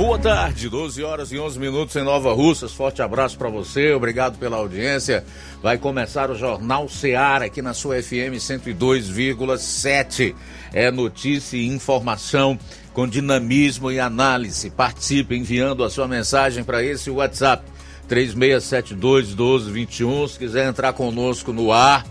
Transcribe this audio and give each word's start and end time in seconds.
Boa 0.00 0.18
tarde, 0.18 0.68
12 0.70 1.04
horas 1.04 1.30
e 1.30 1.38
11 1.38 1.58
minutos 1.58 1.94
em 1.94 2.02
Nova 2.02 2.32
Russas. 2.32 2.72
Forte 2.72 3.02
abraço 3.02 3.36
para 3.36 3.50
você, 3.50 3.92
obrigado 3.92 4.38
pela 4.38 4.56
audiência. 4.56 5.22
Vai 5.62 5.76
começar 5.76 6.30
o 6.30 6.34
Jornal 6.34 6.88
Seara 6.88 7.44
aqui 7.44 7.60
na 7.60 7.74
sua 7.74 8.02
FM 8.02 8.38
102,7. 8.38 10.34
É 10.72 10.90
notícia 10.90 11.58
e 11.58 11.66
informação 11.66 12.58
com 12.94 13.06
dinamismo 13.06 13.92
e 13.92 14.00
análise. 14.00 14.70
Participe 14.70 15.36
enviando 15.36 15.84
a 15.84 15.90
sua 15.90 16.08
mensagem 16.08 16.64
para 16.64 16.82
esse 16.82 17.10
WhatsApp 17.10 17.62
3672 18.08 19.34
1221. 19.34 20.28
Se 20.28 20.38
quiser 20.38 20.66
entrar 20.66 20.94
conosco 20.94 21.52
no 21.52 21.70
ar, 21.70 22.06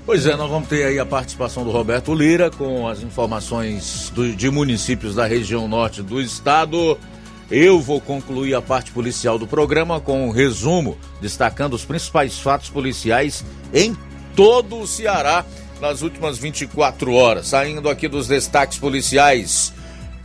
Pois 0.04 0.26
é, 0.26 0.34
nós 0.34 0.50
vamos 0.50 0.68
ter 0.68 0.84
aí 0.84 0.98
a 0.98 1.06
participação 1.06 1.64
do 1.64 1.70
Roberto 1.70 2.12
Lira 2.12 2.50
com 2.50 2.88
as 2.88 3.02
informações 3.02 4.10
do, 4.12 4.34
de 4.34 4.50
municípios 4.50 5.14
da 5.14 5.26
região 5.26 5.68
norte 5.68 6.02
do 6.02 6.20
estado. 6.20 6.98
Eu 7.48 7.80
vou 7.80 8.00
concluir 8.00 8.54
a 8.54 8.60
parte 8.60 8.90
policial 8.90 9.38
do 9.38 9.46
programa 9.46 10.00
com 10.00 10.26
um 10.26 10.30
resumo, 10.30 10.98
destacando 11.20 11.74
os 11.74 11.84
principais 11.84 12.36
fatos 12.40 12.68
policiais 12.68 13.44
em 13.72 13.96
todo 14.34 14.80
o 14.80 14.86
Ceará 14.88 15.44
nas 15.80 16.02
últimas 16.02 16.36
24 16.36 17.14
horas. 17.14 17.46
Saindo 17.46 17.88
aqui 17.88 18.08
dos 18.08 18.26
destaques 18.26 18.78
policiais. 18.78 19.72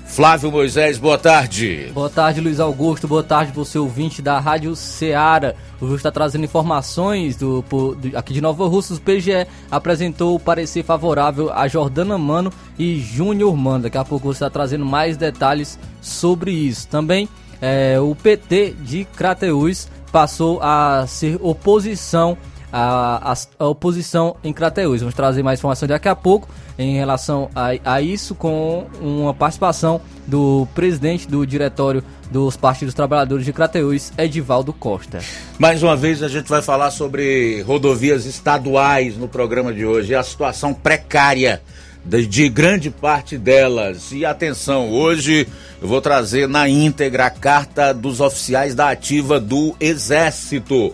Flávio 0.07 0.51
Moisés, 0.51 0.97
boa 0.97 1.17
tarde. 1.17 1.91
Boa 1.93 2.09
tarde, 2.09 2.41
Luiz 2.41 2.59
Augusto. 2.59 3.07
Boa 3.07 3.21
tarde, 3.21 3.51
você 3.51 3.77
ouvinte 3.77 4.21
da 4.21 4.39
Rádio 4.39 4.75
Ceará. 4.75 5.53
O 5.79 5.85
Augusto 5.85 5.97
está 5.97 6.11
trazendo 6.11 6.45
informações 6.45 7.35
do, 7.35 7.61
do, 7.61 8.17
aqui 8.17 8.33
de 8.33 8.41
Nova 8.41 8.67
Russa. 8.67 8.95
O 8.95 8.99
PGE 8.99 9.45
apresentou 9.69 10.33
o 10.33 10.39
parecer 10.39 10.83
favorável 10.83 11.53
a 11.53 11.67
Jordana 11.67 12.17
Mano 12.17 12.51
e 12.79 12.99
Júnior 12.99 13.55
Mano. 13.55 13.83
Daqui 13.83 13.97
a 13.97 14.05
pouco 14.05 14.27
você 14.27 14.37
está 14.37 14.49
trazendo 14.49 14.85
mais 14.85 15.17
detalhes 15.17 15.77
sobre 16.01 16.51
isso. 16.51 16.87
Também 16.87 17.29
é, 17.61 17.99
o 17.99 18.15
PT 18.15 18.75
de 18.81 19.05
Crateús 19.05 19.87
passou 20.11 20.59
a 20.63 21.05
ser 21.05 21.37
oposição 21.41 22.37
a, 22.77 23.31
a, 23.31 23.37
a, 23.59 23.67
oposição 23.67 24.35
em 24.43 24.53
Crateús. 24.53 24.99
Vamos 24.99 25.15
trazer 25.15 25.41
mais 25.41 25.59
informação 25.59 25.87
daqui 25.87 26.07
a 26.07 26.15
pouco 26.15 26.47
em 26.77 26.95
relação 26.95 27.49
a, 27.55 27.69
a 27.83 28.01
isso 28.01 28.35
com 28.35 28.85
uma 29.01 29.33
participação 29.33 29.99
do 30.27 30.67
presidente 30.75 31.27
do 31.27 31.45
diretório 31.45 32.03
dos 32.29 32.55
Partidos 32.55 32.93
Trabalhadores 32.93 33.45
de 33.45 33.53
Crateús, 33.53 34.11
Edivaldo 34.17 34.73
Costa. 34.73 35.19
Mais 35.57 35.81
uma 35.81 35.95
vez 35.95 36.21
a 36.21 36.27
gente 36.27 36.47
vai 36.47 36.61
falar 36.61 36.91
sobre 36.91 37.61
rodovias 37.61 38.25
estaduais 38.25 39.17
no 39.17 39.27
programa 39.27 39.73
de 39.73 39.85
hoje 39.85 40.13
a 40.13 40.21
situação 40.21 40.73
precária 40.73 41.61
de 42.05 42.47
grande 42.47 42.91
parte 42.91 43.37
delas. 43.37 44.11
E 44.11 44.23
atenção, 44.23 44.91
hoje 44.91 45.47
eu 45.81 45.87
vou 45.87 45.99
trazer 45.99 46.47
na 46.47 46.69
íntegra 46.69 47.25
a 47.25 47.31
carta 47.31 47.91
dos 47.91 48.21
oficiais 48.21 48.75
da 48.75 48.91
ativa 48.91 49.39
do 49.39 49.75
Exército 49.79 50.93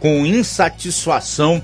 com 0.00 0.26
insatisfação 0.26 1.62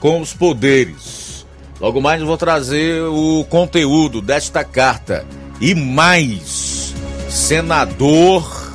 com 0.00 0.20
os 0.20 0.32
poderes. 0.32 1.46
Logo 1.80 2.00
mais 2.00 2.20
eu 2.20 2.26
vou 2.26 2.36
trazer 2.36 3.02
o 3.02 3.44
conteúdo 3.48 4.20
desta 4.20 4.64
carta. 4.64 5.24
E 5.60 5.74
mais, 5.74 6.94
senador 7.28 8.72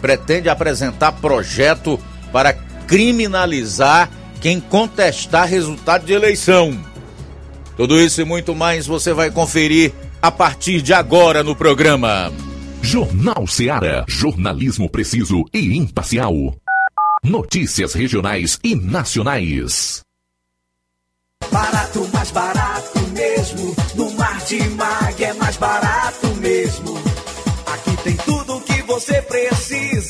pretende 0.00 0.48
apresentar 0.48 1.12
projeto 1.12 1.98
para 2.32 2.52
criminalizar 2.52 4.10
quem 4.40 4.58
contestar 4.58 5.46
resultado 5.46 6.04
de 6.04 6.12
eleição. 6.12 6.76
Tudo 7.76 8.00
isso 8.00 8.20
e 8.20 8.24
muito 8.24 8.54
mais 8.54 8.86
você 8.86 9.12
vai 9.12 9.30
conferir 9.30 9.92
a 10.20 10.30
partir 10.30 10.82
de 10.82 10.92
agora 10.92 11.42
no 11.42 11.54
programa. 11.54 12.32
Jornal 12.82 13.46
Seara. 13.46 14.04
Jornalismo 14.08 14.90
preciso 14.90 15.44
e 15.54 15.76
imparcial. 15.76 16.56
Notícias 17.24 17.94
regionais 17.94 18.58
e 18.64 18.74
nacionais. 18.74 20.00
Barato, 21.52 22.08
mais 22.12 22.32
barato 22.32 22.98
mesmo. 23.12 23.76
No 23.94 24.10
Mar 24.14 24.44
de 24.44 24.60
Mag 24.70 25.22
é 25.22 25.32
mais 25.34 25.56
barato 25.56 26.26
mesmo. 26.40 26.98
Aqui 27.64 27.96
tem 28.02 28.16
tudo 28.16 28.41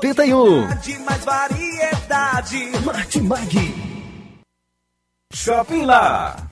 1981. 0.00 1.04
Mais 1.04 1.24
variedade. 1.24 2.72
Martimag. 2.84 3.74
Shopping 5.32 5.84
Lá. 5.84 6.49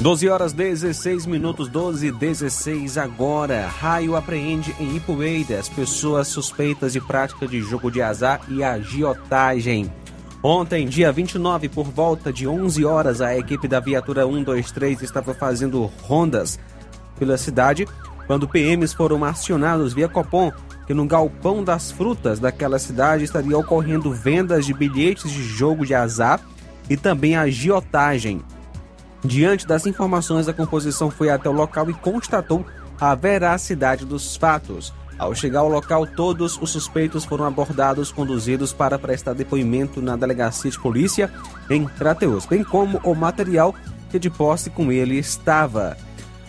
12 0.00 0.30
horas 0.30 0.54
16 0.54 1.26
minutos, 1.26 1.68
12 1.68 2.06
e 2.06 2.10
16 2.10 2.96
agora. 2.96 3.66
Raio 3.66 4.16
apreende 4.16 4.74
em 4.80 4.96
Ipueiras 4.96 5.68
pessoas 5.68 6.26
suspeitas 6.28 6.94
de 6.94 7.02
prática 7.02 7.46
de 7.46 7.60
jogo 7.60 7.90
de 7.90 8.00
azar 8.00 8.40
e 8.48 8.64
agiotagem. 8.64 9.92
Ontem, 10.42 10.88
dia 10.88 11.12
29, 11.12 11.68
por 11.68 11.84
volta 11.84 12.32
de 12.32 12.48
11 12.48 12.82
horas, 12.82 13.20
a 13.20 13.36
equipe 13.36 13.68
da 13.68 13.78
viatura 13.78 14.24
123 14.24 15.02
estava 15.02 15.34
fazendo 15.34 15.84
rondas 16.00 16.58
pela 17.18 17.36
cidade 17.36 17.86
quando 18.26 18.48
PMs 18.48 18.94
foram 18.94 19.22
acionados 19.22 19.92
via 19.92 20.08
Copom 20.08 20.50
que 20.86 20.94
no 20.94 21.04
galpão 21.04 21.62
das 21.62 21.92
frutas 21.92 22.40
daquela 22.40 22.78
cidade 22.78 23.24
estaria 23.24 23.58
ocorrendo 23.58 24.10
vendas 24.10 24.64
de 24.64 24.72
bilhetes 24.72 25.30
de 25.30 25.42
jogo 25.42 25.84
de 25.84 25.94
azar 25.94 26.40
e 26.88 26.96
também 26.96 27.36
agiotagem. 27.36 28.40
Diante 29.24 29.66
das 29.66 29.86
informações, 29.86 30.48
a 30.48 30.52
composição 30.52 31.10
foi 31.10 31.28
até 31.28 31.48
o 31.48 31.52
local 31.52 31.90
e 31.90 31.94
constatou 31.94 32.64
a 32.98 33.14
veracidade 33.14 34.04
dos 34.04 34.36
fatos. 34.36 34.92
Ao 35.18 35.34
chegar 35.34 35.60
ao 35.60 35.68
local, 35.68 36.06
todos 36.06 36.58
os 36.62 36.70
suspeitos 36.70 37.26
foram 37.26 37.44
abordados, 37.44 38.10
conduzidos 38.10 38.72
para 38.72 38.98
prestar 38.98 39.34
depoimento 39.34 40.00
na 40.00 40.16
delegacia 40.16 40.70
de 40.70 40.78
polícia 40.78 41.30
em 41.68 41.84
Crateus, 41.84 42.46
bem 42.46 42.64
como 42.64 42.98
o 43.04 43.14
material 43.14 43.74
que 44.10 44.18
de 44.18 44.30
posse 44.30 44.70
com 44.70 44.90
ele 44.90 45.18
estava. 45.18 45.96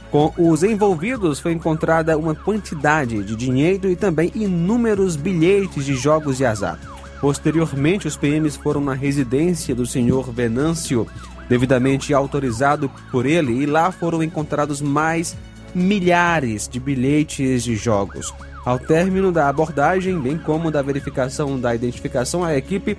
Com 0.10 0.34
os 0.38 0.64
envolvidos 0.64 1.40
foi 1.40 1.52
encontrada 1.52 2.18
uma 2.18 2.34
quantidade 2.34 3.24
de 3.24 3.36
dinheiro 3.36 3.90
e 3.90 3.96
também 3.96 4.32
inúmeros 4.34 5.18
bilhetes 5.18 5.86
de 5.86 5.96
jogos 5.96 6.38
de 6.38 6.46
azar. 6.46 6.80
Posteriormente, 7.20 8.08
os 8.08 8.18
PMs 8.18 8.56
foram 8.56 8.82
na 8.82 8.94
residência 8.94 9.76
do 9.76 9.86
senhor 9.86 10.32
Venâncio 10.32 11.08
devidamente 11.52 12.14
autorizado 12.14 12.90
por 13.12 13.26
ele, 13.26 13.52
e 13.52 13.66
lá 13.66 13.92
foram 13.92 14.24
encontrados 14.24 14.80
mais 14.80 15.36
milhares 15.76 16.66
de 16.66 16.80
bilhetes 16.80 17.66
de 17.66 17.76
jogos. 17.76 18.34
Ao 18.64 18.80
término 18.80 19.34
da 19.34 19.50
abordagem, 19.50 20.18
bem 20.18 20.38
como 20.38 20.72
da 20.72 20.82
verificação 20.82 21.60
da 21.60 21.76
identificação, 21.76 22.46
a 22.46 22.56
equipe 22.56 22.98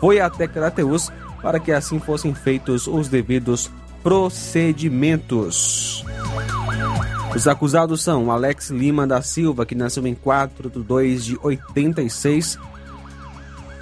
foi 0.00 0.18
até 0.18 0.48
Crateus 0.48 1.12
para 1.40 1.60
que 1.60 1.70
assim 1.70 2.00
fossem 2.00 2.34
feitos 2.34 2.88
os 2.88 3.06
devidos 3.06 3.70
procedimentos. 4.02 6.04
Os 7.36 7.46
acusados 7.46 8.02
são 8.02 8.32
Alex 8.32 8.70
Lima 8.70 9.06
da 9.06 9.22
Silva, 9.22 9.64
que 9.64 9.76
nasceu 9.76 10.04
em 10.08 10.14
4 10.16 10.68
de 10.68 10.82
2 10.82 11.24
de 11.24 11.38
86, 11.40 12.58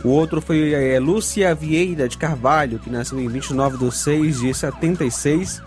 o 0.03 0.09
outro 0.09 0.41
foi 0.41 0.73
é, 0.73 0.99
Lúcia 0.99 1.55
Vieira 1.55 2.09
de 2.09 2.17
Carvalho, 2.17 2.79
que 2.79 2.89
nasceu 2.89 3.21
em 3.21 3.29
29 3.29 3.77
de 3.77 3.95
6 3.95 4.41
de 4.41 4.55
76. 4.55 5.63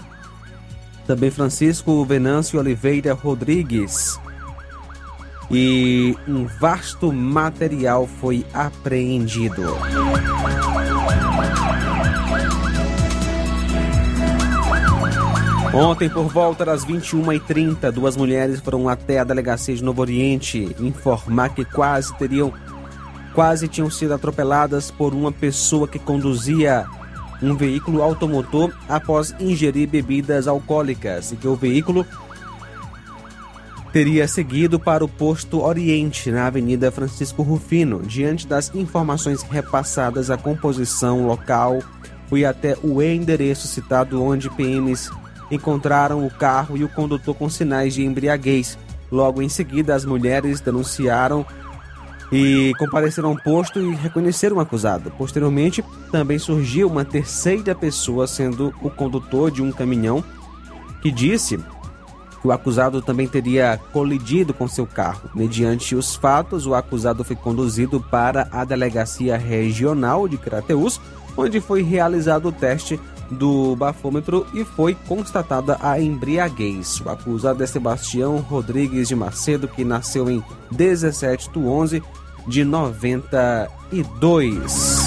Também 1.05 1.29
Francisco 1.29 2.03
Venâncio 2.05 2.59
Oliveira 2.59 3.13
Rodrigues. 3.13 4.19
E 5.51 6.17
um 6.27 6.47
vasto 6.59 7.11
material 7.11 8.07
foi 8.07 8.45
apreendido. 8.53 9.63
Ontem, 15.73 16.07
por 16.07 16.27
volta 16.27 16.63
das 16.63 16.85
21h30, 16.85 17.91
duas 17.91 18.15
mulheres 18.15 18.59
foram 18.59 18.87
até 18.87 19.19
a 19.19 19.23
delegacia 19.23 19.75
de 19.75 19.83
Novo 19.83 20.01
Oriente 20.01 20.75
informar 20.79 21.49
que 21.49 21.65
quase 21.65 22.15
teriam 22.15 22.53
quase 23.33 23.67
tinham 23.67 23.89
sido 23.89 24.13
atropeladas 24.13 24.91
por 24.91 25.13
uma 25.13 25.31
pessoa 25.31 25.87
que 25.87 25.99
conduzia 25.99 26.85
um 27.41 27.55
veículo 27.55 28.01
automotor 28.01 28.71
após 28.87 29.35
ingerir 29.39 29.89
bebidas 29.89 30.47
alcoólicas 30.47 31.31
e 31.31 31.35
que 31.35 31.47
o 31.47 31.55
veículo 31.55 32.05
teria 33.91 34.27
seguido 34.27 34.79
para 34.79 35.05
o 35.05 35.07
posto 35.07 35.61
Oriente, 35.61 36.31
na 36.31 36.47
Avenida 36.47 36.91
Francisco 36.91 37.43
Rufino. 37.43 38.01
Diante 38.01 38.47
das 38.47 38.73
informações 38.73 39.43
repassadas, 39.43 40.31
a 40.31 40.37
composição 40.37 41.27
local 41.27 41.79
foi 42.27 42.43
até 42.43 42.75
o 42.81 43.01
endereço 43.01 43.67
citado, 43.67 44.23
onde 44.23 44.49
PMs 44.49 45.11
encontraram 45.51 46.25
o 46.25 46.31
carro 46.31 46.75
e 46.75 46.83
o 46.83 46.89
condutor 46.89 47.35
com 47.35 47.47
sinais 47.49 47.93
de 47.93 48.03
embriaguez. 48.03 48.79
Logo 49.11 49.43
em 49.43 49.49
seguida, 49.49 49.93
as 49.93 50.05
mulheres 50.05 50.59
denunciaram 50.59 51.45
e 52.33 52.73
compareceram 52.75 53.29
ao 53.29 53.37
posto 53.37 53.79
e 53.79 53.93
reconheceram 53.93 54.57
o 54.57 54.59
acusado. 54.59 55.11
Posteriormente, 55.11 55.83
também 56.11 56.39
surgiu 56.39 56.87
uma 56.87 57.05
terceira 57.05 57.75
pessoa, 57.75 58.25
sendo 58.25 58.73
o 58.81 58.89
condutor 58.89 59.51
de 59.51 59.61
um 59.61 59.71
caminhão, 59.71 60.23
que 61.01 61.11
disse 61.11 61.57
que 62.41 62.47
o 62.47 62.51
acusado 62.51 63.01
também 63.01 63.27
teria 63.27 63.79
colidido 63.91 64.53
com 64.53 64.67
seu 64.67 64.85
carro. 64.85 65.29
Mediante 65.35 65.95
os 65.95 66.15
fatos, 66.15 66.65
o 66.65 66.73
acusado 66.73 67.23
foi 67.23 67.35
conduzido 67.35 68.01
para 68.01 68.47
a 68.51 68.65
delegacia 68.65 69.37
regional 69.37 70.27
de 70.27 70.37
Crateus, 70.37 70.99
onde 71.37 71.61
foi 71.61 71.83
realizado 71.83 72.47
o 72.47 72.51
teste 72.51 72.99
do 73.29 73.75
bafômetro 73.75 74.45
e 74.53 74.63
foi 74.63 74.95
constatada 75.07 75.77
a 75.81 75.99
embriaguez. 75.99 76.99
O 76.99 77.09
acusado 77.09 77.63
é 77.63 77.67
Sebastião 77.67 78.37
Rodrigues 78.37 79.07
de 79.07 79.15
Macedo, 79.15 79.67
que 79.67 79.83
nasceu 79.83 80.29
em 80.29 80.43
17 80.71 81.49
de 81.49 81.59
11 81.59 82.03
de 82.47 82.63
92. 82.63 85.03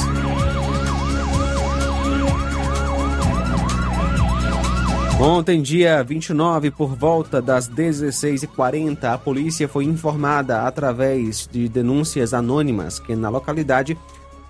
Ontem, 5.19 5.63
dia 5.63 6.05
29, 6.05 6.71
por 6.71 6.95
volta 6.95 7.41
das 7.41 7.71
16h40, 7.71 9.05
a 9.05 9.17
polícia 9.17 9.67
foi 9.67 9.85
informada 9.85 10.67
através 10.67 11.49
de 11.51 11.67
denúncias 11.69 12.35
anônimas 12.35 12.99
que 12.99 13.17
na 13.17 13.31
localidade 13.31 13.97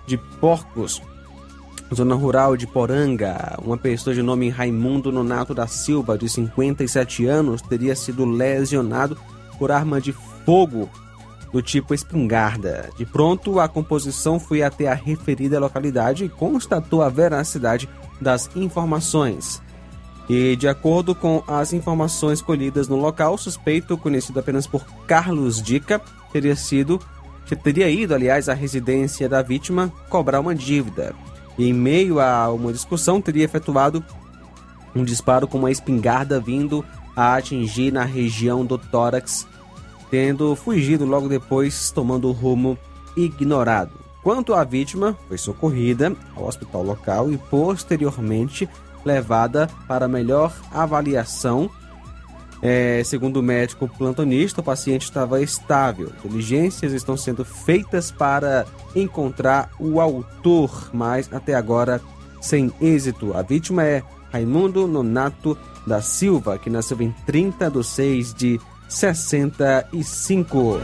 de 0.05 0.17
Porcos 0.17 1.01
zona 1.93 2.15
rural 2.15 2.57
de 2.57 2.67
Poranga, 2.67 3.57
uma 3.63 3.77
pessoa 3.77 4.13
de 4.13 4.21
nome 4.21 4.49
Raimundo 4.49 5.11
Nonato 5.11 5.53
da 5.53 5.67
Silva, 5.67 6.17
de 6.17 6.27
57 6.27 7.25
anos, 7.25 7.61
teria 7.61 7.95
sido 7.95 8.25
lesionado 8.25 9.17
por 9.57 9.71
arma 9.71 10.01
de 10.01 10.13
fogo 10.45 10.89
do 11.51 11.61
tipo 11.61 11.93
espingarda. 11.93 12.89
De 12.97 13.05
pronto, 13.05 13.59
a 13.59 13.67
composição 13.67 14.39
foi 14.39 14.61
até 14.61 14.87
a 14.87 14.93
referida 14.93 15.59
localidade 15.59 16.25
e 16.25 16.29
constatou 16.29 17.01
a 17.01 17.09
veracidade 17.09 17.89
das 18.19 18.49
informações. 18.55 19.61
E, 20.29 20.55
de 20.57 20.67
acordo 20.67 21.15
com 21.15 21.41
as 21.47 21.71
informações 21.71 22.41
colhidas 22.41 22.87
no 22.87 22.97
local, 22.97 23.35
o 23.35 23.37
suspeito, 23.37 23.97
conhecido 23.97 24.39
apenas 24.39 24.67
por 24.67 24.85
Carlos 25.05 25.61
Dica, 25.61 26.01
teria 26.31 26.55
sido 26.55 26.99
teria 27.63 27.89
ido, 27.89 28.13
aliás, 28.13 28.49
à 28.49 28.53
residência 28.53 29.29
da 29.29 29.41
vítima 29.41 29.89
cobrar 30.09 30.41
uma 30.41 30.53
dívida. 30.53 31.15
E, 31.57 31.69
em 31.69 31.73
meio 31.73 32.19
a 32.19 32.51
uma 32.51 32.73
discussão, 32.73 33.21
teria 33.21 33.45
efetuado 33.45 34.03
um 34.93 35.03
disparo 35.03 35.47
com 35.47 35.57
uma 35.57 35.71
espingarda 35.71 36.41
vindo 36.41 36.83
a 37.15 37.35
atingir 37.35 37.91
na 37.91 38.03
região 38.03 38.65
do 38.65 38.77
tórax, 38.77 39.47
tendo 40.09 40.55
fugido 40.55 41.05
logo 41.05 41.27
depois, 41.27 41.91
tomando 41.91 42.27
o 42.27 42.31
rumo 42.31 42.77
ignorado. 43.15 43.91
Quanto 44.23 44.53
à 44.53 44.63
vítima, 44.63 45.17
foi 45.27 45.37
socorrida 45.37 46.15
ao 46.35 46.45
hospital 46.47 46.83
local 46.83 47.31
e 47.31 47.37
posteriormente 47.37 48.67
levada 49.05 49.69
para 49.87 50.07
melhor 50.07 50.53
avaliação. 50.71 51.69
É, 52.61 53.01
segundo 53.05 53.37
o 53.37 53.43
médico 53.43 53.87
plantonista, 53.87 54.61
o 54.61 54.63
paciente 54.63 55.03
estava 55.03 55.41
estável. 55.41 56.11
Diligências 56.23 56.91
estão 56.91 57.15
sendo 57.15 57.45
feitas 57.45 58.11
para 58.11 58.65
encontrar 58.95 59.69
o 59.79 60.01
autor, 60.01 60.89
mas 60.91 61.31
até 61.31 61.53
agora 61.53 62.01
sem 62.41 62.71
êxito. 62.81 63.35
A 63.35 63.41
vítima 63.41 63.83
é 63.83 64.03
Raimundo 64.31 64.87
Nonato 64.87 65.57
da 65.85 66.01
Silva, 66.01 66.57
que 66.57 66.69
nasceu 66.69 67.01
em 67.01 67.11
30 67.25 67.69
de 67.69 67.83
6 67.83 68.33
de 68.33 68.59
65. 68.87 70.79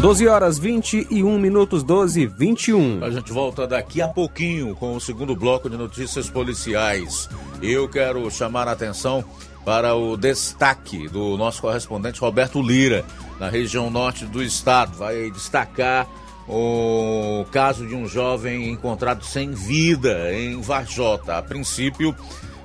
12 0.00 0.26
horas 0.26 0.58
21 0.58 1.38
minutos, 1.38 1.84
12 1.84 2.26
21. 2.26 3.04
A 3.04 3.10
gente 3.10 3.32
volta 3.32 3.66
daqui 3.68 4.02
a 4.02 4.08
pouquinho 4.08 4.74
com 4.74 4.96
o 4.96 5.00
segundo 5.00 5.36
bloco 5.36 5.70
de 5.70 5.76
notícias 5.76 6.28
policiais. 6.28 7.28
Eu 7.62 7.88
quero 7.88 8.28
chamar 8.30 8.66
a 8.66 8.72
atenção 8.72 9.24
para 9.64 9.94
o 9.94 10.16
destaque 10.16 11.08
do 11.08 11.36
nosso 11.36 11.62
correspondente 11.62 12.20
Roberto 12.20 12.60
Lira, 12.60 13.04
na 13.38 13.48
região 13.48 13.90
norte 13.90 14.24
do 14.24 14.42
estado. 14.42 14.98
Vai 14.98 15.30
destacar 15.30 16.08
o 16.48 17.46
caso 17.52 17.86
de 17.86 17.94
um 17.94 18.08
jovem 18.08 18.70
encontrado 18.70 19.24
sem 19.24 19.52
vida 19.52 20.34
em 20.34 20.60
Varjota. 20.60 21.38
A 21.38 21.42
princípio, 21.42 22.14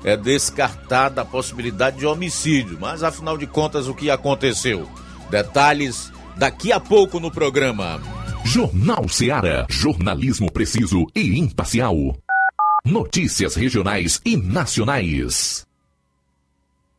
é 0.08 0.16
descartada 0.16 1.22
a 1.22 1.26
possibilidade 1.26 1.98
de 1.98 2.06
homicídio, 2.06 2.78
mas 2.80 3.04
afinal 3.04 3.38
de 3.38 3.46
contas, 3.46 3.90
o 3.90 3.94
que 3.94 4.10
aconteceu? 4.10 4.88
Detalhes 5.30 6.14
daqui 6.38 6.72
a 6.72 6.80
pouco 6.80 7.20
no 7.20 7.30
programa. 7.30 8.00
Jornal 8.46 9.10
Seara. 9.10 9.68
Jornalismo 9.70 10.50
preciso 10.50 11.06
e 11.14 11.38
imparcial. 11.38 12.16
Notícias 12.86 13.56
regionais 13.56 14.22
e 14.24 14.38
nacionais. 14.38 15.67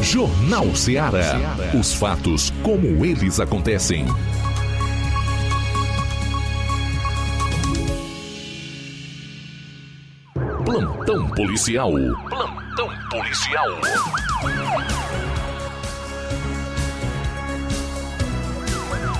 Jornal 0.00 0.74
Ceará. 0.76 1.34
Os 1.78 1.92
fatos 1.92 2.52
como 2.62 3.04
eles 3.04 3.40
acontecem. 3.40 4.06
Plantão 10.64 11.28
policial. 11.30 11.92
Plantão 12.28 12.90
policial. 13.10 13.68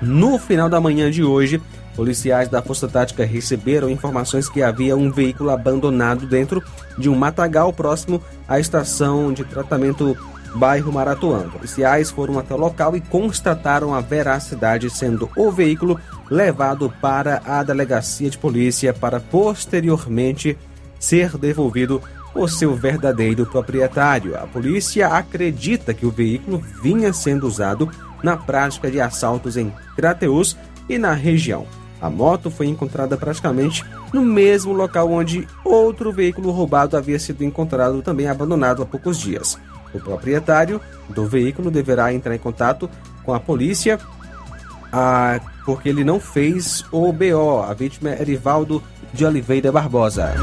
No 0.00 0.38
final 0.38 0.68
da 0.68 0.80
manhã 0.80 1.10
de 1.10 1.24
hoje, 1.24 1.60
policiais 1.94 2.48
da 2.48 2.62
Força 2.62 2.88
Tática 2.88 3.24
receberam 3.24 3.90
informações 3.90 4.48
que 4.48 4.62
havia 4.62 4.96
um 4.96 5.10
veículo 5.10 5.50
abandonado 5.50 6.26
dentro 6.26 6.62
de 6.98 7.08
um 7.08 7.14
matagal 7.14 7.72
próximo 7.72 8.22
à 8.48 8.58
estação 8.58 9.32
de 9.32 9.44
tratamento 9.44 10.16
bairro 10.54 10.92
Maratuã. 10.92 11.48
Policiais 11.48 12.10
foram 12.10 12.38
até 12.38 12.54
o 12.54 12.58
local 12.58 12.96
e 12.96 13.00
constataram 13.00 13.94
a 13.94 14.00
veracidade, 14.00 14.90
sendo 14.90 15.30
o 15.36 15.50
veículo 15.50 15.98
levado 16.30 16.92
para 17.00 17.42
a 17.44 17.62
delegacia 17.62 18.30
de 18.30 18.38
polícia 18.38 18.92
para 18.92 19.20
posteriormente 19.20 20.56
ser 20.98 21.36
devolvido 21.36 22.02
por 22.32 22.48
seu 22.48 22.74
verdadeiro 22.74 23.44
proprietário. 23.44 24.36
A 24.36 24.46
polícia 24.46 25.08
acredita 25.08 25.92
que 25.92 26.06
o 26.06 26.10
veículo 26.10 26.62
vinha 26.82 27.12
sendo 27.12 27.46
usado 27.46 27.90
na 28.22 28.36
prática 28.36 28.90
de 28.90 29.00
assaltos 29.00 29.56
em 29.56 29.72
Crateus 29.96 30.56
e 30.88 30.96
na 30.96 31.12
região. 31.12 31.66
A 32.02 32.10
moto 32.10 32.50
foi 32.50 32.66
encontrada 32.66 33.16
praticamente 33.16 33.84
no 34.12 34.22
mesmo 34.22 34.72
local 34.72 35.08
onde 35.08 35.46
outro 35.64 36.10
veículo 36.10 36.50
roubado 36.50 36.96
havia 36.96 37.16
sido 37.16 37.44
encontrado 37.44 38.02
também 38.02 38.26
abandonado 38.26 38.82
há 38.82 38.86
poucos 38.86 39.18
dias. 39.18 39.56
O 39.94 40.00
proprietário 40.00 40.80
do 41.08 41.26
veículo 41.26 41.70
deverá 41.70 42.12
entrar 42.12 42.34
em 42.34 42.40
contato 42.40 42.90
com 43.22 43.32
a 43.32 43.38
polícia 43.38 44.00
ah, 44.92 45.40
porque 45.64 45.88
ele 45.88 46.02
não 46.02 46.18
fez 46.18 46.84
o 46.90 47.12
BO. 47.12 47.62
A 47.62 47.72
vítima 47.72 48.10
é 48.10 48.20
Erivaldo 48.20 48.82
de 49.12 49.24
Oliveira 49.24 49.70
Barbosa. 49.70 50.34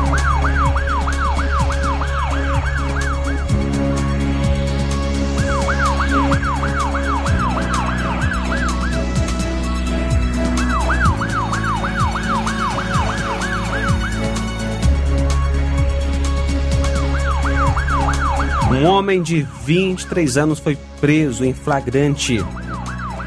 Um 18.80 18.86
homem 18.86 19.22
de 19.22 19.46
23 19.66 20.38
anos 20.38 20.58
foi 20.58 20.78
preso 21.02 21.44
em 21.44 21.54
flagrante 21.54 22.42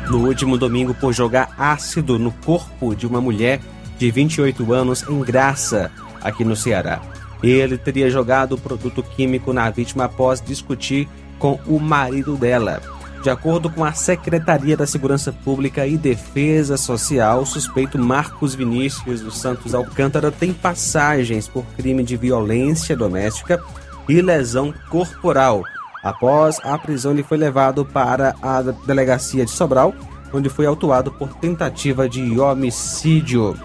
no 0.08 0.26
último 0.26 0.56
domingo 0.56 0.94
por 0.94 1.12
jogar 1.12 1.54
ácido 1.58 2.18
no 2.18 2.32
corpo 2.32 2.94
de 2.94 3.06
uma 3.06 3.20
mulher 3.20 3.60
de 3.98 4.10
28 4.10 4.72
anos 4.72 5.04
em 5.06 5.20
Graça, 5.20 5.90
aqui 6.22 6.42
no 6.42 6.56
Ceará. 6.56 7.02
Ele 7.42 7.76
teria 7.76 8.08
jogado 8.08 8.56
produto 8.56 9.02
químico 9.02 9.52
na 9.52 9.68
vítima 9.68 10.04
após 10.04 10.40
discutir 10.40 11.06
com 11.38 11.60
o 11.66 11.78
marido 11.78 12.34
dela. 12.34 12.80
De 13.22 13.28
acordo 13.28 13.68
com 13.68 13.84
a 13.84 13.92
Secretaria 13.92 14.74
da 14.74 14.86
Segurança 14.86 15.32
Pública 15.32 15.86
e 15.86 15.98
Defesa 15.98 16.78
Social, 16.78 17.42
o 17.42 17.46
suspeito 17.46 17.98
Marcos 17.98 18.54
Vinícius 18.54 19.20
dos 19.20 19.36
Santos 19.36 19.74
Alcântara 19.74 20.32
tem 20.32 20.54
passagens 20.54 21.46
por 21.46 21.62
crime 21.76 22.02
de 22.02 22.16
violência 22.16 22.96
doméstica 22.96 23.62
e 24.08 24.20
lesão 24.20 24.72
corporal. 24.88 25.62
Após 26.02 26.58
a 26.64 26.76
prisão, 26.76 27.12
ele 27.12 27.22
foi 27.22 27.38
levado 27.38 27.84
para 27.84 28.34
a 28.42 28.60
delegacia 28.60 29.44
de 29.44 29.50
Sobral, 29.50 29.94
onde 30.32 30.48
foi 30.48 30.66
autuado 30.66 31.12
por 31.12 31.34
tentativa 31.34 32.08
de 32.08 32.38
homicídio. 32.40 33.56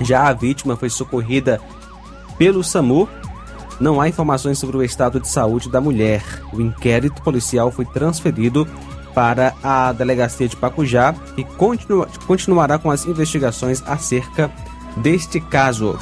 Já 0.00 0.28
a 0.28 0.32
vítima 0.32 0.76
foi 0.76 0.88
socorrida 0.88 1.60
pelo 2.38 2.64
SAMU. 2.64 3.08
Não 3.78 4.00
há 4.00 4.08
informações 4.08 4.58
sobre 4.58 4.76
o 4.76 4.82
estado 4.82 5.20
de 5.20 5.28
saúde 5.28 5.70
da 5.70 5.80
mulher. 5.80 6.22
O 6.52 6.60
inquérito 6.60 7.20
policial 7.22 7.70
foi 7.70 7.84
transferido 7.84 8.66
para 9.14 9.54
a 9.62 9.92
delegacia 9.92 10.48
de 10.48 10.56
Pacujá 10.56 11.14
e 11.36 11.44
continua, 11.44 12.08
continuará 12.26 12.78
com 12.78 12.90
as 12.90 13.04
investigações 13.04 13.82
acerca 13.86 14.50
deste 14.96 15.40
caso. 15.40 15.98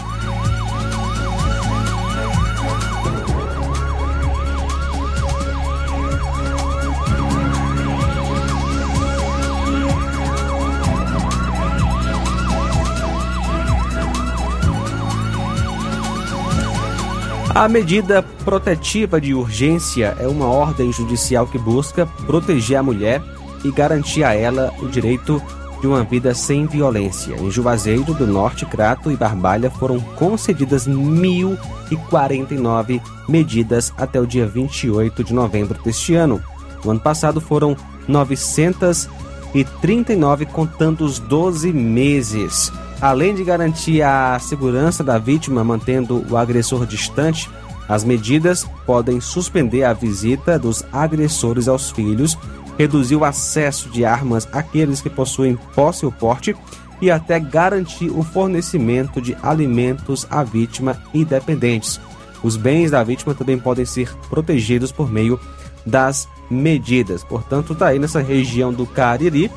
A 17.57 17.69
medida 17.69 18.23
protetiva 18.45 19.19
de 19.19 19.33
urgência 19.33 20.15
é 20.21 20.29
uma 20.29 20.45
ordem 20.45 20.93
judicial 20.93 21.47
que 21.47 21.57
busca 21.57 22.05
proteger 22.05 22.77
a 22.77 22.83
mulher 22.83 23.23
e 23.65 23.73
garantir 23.73 24.25
a 24.25 24.35
ela 24.35 24.75
o 24.79 24.87
direito 24.87 25.43
de 25.81 25.87
uma 25.87 26.05
vida 26.05 26.35
sem 26.35 26.67
violência. 26.67 27.35
Em 27.35 27.51
Juazeiro 27.51 28.13
do 28.13 28.27
Norte, 28.27 28.67
Crato 28.67 29.11
e 29.11 29.17
Barbalha 29.17 29.71
foram 29.71 29.99
concedidas 29.99 30.87
1.049 30.87 33.01
medidas 33.27 33.91
até 33.97 34.21
o 34.21 34.27
dia 34.27 34.47
28 34.47 35.25
de 35.25 35.33
novembro 35.33 35.83
deste 35.83 36.15
ano. 36.15 36.43
No 36.85 36.91
ano 36.91 37.01
passado 37.01 37.41
foram 37.41 37.75
939 38.07 40.45
contando 40.45 41.07
os 41.07 41.19
12 41.19 41.73
meses. 41.73 42.71
Além 43.01 43.35
de 43.35 43.45
garantir 43.45 44.03
a 44.03 44.39
segurança 44.39 45.05
da 45.05 45.19
vítima 45.19 45.63
mantendo 45.63 46.25
o 46.31 46.37
agressor 46.37 46.87
distante, 46.87 47.51
as 47.89 48.03
medidas 48.03 48.67
podem 48.85 49.21
suspender 49.21 49.85
a 49.85 49.93
visita 49.93 50.59
dos 50.59 50.85
agressores 50.93 51.69
aos 51.69 51.91
filhos, 51.91 52.37
reduzir 52.79 53.17
o 53.17 53.25
acesso 53.25 53.89
de 53.91 54.05
armas 54.05 54.49
àqueles 54.51 55.01
que 55.01 55.11
possuem 55.11 55.57
posse 55.75 56.05
ou 56.05 56.13
porte 56.13 56.57
e 57.01 57.11
até 57.11 57.39
garantir 57.39 58.09
o 58.09 58.23
fornecimento 58.23 59.21
de 59.21 59.37
alimentos 59.43 60.27
à 60.31 60.43
vítima 60.43 60.99
e 61.13 61.25
dependentes. 61.25 62.01
Os 62.43 62.57
bens 62.57 62.91
da 62.91 63.03
vítima 63.05 63.35
também 63.35 63.59
podem 63.59 63.85
ser 63.85 64.15
protegidos 64.29 64.91
por 64.91 65.11
meio 65.11 65.39
das 65.85 66.29
medidas. 66.51 67.23
Portanto, 67.23 67.75
está 67.75 67.89
aí 67.89 67.99
nessa 67.99 68.21
região 68.21 68.73
do 68.73 68.87
Cariri, 68.87 69.51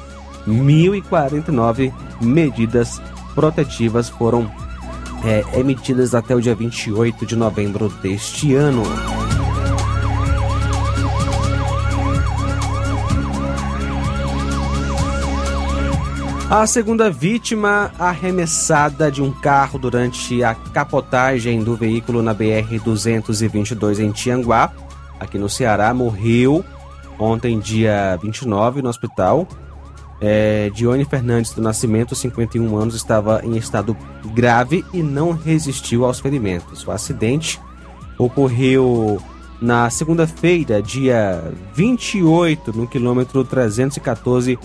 1.049 0.47 1.93
medidas 2.21 3.02
protetivas 3.39 4.10
foram 4.10 4.52
é, 5.23 5.45
emitidas 5.58 6.13
até 6.13 6.36
o 6.36 6.41
dia 6.41 6.54
28 6.54 7.25
de 7.25 7.38
novembro 7.38 7.88
deste 7.88 8.54
ano. 8.54 8.84
A 16.49 16.67
segunda 16.67 17.10
vítima 17.10 17.93
arremessada 17.97 19.10
de 19.10 19.21
um 19.21 19.32
carro 19.32 19.80
durante 19.80 20.43
a 20.43 20.54
capotagem 20.54 21.63
do 21.63 21.78
veículo 21.78 22.21
na 22.21 22.36
BR-222 22.36 23.99
em 23.99 24.12
Tianguá, 24.12 24.69
aqui 25.17 25.38
no 25.38 25.47
Ceará, 25.47 25.93
morreu 25.93 26.65
ontem, 27.17 27.58
dia 27.58 28.19
29, 28.21 28.82
no 28.82 28.89
hospital 28.89 29.47
é, 30.21 30.69
Dione 30.73 31.05
Fernandes 31.05 31.53
do 31.53 31.62
Nascimento, 31.62 32.15
51 32.15 32.75
anos, 32.77 32.95
estava 32.95 33.41
em 33.43 33.58
estado 33.58 33.95
grave 34.34 34.84
e 34.93 35.01
não 35.01 35.32
resistiu 35.32 36.05
aos 36.05 36.19
ferimentos. 36.19 36.86
O 36.86 36.91
acidente 36.91 37.60
ocorreu 38.17 39.21
na 39.62 39.89
segunda-feira, 39.89 40.82
dia 40.82 41.51
28, 41.73 42.75
no 42.75 42.88
quilômetro 42.88 43.43
314 43.43 44.58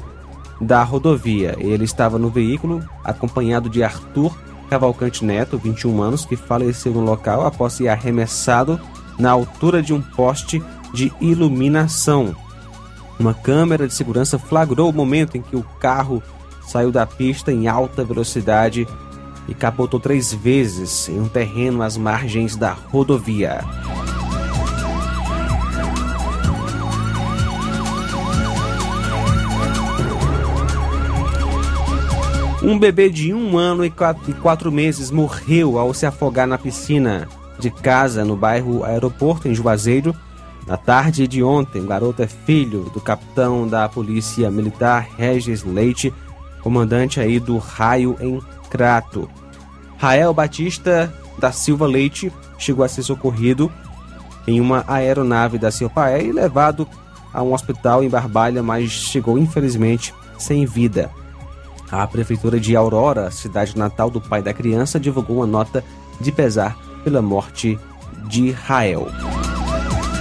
da 0.60 0.82
rodovia. 0.82 1.56
Ele 1.58 1.84
estava 1.84 2.18
no 2.18 2.30
veículo 2.30 2.82
acompanhado 3.04 3.68
de 3.68 3.82
Arthur 3.82 4.36
Cavalcante 4.68 5.24
Neto, 5.24 5.58
21 5.58 6.02
anos, 6.02 6.24
que 6.24 6.36
faleceu 6.36 6.92
no 6.92 7.00
local 7.00 7.46
após 7.46 7.74
ser 7.74 7.88
arremessado 7.88 8.80
na 9.18 9.30
altura 9.30 9.82
de 9.82 9.92
um 9.92 10.00
poste 10.00 10.62
de 10.92 11.12
iluminação. 11.20 12.34
Uma 13.18 13.32
câmera 13.32 13.86
de 13.86 13.94
segurança 13.94 14.38
flagrou 14.38 14.90
o 14.90 14.92
momento 14.92 15.36
em 15.36 15.42
que 15.42 15.56
o 15.56 15.62
carro 15.78 16.22
saiu 16.66 16.90
da 16.90 17.06
pista 17.06 17.52
em 17.52 17.68
alta 17.68 18.04
velocidade 18.04 18.86
e 19.46 19.54
capotou 19.54 20.00
três 20.00 20.32
vezes 20.32 21.08
em 21.08 21.20
um 21.20 21.28
terreno 21.28 21.82
às 21.82 21.96
margens 21.96 22.56
da 22.56 22.72
rodovia. 22.72 23.60
Um 32.62 32.78
bebê 32.78 33.10
de 33.10 33.34
um 33.34 33.58
ano 33.58 33.84
e 33.84 33.90
quatro, 33.90 34.30
e 34.30 34.32
quatro 34.32 34.72
meses 34.72 35.10
morreu 35.10 35.78
ao 35.78 35.92
se 35.92 36.06
afogar 36.06 36.46
na 36.46 36.56
piscina 36.56 37.28
de 37.58 37.70
casa 37.70 38.24
no 38.24 38.34
bairro 38.34 38.82
Aeroporto, 38.82 39.46
em 39.46 39.54
Juazeiro, 39.54 40.16
na 40.66 40.76
tarde 40.76 41.28
de 41.28 41.42
ontem, 41.42 41.82
o 41.82 41.86
garoto 41.86 42.22
é 42.22 42.26
filho 42.26 42.84
do 42.92 43.00
capitão 43.00 43.68
da 43.68 43.88
Polícia 43.88 44.50
Militar 44.50 45.08
Regis 45.16 45.62
Leite, 45.62 46.12
comandante 46.62 47.20
aí 47.20 47.38
do 47.38 47.58
Raio 47.58 48.16
em 48.20 48.40
Crato. 48.70 49.28
Rael 49.98 50.32
Batista 50.32 51.12
da 51.38 51.52
Silva 51.52 51.86
Leite 51.86 52.32
chegou 52.58 52.84
a 52.84 52.88
ser 52.88 53.02
socorrido 53.02 53.70
em 54.46 54.60
uma 54.60 54.84
aeronave 54.86 55.58
da 55.58 55.70
Silpaé 55.70 56.22
e 56.22 56.32
levado 56.32 56.88
a 57.32 57.42
um 57.42 57.52
hospital 57.52 58.02
em 58.02 58.08
Barbalha, 58.08 58.62
mas 58.62 58.90
chegou 58.90 59.38
infelizmente 59.38 60.14
sem 60.38 60.64
vida. 60.64 61.10
A 61.90 62.06
prefeitura 62.06 62.58
de 62.58 62.74
Aurora, 62.74 63.30
cidade 63.30 63.76
natal 63.76 64.10
do 64.10 64.20
pai 64.20 64.42
da 64.42 64.54
criança, 64.54 64.98
divulgou 64.98 65.36
uma 65.36 65.46
nota 65.46 65.84
de 66.20 66.32
pesar 66.32 66.76
pela 67.02 67.20
morte 67.20 67.78
de 68.28 68.50
Rael. 68.50 69.08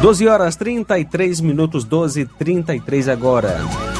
12 0.03 0.27
horas 0.27 0.57
33 0.57 1.39
minutos, 1.39 1.85
12 1.85 2.19
e 2.19 2.25
33 2.25 3.07
agora. 3.07 3.92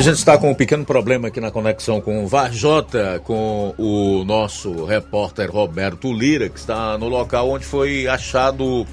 A 0.00 0.02
gente 0.02 0.16
está 0.16 0.38
com 0.38 0.50
um 0.50 0.54
pequeno 0.54 0.82
problema 0.82 1.28
aqui 1.28 1.42
na 1.42 1.50
conexão 1.50 2.00
com 2.00 2.24
o 2.24 2.26
Varjota, 2.26 3.20
com 3.22 3.74
o 3.76 4.24
nosso 4.24 4.86
repórter 4.86 5.50
Roberto 5.50 6.10
Lira, 6.10 6.48
que 6.48 6.58
está 6.58 6.96
no 6.96 7.06
local 7.06 7.50
onde 7.50 7.66
foi 7.66 8.08
achado 8.08 8.86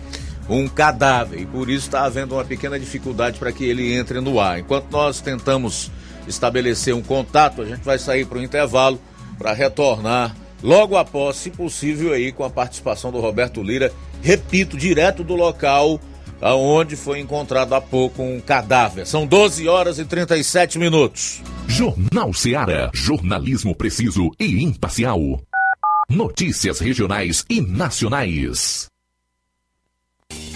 um 0.49 0.67
cadáver 0.67 1.39
e 1.39 1.45
por 1.45 1.69
isso 1.69 1.85
está 1.85 2.03
havendo 2.03 2.35
uma 2.35 2.43
pequena 2.43 2.77
dificuldade 2.77 3.39
para 3.39 3.53
que 3.53 3.63
ele 3.63 3.93
entre 3.93 4.19
no 4.19 4.37
ar. 4.37 4.59
Enquanto 4.59 4.91
nós 4.91 5.21
tentamos 5.21 5.89
estabelecer 6.27 6.93
um 6.93 7.01
contato, 7.01 7.61
a 7.61 7.65
gente 7.65 7.85
vai 7.85 7.97
sair 7.97 8.25
para 8.25 8.39
o 8.39 8.43
intervalo 8.43 8.99
para 9.37 9.53
retornar 9.53 10.35
logo 10.61 10.97
após, 10.97 11.37
se 11.37 11.49
possível, 11.49 12.11
aí 12.11 12.33
com 12.33 12.43
a 12.43 12.49
participação 12.49 13.13
do 13.13 13.21
Roberto 13.21 13.63
Lira, 13.63 13.93
repito, 14.21 14.75
direto 14.75 15.23
do 15.23 15.35
local 15.35 16.01
aonde 16.41 16.95
foi 16.95 17.19
encontrado 17.19 17.73
há 17.73 17.81
pouco 17.81 18.21
um 18.21 18.39
cadáver. 18.39 19.05
São 19.05 19.25
12 19.25 19.67
horas 19.67 19.99
e 19.99 20.05
37 20.05 20.79
minutos. 20.79 21.41
Jornal 21.67 22.33
Ceará, 22.33 22.89
jornalismo 22.93 23.75
preciso 23.75 24.31
e 24.39 24.63
imparcial. 24.63 25.19
Notícias 26.09 26.79
regionais 26.79 27.45
e 27.49 27.59
nacionais. 27.59 28.87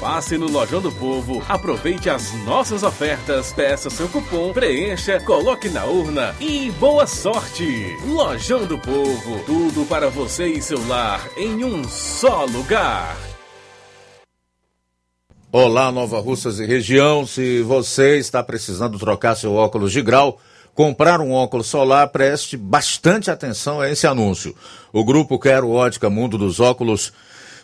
Passe 0.00 0.38
no 0.38 0.48
Lojão 0.48 0.80
do 0.80 0.92
Povo, 0.92 1.42
aproveite 1.48 2.08
as 2.08 2.32
nossas 2.44 2.84
ofertas, 2.84 3.52
peça 3.52 3.90
seu 3.90 4.08
cupom, 4.08 4.52
preencha, 4.52 5.18
coloque 5.18 5.68
na 5.68 5.86
urna 5.86 6.36
e 6.38 6.70
boa 6.78 7.04
sorte! 7.04 7.96
Lojão 8.06 8.64
do 8.64 8.78
Povo, 8.78 9.42
tudo 9.44 9.84
para 9.86 10.08
você 10.08 10.46
e 10.46 10.62
seu 10.62 10.86
lar 10.86 11.28
em 11.36 11.64
um 11.64 11.82
só 11.82 12.44
lugar. 12.44 13.16
Olá, 15.50 15.90
Nova 15.90 16.20
Russas 16.20 16.60
e 16.60 16.64
região. 16.64 17.26
Se 17.26 17.62
você 17.62 18.18
está 18.18 18.40
precisando 18.40 19.00
trocar 19.00 19.34
seu 19.34 19.54
óculos 19.54 19.90
de 19.90 20.00
grau, 20.00 20.38
comprar 20.76 21.20
um 21.20 21.32
óculos 21.32 21.66
solar, 21.66 22.06
preste 22.10 22.56
bastante 22.56 23.32
atenção 23.32 23.80
a 23.80 23.90
esse 23.90 24.06
anúncio. 24.06 24.54
O 24.92 25.04
grupo 25.04 25.40
Quero 25.40 25.70
Ótica 25.70 26.08
Mundo 26.08 26.38
dos 26.38 26.60
Óculos 26.60 27.12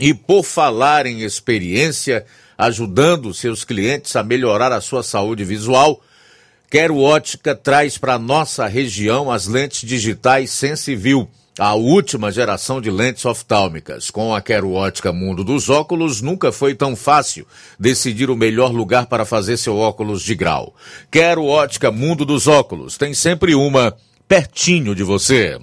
E 0.00 0.14
por 0.14 0.42
falar 0.42 1.04
em 1.04 1.20
experiência, 1.20 2.24
ajudando 2.56 3.34
seus 3.34 3.64
clientes 3.64 4.16
a 4.16 4.22
melhorar 4.22 4.72
a 4.72 4.80
sua 4.80 5.02
saúde 5.02 5.44
visual, 5.44 6.00
Quero 6.70 6.98
Ótica 6.98 7.54
traz 7.54 7.98
para 7.98 8.18
nossa 8.18 8.66
região 8.66 9.30
as 9.30 9.46
lentes 9.46 9.86
digitais 9.86 10.52
Sensiview, 10.52 11.28
a 11.58 11.74
última 11.74 12.32
geração 12.32 12.80
de 12.80 12.90
lentes 12.90 13.26
oftálmicas. 13.26 14.08
Com 14.10 14.34
a 14.34 14.40
Quero 14.40 14.72
Ótica 14.72 15.12
Mundo 15.12 15.44
dos 15.44 15.68
Óculos, 15.68 16.22
nunca 16.22 16.50
foi 16.50 16.74
tão 16.74 16.96
fácil 16.96 17.46
decidir 17.78 18.30
o 18.30 18.36
melhor 18.36 18.72
lugar 18.72 19.06
para 19.06 19.26
fazer 19.26 19.56
seu 19.56 19.76
óculos 19.76 20.22
de 20.22 20.34
grau. 20.34 20.74
Quero 21.10 21.44
Ótica 21.44 21.90
Mundo 21.90 22.24
dos 22.24 22.46
Óculos, 22.46 22.96
tem 22.96 23.12
sempre 23.12 23.54
uma 23.54 23.94
pertinho 24.26 24.94
de 24.94 25.02
você. 25.02 25.58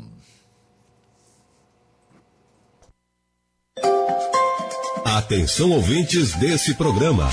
Atenção 5.17 5.71
ouvintes 5.71 6.35
desse 6.35 6.75
programa. 6.75 7.27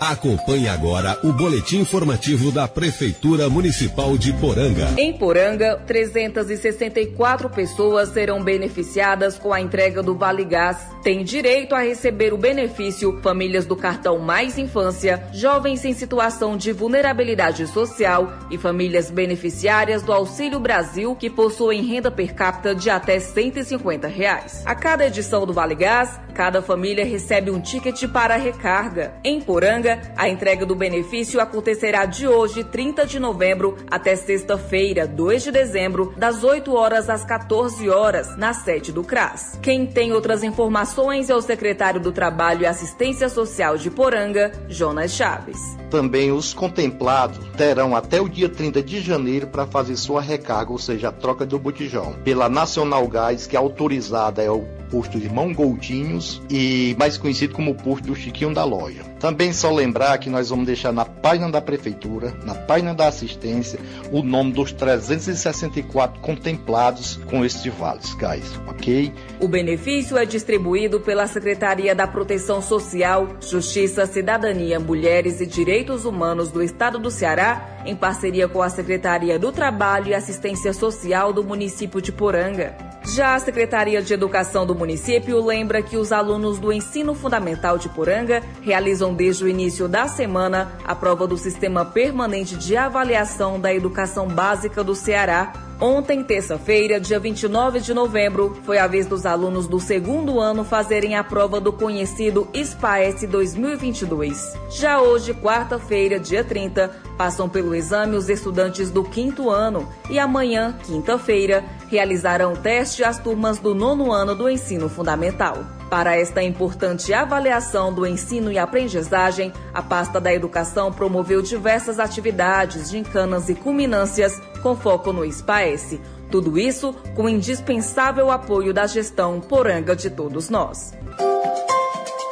Acompanhe 0.00 0.68
agora 0.68 1.18
o 1.22 1.32
boletim 1.32 1.78
informativo 1.78 2.50
da 2.50 2.66
Prefeitura 2.66 3.48
Municipal 3.48 4.18
de 4.18 4.32
Poranga. 4.32 4.88
Em 4.98 5.12
Poranga, 5.12 5.80
364 5.86 7.48
pessoas 7.48 8.08
serão 8.08 8.42
beneficiadas 8.42 9.38
com 9.38 9.52
a 9.52 9.60
entrega 9.60 10.02
do 10.02 10.16
Vale 10.16 10.44
Gás. 10.44 10.78
Tem 11.02 11.22
direito 11.22 11.74
a 11.74 11.80
receber 11.80 12.32
o 12.32 12.38
benefício 12.38 13.20
famílias 13.22 13.66
do 13.66 13.76
cartão 13.76 14.18
Mais 14.18 14.58
Infância, 14.58 15.22
jovens 15.32 15.84
em 15.84 15.92
situação 15.92 16.56
de 16.56 16.72
vulnerabilidade 16.72 17.66
social 17.66 18.32
e 18.50 18.58
famílias 18.58 19.10
beneficiárias 19.10 20.02
do 20.02 20.12
Auxílio 20.12 20.58
Brasil 20.58 21.14
que 21.14 21.30
possuem 21.30 21.82
renda 21.82 22.10
per 22.10 22.34
capita 22.34 22.74
de 22.74 22.90
até 22.90 23.20
150 23.20 24.08
reais. 24.08 24.62
A 24.66 24.74
cada 24.74 25.06
edição 25.06 25.46
do 25.46 25.52
Vale 25.52 25.74
Gás, 25.74 26.18
cada 26.34 26.60
família 26.60 27.04
recebe 27.04 27.50
um 27.50 27.60
ticket 27.60 28.08
para 28.08 28.36
recarga. 28.36 29.14
Em 29.22 29.40
Poranga, 29.40 29.83
Poranga, 29.84 30.00
a 30.16 30.28
entrega 30.30 30.64
do 30.64 30.74
benefício 30.74 31.38
acontecerá 31.40 32.06
de 32.06 32.26
hoje, 32.26 32.64
30 32.64 33.06
de 33.06 33.18
novembro, 33.18 33.76
até 33.90 34.16
sexta-feira, 34.16 35.06
2 35.06 35.44
de 35.44 35.52
dezembro, 35.52 36.14
das 36.16 36.42
8 36.42 36.74
horas 36.74 37.10
às 37.10 37.22
14 37.22 37.90
horas, 37.90 38.34
na 38.38 38.54
sede 38.54 38.90
do 38.90 39.04
CRAS. 39.04 39.58
Quem 39.60 39.86
tem 39.86 40.12
outras 40.12 40.42
informações 40.42 41.28
é 41.28 41.34
o 41.34 41.42
secretário 41.42 42.00
do 42.00 42.12
Trabalho 42.12 42.62
e 42.62 42.66
Assistência 42.66 43.28
Social 43.28 43.76
de 43.76 43.90
Poranga, 43.90 44.52
Jonas 44.68 45.12
Chaves. 45.12 45.58
Também 45.90 46.32
os 46.32 46.54
contemplados 46.54 47.38
terão 47.56 47.94
até 47.94 48.20
o 48.20 48.28
dia 48.28 48.48
30 48.48 48.82
de 48.82 49.00
janeiro 49.00 49.48
para 49.48 49.66
fazer 49.66 49.96
sua 49.96 50.22
recarga, 50.22 50.72
ou 50.72 50.78
seja, 50.78 51.08
a 51.08 51.12
troca 51.12 51.44
do 51.44 51.58
botijão, 51.58 52.14
pela 52.24 52.48
Nacional 52.48 53.06
Gás, 53.06 53.46
que 53.46 53.54
é 53.54 53.58
autorizada 53.58 54.42
é 54.42 54.50
o 54.50 54.64
posto 54.90 55.18
Irmão 55.18 55.52
Goldinhos 55.52 56.40
e 56.48 56.94
mais 56.98 57.16
conhecido 57.16 57.52
como 57.52 57.74
posto 57.74 58.06
do 58.06 58.14
Chiquinho 58.14 58.54
da 58.54 58.64
Loja. 58.64 59.02
Também 59.18 59.52
só 59.52 59.70
lembrar 59.74 60.18
que 60.18 60.30
nós 60.30 60.50
vamos 60.50 60.66
deixar 60.66 60.92
na 60.92 61.04
página 61.04 61.50
da 61.50 61.60
prefeitura, 61.60 62.34
na 62.44 62.54
página 62.54 62.94
da 62.94 63.08
assistência, 63.08 63.78
o 64.10 64.22
nome 64.22 64.52
dos 64.52 64.72
364 64.72 66.20
contemplados 66.20 67.16
com 67.28 67.44
estes 67.44 67.72
vales, 67.74 68.14
guys, 68.14 68.58
ok? 68.66 69.12
O 69.40 69.48
benefício 69.48 70.16
é 70.16 70.24
distribuído 70.24 71.00
pela 71.00 71.26
Secretaria 71.26 71.94
da 71.94 72.06
Proteção 72.06 72.62
Social, 72.62 73.28
Justiça, 73.40 74.06
Cidadania, 74.06 74.78
Mulheres 74.78 75.40
e 75.40 75.46
Direitos 75.46 76.04
Humanos 76.04 76.50
do 76.50 76.62
Estado 76.62 76.98
do 76.98 77.10
Ceará, 77.10 77.82
em 77.84 77.94
parceria 77.94 78.48
com 78.48 78.62
a 78.62 78.70
Secretaria 78.70 79.38
do 79.38 79.52
Trabalho 79.52 80.08
e 80.08 80.14
Assistência 80.14 80.72
Social 80.72 81.32
do 81.32 81.44
município 81.44 82.00
de 82.00 82.12
Poranga. 82.12 82.93
Já 83.06 83.34
a 83.34 83.38
Secretaria 83.38 84.00
de 84.00 84.14
Educação 84.14 84.66
do 84.66 84.74
município 84.74 85.44
lembra 85.44 85.82
que 85.82 85.96
os 85.96 86.10
alunos 86.10 86.58
do 86.58 86.72
ensino 86.72 87.14
fundamental 87.14 87.76
de 87.76 87.88
Poranga 87.90 88.42
realizam 88.62 89.12
desde 89.14 89.44
o 89.44 89.48
início 89.48 89.86
da 89.86 90.08
semana 90.08 90.72
a 90.84 90.94
prova 90.94 91.26
do 91.26 91.36
Sistema 91.36 91.84
Permanente 91.84 92.56
de 92.56 92.76
Avaliação 92.76 93.60
da 93.60 93.74
Educação 93.74 94.26
Básica 94.26 94.82
do 94.82 94.94
Ceará. 94.94 95.52
Ontem, 95.84 96.24
terça-feira, 96.24 96.98
dia 96.98 97.20
29 97.20 97.78
de 97.78 97.92
novembro, 97.92 98.56
foi 98.64 98.78
a 98.78 98.86
vez 98.86 99.04
dos 99.04 99.26
alunos 99.26 99.68
do 99.68 99.78
segundo 99.78 100.40
ano 100.40 100.64
fazerem 100.64 101.14
a 101.14 101.22
prova 101.22 101.60
do 101.60 101.70
conhecido 101.70 102.48
SPAES 102.54 103.28
2022. 103.28 104.54
Já 104.70 105.02
hoje, 105.02 105.34
quarta-feira, 105.34 106.18
dia 106.18 106.42
30, 106.42 106.88
passam 107.18 107.50
pelo 107.50 107.74
exame 107.74 108.16
os 108.16 108.30
estudantes 108.30 108.88
do 108.88 109.04
quinto 109.04 109.50
ano 109.50 109.86
e 110.08 110.18
amanhã, 110.18 110.74
quinta-feira, 110.86 111.62
realizarão 111.90 112.56
teste 112.56 113.04
as 113.04 113.18
turmas 113.18 113.58
do 113.58 113.74
nono 113.74 114.10
ano 114.10 114.34
do 114.34 114.48
ensino 114.48 114.88
fundamental. 114.88 115.66
Para 115.90 116.16
esta 116.16 116.42
importante 116.42 117.12
avaliação 117.12 117.92
do 117.92 118.06
ensino 118.06 118.50
e 118.50 118.58
aprendizagem, 118.58 119.52
a 119.72 119.82
pasta 119.82 120.20
da 120.20 120.32
educação 120.32 120.92
promoveu 120.92 121.42
diversas 121.42 121.98
atividades, 121.98 122.90
gincanas 122.90 123.48
e 123.48 123.54
culminâncias 123.54 124.40
com 124.62 124.74
foco 124.74 125.12
no 125.12 125.24
SPAES. 125.30 126.00
Tudo 126.30 126.58
isso 126.58 126.92
com 127.14 127.24
o 127.24 127.28
indispensável 127.28 128.30
apoio 128.30 128.72
da 128.72 128.86
gestão 128.86 129.40
Poranga 129.40 129.94
de 129.94 130.10
todos 130.10 130.48
nós. 130.48 130.92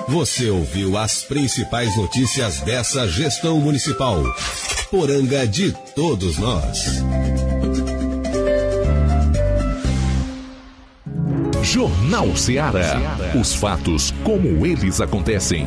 Você 0.08 0.50
ouviu 0.50 0.98
as 0.98 1.22
principais 1.22 1.96
notícias 1.96 2.60
dessa 2.60 3.06
gestão 3.06 3.60
municipal. 3.60 4.18
Poranga 4.90 5.46
de 5.46 5.72
todos 5.94 6.36
nós. 6.38 7.02
Jornal 11.62 12.34
Ceará. 12.34 12.98
Os 13.40 13.54
fatos 13.54 14.10
como 14.24 14.66
eles 14.66 15.00
acontecem. 15.00 15.64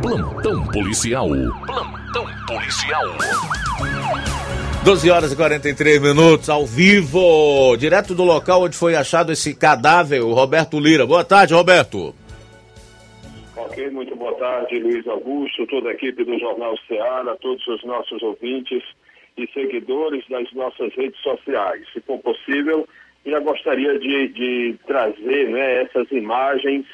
Plantão 0.00 0.66
policial. 0.68 1.28
Plantão 1.66 2.26
policial. 2.46 3.04
12 4.82 5.10
horas 5.10 5.32
e 5.32 5.36
43 5.36 6.00
minutos, 6.00 6.48
ao 6.48 6.64
vivo, 6.64 7.76
direto 7.76 8.14
do 8.14 8.24
local 8.24 8.62
onde 8.62 8.76
foi 8.76 8.94
achado 8.94 9.32
esse 9.32 9.54
cadáver, 9.54 10.22
o 10.22 10.32
Roberto 10.32 10.80
Lira. 10.80 11.04
Boa 11.04 11.24
tarde, 11.24 11.52
Roberto. 11.52 12.14
Ok, 13.54 13.90
muito 13.90 14.16
boa 14.16 14.32
tarde, 14.36 14.78
Luiz 14.78 15.06
Augusto, 15.06 15.66
toda 15.66 15.90
a 15.90 15.92
equipe 15.92 16.24
do 16.24 16.38
Jornal 16.38 16.74
Ceará, 16.88 17.36
todos 17.40 17.66
os 17.66 17.84
nossos 17.84 18.22
ouvintes 18.22 18.82
e 19.36 19.46
seguidores 19.52 20.26
das 20.28 20.50
nossas 20.52 20.94
redes 20.94 21.20
sociais. 21.20 21.86
Se 21.92 22.00
for 22.00 22.18
possível, 22.20 22.88
já 23.24 23.40
gostaria 23.40 23.98
de, 23.98 24.28
de 24.28 24.78
trazer 24.86 25.48
né, 25.48 25.82
essas 25.82 26.10
imagens 26.10 26.86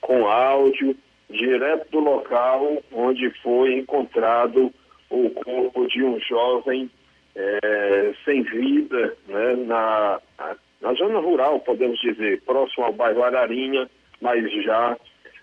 com 0.00 0.26
áudio 0.26 0.96
direto 1.30 1.90
do 1.90 2.00
local 2.00 2.82
onde 2.92 3.30
foi 3.42 3.74
encontrado 3.74 4.72
o 5.10 5.30
corpo 5.30 5.86
de 5.88 6.02
um 6.02 6.18
jovem 6.20 6.90
é, 7.34 8.14
sem 8.24 8.42
vida 8.42 9.16
né, 9.26 9.56
na, 9.66 10.20
na 10.80 10.92
zona 10.94 11.18
rural, 11.18 11.60
podemos 11.60 11.98
dizer, 12.00 12.42
próximo 12.42 12.84
ao 12.84 12.92
bairro 12.92 13.22
Ararinha, 13.22 13.88
mas 14.20 14.44
já 14.64 14.96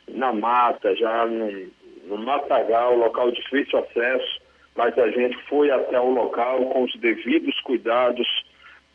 na 0.08 0.32
mata, 0.34 0.96
já 0.96 1.26
no, 1.26 1.68
no 2.06 2.18
matagal, 2.18 2.96
local 2.96 3.32
de 3.32 3.42
difícil 3.42 3.80
acesso, 3.80 4.41
mas 4.76 4.98
a 4.98 5.10
gente 5.10 5.38
foi 5.48 5.70
até 5.70 6.00
o 6.00 6.10
local 6.10 6.66
com 6.68 6.84
os 6.84 6.96
devidos 6.98 7.60
cuidados 7.62 8.28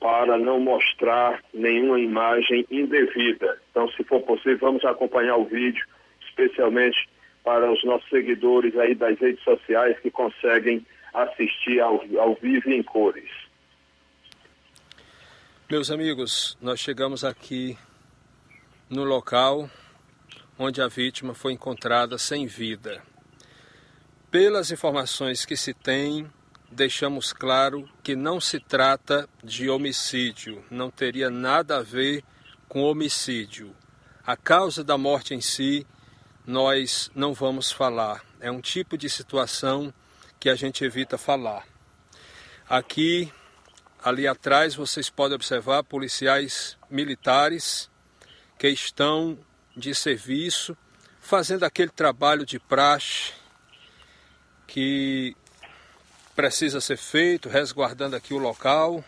para 0.01 0.39
não 0.39 0.61
mostrar 0.61 1.43
nenhuma 1.53 1.99
imagem 1.99 2.67
indevida. 2.71 3.59
Então, 3.71 3.89
se 3.91 4.05
for 4.05 4.21
possível, 4.23 4.59
vamos 4.59 4.85
acompanhar 4.85 5.37
o 5.37 5.45
vídeo, 5.45 5.85
especialmente 6.29 7.09
para 7.43 7.71
os 7.71 7.83
nossos 7.85 8.09
seguidores 8.09 8.77
aí 8.77 8.95
das 8.95 9.19
redes 9.19 9.43
sociais 9.45 9.99
que 10.01 10.11
conseguem 10.11 10.85
assistir 11.15 11.81
ao, 11.81 12.03
ao 12.19 12.35
vivo 12.35 12.71
em 12.71 12.83
cores. 12.83 13.31
Meus 15.71 15.91
amigos, 15.91 16.57
nós 16.61 16.79
chegamos 16.79 17.25
aqui 17.25 17.77
no 18.89 19.05
local 19.05 19.69
onde 20.59 20.81
a 20.81 20.89
vítima 20.89 21.35
foi 21.35 21.53
encontrada 21.53 22.19
sem 22.19 22.47
vida. 22.47 23.03
Pelas 24.39 24.71
informações 24.71 25.47
que 25.47 25.57
se 25.57 25.73
tem, 25.73 26.31
deixamos 26.71 27.33
claro 27.33 27.89
que 28.03 28.15
não 28.15 28.39
se 28.39 28.61
trata 28.61 29.27
de 29.43 29.71
homicídio, 29.71 30.63
não 30.71 30.91
teria 30.91 31.31
nada 31.31 31.79
a 31.79 31.83
ver 31.83 32.23
com 32.69 32.83
homicídio. 32.83 33.75
A 34.27 34.37
causa 34.37 34.85
da 34.85 34.99
morte 34.99 35.33
em 35.33 35.41
si, 35.41 35.87
nós 36.47 37.11
não 37.15 37.33
vamos 37.33 37.73
falar. 37.73 38.23
É 38.39 38.51
um 38.51 38.61
tipo 38.61 38.99
de 38.99 39.09
situação 39.09 39.91
que 40.39 40.51
a 40.51 40.55
gente 40.55 40.85
evita 40.85 41.17
falar. 41.17 41.67
Aqui, 42.69 43.33
ali 44.05 44.29
atrás, 44.29 44.75
vocês 44.75 45.09
podem 45.09 45.37
observar 45.37 45.83
policiais 45.83 46.77
militares 46.91 47.91
que 48.59 48.69
estão 48.69 49.39
de 49.75 49.95
serviço, 49.95 50.77
fazendo 51.23 51.65
aquele 51.65 51.91
trabalho 51.91 52.45
de 52.45 52.59
praxe 52.59 53.33
que 54.67 55.37
precisa 56.35 56.81
ser 56.81 56.97
feito, 56.97 57.49
resguardando 57.49 58.17
aqui 58.17 58.35
o 58.35 58.39
local. 58.39 59.05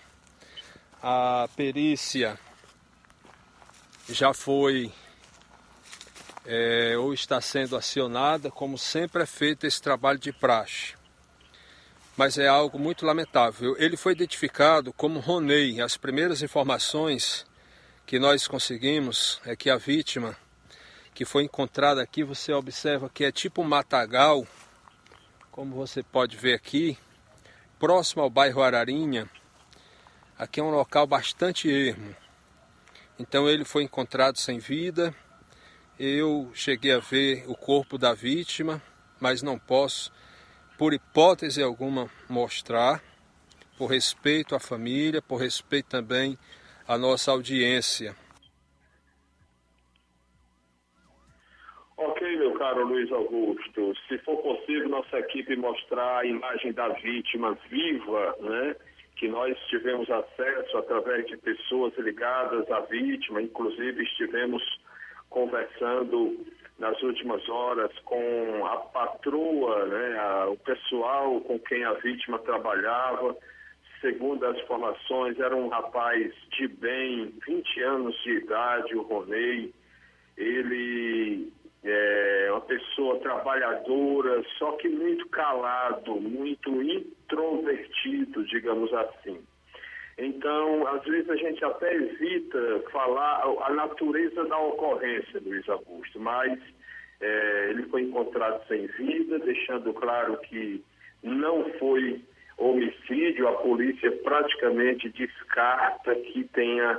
A 1.02 1.48
perícia 1.56 2.38
já 4.08 4.32
foi 4.32 4.92
é, 6.46 6.96
ou 6.96 7.12
está 7.12 7.40
sendo 7.40 7.76
acionada, 7.76 8.50
como 8.50 8.78
sempre 8.78 9.22
é 9.22 9.26
feito 9.26 9.66
esse 9.66 9.82
trabalho 9.82 10.18
de 10.18 10.32
praxe. 10.32 10.94
Mas 12.16 12.38
é 12.38 12.48
algo 12.48 12.78
muito 12.78 13.04
lamentável. 13.04 13.76
Ele 13.78 13.96
foi 13.96 14.12
identificado 14.12 14.92
como 14.92 15.20
Ronei. 15.20 15.80
As 15.80 15.96
primeiras 15.96 16.42
informações 16.42 17.46
que 18.06 18.18
nós 18.18 18.48
conseguimos 18.48 19.40
é 19.44 19.54
que 19.54 19.68
a 19.68 19.76
vítima 19.76 20.34
que 21.14 21.24
foi 21.24 21.42
encontrada 21.42 22.00
aqui, 22.00 22.24
você 22.24 22.52
observa 22.52 23.10
que 23.12 23.24
é 23.24 23.32
tipo 23.32 23.60
um 23.60 23.64
matagal, 23.64 24.46
como 25.58 25.74
você 25.74 26.04
pode 26.04 26.36
ver 26.36 26.54
aqui, 26.54 26.96
próximo 27.80 28.22
ao 28.22 28.30
bairro 28.30 28.62
Ararinha. 28.62 29.28
Aqui 30.38 30.60
é 30.60 30.62
um 30.62 30.70
local 30.70 31.04
bastante 31.04 31.68
ermo. 31.68 32.14
Então 33.18 33.48
ele 33.48 33.64
foi 33.64 33.82
encontrado 33.82 34.38
sem 34.38 34.60
vida. 34.60 35.12
Eu 35.98 36.48
cheguei 36.54 36.92
a 36.92 37.00
ver 37.00 37.42
o 37.48 37.56
corpo 37.56 37.98
da 37.98 38.14
vítima, 38.14 38.80
mas 39.18 39.42
não 39.42 39.58
posso, 39.58 40.12
por 40.78 40.94
hipótese 40.94 41.60
alguma, 41.60 42.08
mostrar, 42.28 43.02
por 43.76 43.86
respeito 43.86 44.54
à 44.54 44.60
família, 44.60 45.20
por 45.20 45.40
respeito 45.40 45.88
também 45.88 46.38
à 46.86 46.96
nossa 46.96 47.32
audiência. 47.32 48.14
Ok, 51.96 52.36
meu 52.36 52.47
caro 52.58 52.84
Luiz 52.84 53.10
Augusto, 53.12 53.94
se 54.08 54.18
for 54.18 54.36
possível, 54.38 54.88
nossa 54.88 55.18
equipe 55.18 55.56
mostrar 55.56 56.18
a 56.18 56.26
imagem 56.26 56.72
da 56.72 56.88
vítima 56.88 57.56
viva, 57.70 58.36
né? 58.40 58.76
que 59.14 59.28
nós 59.28 59.56
tivemos 59.68 60.08
acesso 60.10 60.78
através 60.78 61.26
de 61.26 61.36
pessoas 61.36 61.96
ligadas 61.98 62.70
à 62.70 62.80
vítima, 62.80 63.40
inclusive 63.40 64.02
estivemos 64.02 64.62
conversando 65.30 66.44
nas 66.78 67.00
últimas 67.02 67.46
horas 67.48 67.96
com 68.00 68.66
a 68.66 68.76
patroa, 68.76 69.86
né, 69.86 70.18
a, 70.18 70.48
o 70.48 70.56
pessoal 70.58 71.40
com 71.40 71.58
quem 71.58 71.84
a 71.84 71.92
vítima 71.94 72.38
trabalhava. 72.40 73.36
Segundo 74.00 74.46
as 74.46 74.56
informações, 74.58 75.38
era 75.40 75.56
um 75.56 75.68
rapaz 75.68 76.32
de 76.56 76.68
bem, 76.68 77.34
20 77.46 77.82
anos 77.82 78.22
de 78.22 78.30
idade, 78.30 78.94
o 78.94 79.02
Ronei. 79.02 79.72
Ele 80.36 81.52
é 81.84 82.48
uma 82.50 82.60
pessoa 82.62 83.18
trabalhadora, 83.20 84.42
só 84.58 84.72
que 84.72 84.88
muito 84.88 85.28
calado, 85.28 86.20
muito 86.20 86.82
introvertido, 86.82 88.44
digamos 88.46 88.92
assim. 88.92 89.40
Então, 90.18 90.86
às 90.88 91.04
vezes 91.04 91.30
a 91.30 91.36
gente 91.36 91.64
até 91.64 91.94
evita 91.94 92.82
falar 92.90 93.44
a 93.62 93.72
natureza 93.72 94.44
da 94.46 94.58
ocorrência, 94.58 95.40
Luiz 95.44 95.68
Augusto, 95.68 96.18
mas 96.18 96.58
é, 97.20 97.70
ele 97.70 97.84
foi 97.84 98.02
encontrado 98.02 98.66
sem 98.66 98.86
vida, 98.86 99.38
deixando 99.38 99.92
claro 99.94 100.36
que 100.38 100.82
não 101.22 101.64
foi 101.78 102.20
homicídio, 102.56 103.46
a 103.46 103.52
polícia 103.52 104.10
praticamente 104.10 105.08
descarta 105.10 106.14
que 106.16 106.42
tenha, 106.52 106.98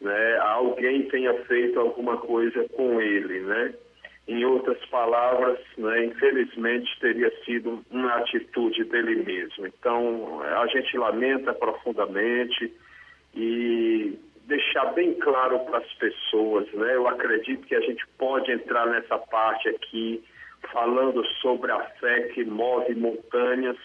né, 0.00 0.38
alguém 0.38 1.08
tenha 1.08 1.34
feito 1.44 1.80
alguma 1.80 2.18
coisa 2.18 2.68
com 2.68 3.00
ele, 3.00 3.40
né? 3.40 3.74
Em 4.30 4.44
outras 4.44 4.78
palavras, 4.86 5.58
né, 5.76 6.04
infelizmente 6.04 6.88
teria 7.00 7.32
sido 7.44 7.84
uma 7.90 8.14
atitude 8.18 8.84
dele 8.84 9.24
mesmo. 9.24 9.66
Então, 9.66 10.40
a 10.40 10.68
gente 10.68 10.96
lamenta 10.96 11.52
profundamente 11.52 12.72
e 13.34 14.16
deixar 14.46 14.92
bem 14.92 15.14
claro 15.14 15.58
para 15.64 15.78
as 15.78 15.92
pessoas, 15.94 16.72
né? 16.74 16.94
Eu 16.94 17.08
acredito 17.08 17.66
que 17.66 17.74
a 17.74 17.80
gente 17.80 18.06
pode 18.18 18.52
entrar 18.52 18.86
nessa 18.86 19.18
parte 19.18 19.68
aqui 19.68 20.22
falando 20.72 21.26
sobre 21.42 21.72
a 21.72 21.80
fé 21.98 22.28
que 22.28 22.44
move 22.44 22.94
montanhas 22.94 23.78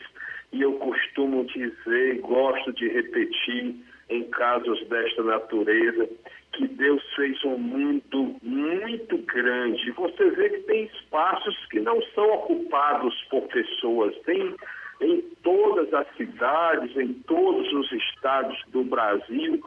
e 0.52 0.62
eu 0.62 0.74
costumo 0.74 1.44
dizer, 1.46 2.20
gosto 2.20 2.72
de 2.72 2.88
repetir 2.88 3.78
em 4.10 4.24
casos 4.30 4.86
desta 4.88 5.24
natureza, 5.24 6.08
que 6.54 6.68
Deus 6.68 7.04
fez 7.16 7.44
um 7.44 7.58
mundo 7.58 8.36
muito 8.42 9.18
grande. 9.20 9.92
Você 9.92 10.30
vê 10.32 10.50
que 10.50 10.62
tem 10.62 10.86
espaços 10.86 11.66
que 11.70 11.80
não 11.80 12.02
são 12.14 12.26
ocupados 12.34 13.14
por 13.30 13.42
pessoas, 13.48 14.16
tem 14.26 14.56
em 15.02 15.22
todas 15.44 15.94
as 15.94 16.08
cidades, 16.16 16.96
em 16.96 17.14
todos 17.28 17.72
os 17.74 17.92
estados 17.92 18.58
do 18.70 18.84
Brasil 18.84 19.62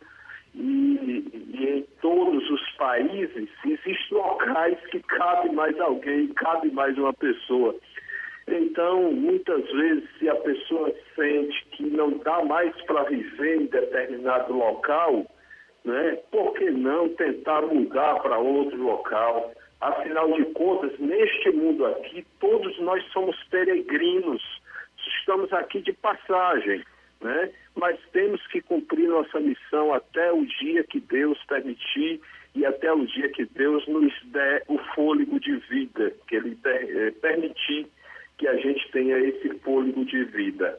e, 0.55 1.25
e 1.53 1.67
em 1.79 1.83
todos 2.01 2.49
os 2.51 2.71
países, 2.73 3.49
existem 3.65 4.19
locais 4.19 4.79
que 4.87 5.01
cabe 5.01 5.51
mais 5.53 5.79
alguém, 5.81 6.29
cabe 6.29 6.71
mais 6.71 6.97
uma 6.97 7.13
pessoa. 7.13 7.75
Então, 8.51 9.13
muitas 9.13 9.65
vezes, 9.73 10.05
se 10.19 10.29
a 10.29 10.35
pessoa 10.37 10.93
sente 11.15 11.65
que 11.73 11.85
não 11.85 12.19
dá 12.19 12.45
mais 12.45 12.75
para 12.83 13.05
viver 13.05 13.63
em 13.63 13.67
determinado 13.67 14.53
local, 14.53 15.27
né, 15.85 16.19
por 16.31 16.55
que 16.55 16.71
não 16.71 17.09
tentar 17.11 17.63
mudar 17.63 18.21
para 18.21 18.39
outro 18.39 18.83
local? 18.83 19.53
Afinal 19.81 20.33
de 20.33 20.45
contas, 20.47 20.99
neste 20.99 21.51
mundo 21.51 21.87
aqui, 21.87 22.27
todos 22.41 22.79
nós 22.81 23.05
somos 23.13 23.37
peregrinos, 23.45 24.43
estamos 25.21 25.53
aqui 25.53 25.81
de 25.81 25.93
passagem, 25.93 26.83
né? 27.21 27.53
mas 27.77 27.99
temos 28.13 28.45
que 28.49 28.61
cumprir 28.61 29.09
nossa 29.09 29.39
missão 29.39 29.95
até 29.95 30.33
o 30.33 30.45
dia 30.45 30.83
que 30.85 31.01
Deus 31.01 31.39
permitir 31.45 32.21
e 32.55 32.67
até 32.67 32.93
o 32.93 33.07
dia 33.07 33.29
que 33.29 33.45
Deus 33.45 33.87
nos 33.87 34.13
der 34.27 34.65
o 34.67 34.79
fôlego 34.95 35.39
de 35.39 35.57
vida, 35.69 36.13
que 36.27 36.37
Ele 36.37 36.59
eh, 36.65 37.13
permitir 37.21 37.87
que 38.39 38.47
a 38.47 38.57
gente 38.57 38.91
tenha 38.93 39.19
esse 39.19 39.51
fôlego 39.59 40.05
de 40.05 40.25
vida. 40.25 40.79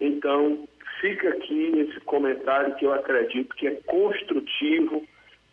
Então, 0.00 0.66
fica 1.00 1.28
aqui 1.28 1.72
esse 1.78 2.00
comentário 2.00 2.74
que 2.76 2.86
eu 2.86 2.92
acredito 2.92 3.54
que 3.54 3.68
é 3.68 3.74
construtivo, 3.86 5.06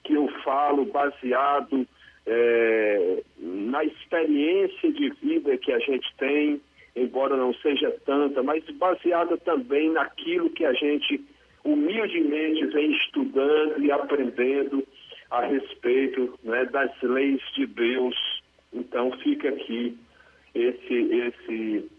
que 0.03 0.13
eu 0.13 0.27
falo 0.43 0.85
baseado 0.85 1.85
é, 2.25 3.23
na 3.37 3.83
experiência 3.83 4.91
de 4.91 5.09
vida 5.21 5.57
que 5.57 5.71
a 5.71 5.79
gente 5.79 6.07
tem, 6.17 6.61
embora 6.95 7.35
não 7.35 7.53
seja 7.55 7.91
tanta, 8.05 8.41
mas 8.41 8.63
baseada 8.71 9.37
também 9.37 9.91
naquilo 9.91 10.49
que 10.49 10.65
a 10.65 10.73
gente 10.73 11.21
humildemente 11.63 12.65
vem 12.67 12.91
estudando 12.91 13.83
e 13.83 13.91
aprendendo 13.91 14.85
a 15.31 15.41
respeito 15.45 16.37
né, 16.43 16.65
das 16.65 16.91
leis 17.01 17.41
de 17.55 17.65
Deus. 17.65 18.15
Então 18.71 19.11
fica 19.19 19.49
aqui 19.49 19.97
esse, 20.53 20.93
esse, 20.93 21.91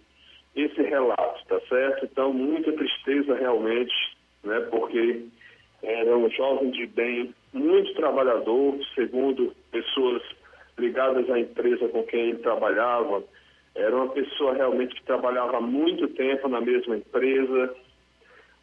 esse 0.55 0.83
relato, 0.83 1.45
tá 1.47 1.61
certo? 1.69 2.07
Então, 2.07 2.33
muita 2.33 2.73
tristeza 2.73 3.35
realmente, 3.35 3.95
né? 4.43 4.61
Porque 4.71 5.25
era 5.83 6.17
um 6.17 6.31
jovem 6.31 6.71
de 6.71 6.87
bem, 6.87 7.35
muito 7.53 7.95
trabalhador, 7.95 8.79
segundo 8.95 9.55
pessoas 9.71 10.23
ligadas 10.79 11.29
à 11.31 11.39
empresa 11.39 11.89
com 11.89 12.03
quem 12.05 12.31
ele 12.31 12.39
trabalhava. 12.39 13.23
Era 13.75 13.95
uma 13.95 14.09
pessoa 14.09 14.55
realmente 14.55 14.95
que 14.95 15.05
trabalhava 15.05 15.59
há 15.59 15.61
muito 15.61 16.09
tempo 16.09 16.49
na 16.49 16.61
mesma 16.61 16.97
empresa, 16.97 17.75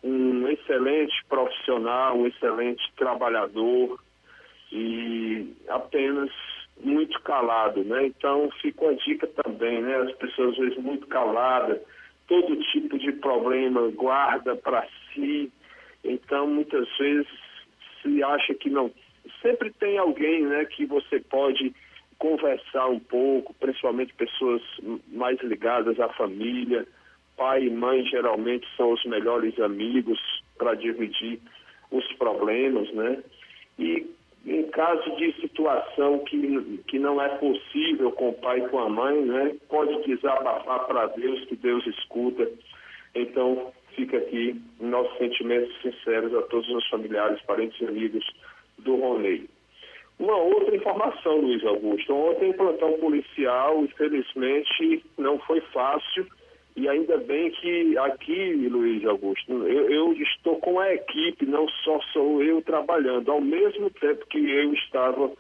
um 0.04 0.48
excelente 0.48 1.14
profissional, 1.30 2.18
um 2.18 2.28
excelente 2.28 2.82
trabalhador 2.96 4.00
e 4.72 5.54
apenas 5.68 6.32
muito 6.84 7.20
calado, 7.22 7.84
né? 7.84 8.08
Então 8.08 8.50
fica 8.62 8.86
uma 8.86 8.96
dica 8.96 9.28
também, 9.28 9.82
né? 9.82 9.96
As 9.98 10.12
pessoas 10.14 10.52
às 10.52 10.58
vezes 10.58 10.78
muito 10.78 11.08
caladas, 11.08 11.80
todo 12.28 12.62
tipo 12.72 12.98
de 12.98 13.12
problema 13.14 13.90
guarda 13.90 14.56
para 14.56 14.88
si, 15.14 15.52
então 16.04 16.48
muitas 16.48 16.88
vezes 16.98 17.28
se 18.02 18.24
acha 18.24 18.54
que 18.54 18.70
não. 18.70 18.92
Sempre 19.42 19.72
tem 19.72 19.98
alguém, 19.98 20.44
né, 20.44 20.66
que 20.66 20.86
você 20.86 21.20
pode 21.20 21.74
conversar 22.18 22.88
um 22.88 23.00
pouco, 23.00 23.54
principalmente 23.56 24.14
pessoas 24.14 24.62
mais 25.08 25.40
ligadas 25.42 26.00
à 26.00 26.10
família. 26.10 26.88
Pai 27.36 27.64
e 27.64 27.70
mãe 27.70 28.06
geralmente 28.06 28.68
são 28.78 28.92
os 28.92 29.04
melhores 29.06 29.60
amigos 29.60 30.20
para 30.58 30.76
dividir 30.76 31.40
os 31.90 32.06
problemas, 32.14 32.92
né? 32.94 33.24
E 33.80 34.06
em 34.46 34.64
caso 34.70 35.16
de 35.18 35.34
situação 35.40 36.20
que, 36.20 36.80
que 36.88 36.98
não 36.98 37.22
é 37.22 37.30
possível 37.38 38.12
com 38.12 38.30
o 38.30 38.34
pai 38.34 38.60
e 38.60 38.70
com 38.70 38.80
a 38.80 38.90
mãe, 38.90 39.22
né, 39.22 39.56
pode 39.70 40.02
desabafar 40.04 40.88
para 40.88 41.08
Deus, 41.08 41.46
que 41.46 41.56
Deus 41.56 41.86
escuta. 41.86 42.50
Então, 43.14 43.72
fica 43.96 44.18
aqui 44.18 44.60
nossos 44.80 45.16
sentimentos 45.18 45.72
sinceros 45.82 46.34
a 46.34 46.42
todos 46.44 46.68
os 46.70 46.88
familiares, 46.90 47.42
parentes 47.44 47.80
e 47.82 47.86
amigos 47.86 48.26
do 48.80 48.96
Ronei. 48.96 49.48
Uma 50.18 50.38
outra 50.38 50.76
informação, 50.76 51.42
Luiz 51.42 51.64
Augusto. 51.66 52.14
Ontem, 52.14 52.54
plantão 52.54 52.94
policial, 52.94 53.84
infelizmente, 53.84 55.04
não 55.18 55.40
foi 55.40 55.62
fácil 55.74 56.28
e 56.76 56.88
ainda 56.88 57.18
bem 57.18 57.52
que 57.52 57.98
aqui, 57.98 58.68
Luiz 58.70 59.06
Augusto, 59.06 59.52
eu, 59.68 59.90
eu, 59.90 60.14
estou 60.14 60.58
com 60.60 60.80
a 60.80 60.94
equipe, 60.94 61.46
não 61.46 61.68
só 61.84 62.00
sou 62.14 62.42
eu 62.42 62.62
trabalhando. 62.62 63.32
Ao 63.32 63.42
mesmo 63.42 63.90
tempo 63.90 64.26
que 64.28 64.38
eu 64.38 64.74
estava 64.74 65.32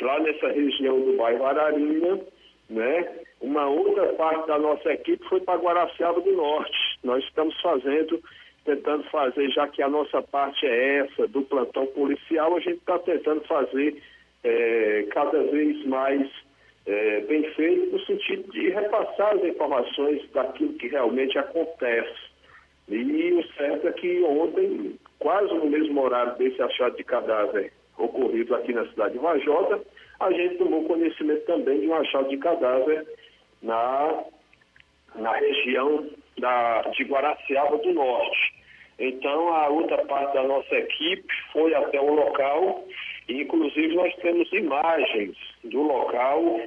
lá 0.00 0.20
nessa 0.20 0.48
região 0.48 1.00
do 1.00 1.16
bairro 1.16 1.44
Ararinha, 1.44 2.20
né? 2.70 3.08
Uma 3.40 3.66
outra 3.66 4.06
parte 4.14 4.46
da 4.46 4.58
nossa 4.58 4.92
equipe 4.92 5.24
foi 5.28 5.40
para 5.40 5.58
Guaraciaba 5.58 6.20
do 6.20 6.32
Norte. 6.32 6.76
Nós 7.02 7.24
estamos 7.24 7.58
fazendo, 7.60 8.22
tentando 8.64 9.04
fazer, 9.04 9.50
já 9.50 9.66
que 9.68 9.82
a 9.82 9.88
nossa 9.88 10.22
parte 10.22 10.66
é 10.66 10.98
essa, 10.98 11.26
do 11.28 11.42
plantão 11.42 11.86
policial, 11.86 12.56
a 12.56 12.60
gente 12.60 12.78
está 12.78 12.98
tentando 12.98 13.40
fazer 13.42 14.00
é, 14.44 15.06
cada 15.10 15.42
vez 15.44 15.84
mais 15.86 16.28
é, 16.88 17.20
bem 17.20 17.42
feito 17.52 17.92
no 17.92 18.00
sentido 18.06 18.50
de 18.50 18.70
repassar 18.70 19.34
as 19.34 19.44
informações 19.44 20.26
daquilo 20.32 20.72
que 20.74 20.88
realmente 20.88 21.38
acontece. 21.38 22.18
E 22.88 23.32
o 23.34 23.46
certo 23.52 23.88
é 23.88 23.92
que 23.92 24.22
ontem, 24.22 24.98
quase 25.18 25.52
no 25.52 25.66
mesmo 25.66 26.00
horário 26.00 26.34
desse 26.36 26.60
achado 26.62 26.96
de 26.96 27.04
cadáver 27.04 27.70
ocorrido 27.98 28.54
aqui 28.54 28.72
na 28.72 28.88
cidade 28.88 29.12
de 29.12 29.18
Vajota, 29.18 29.82
a 30.18 30.32
gente 30.32 30.56
tomou 30.56 30.84
conhecimento 30.84 31.44
também 31.44 31.80
de 31.80 31.88
um 31.88 31.94
achado 31.94 32.30
de 32.30 32.38
cadáver 32.38 33.06
na, 33.62 34.24
na 35.16 35.32
região 35.32 36.08
da, 36.38 36.82
de 36.82 37.04
Guaraciaba 37.04 37.76
do 37.76 37.92
Norte. 37.92 38.54
Então, 38.98 39.52
a 39.52 39.68
outra 39.68 39.98
parte 40.06 40.32
da 40.32 40.42
nossa 40.42 40.74
equipe 40.74 41.28
foi 41.52 41.74
até 41.74 42.00
o 42.00 42.14
local, 42.14 42.84
e 43.28 43.42
inclusive 43.42 43.94
nós 43.94 44.14
temos 44.16 44.50
imagens 44.52 45.36
do 45.64 45.82
local 45.82 46.62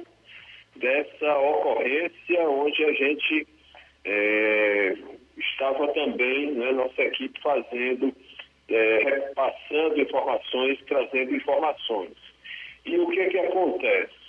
dessa 0.76 1.38
ocorrência 1.38 2.48
onde 2.48 2.84
a 2.84 2.92
gente 2.92 3.46
é, 4.04 4.94
estava 5.36 5.88
também 5.92 6.52
né, 6.52 6.72
nossa 6.72 7.02
equipe 7.02 7.40
fazendo, 7.40 8.14
é, 8.68 9.20
passando 9.34 10.00
informações, 10.00 10.78
trazendo 10.86 11.34
informações. 11.34 12.16
E 12.84 12.98
o 12.98 13.08
que 13.08 13.20
é 13.20 13.28
que 13.28 13.38
acontece? 13.38 14.22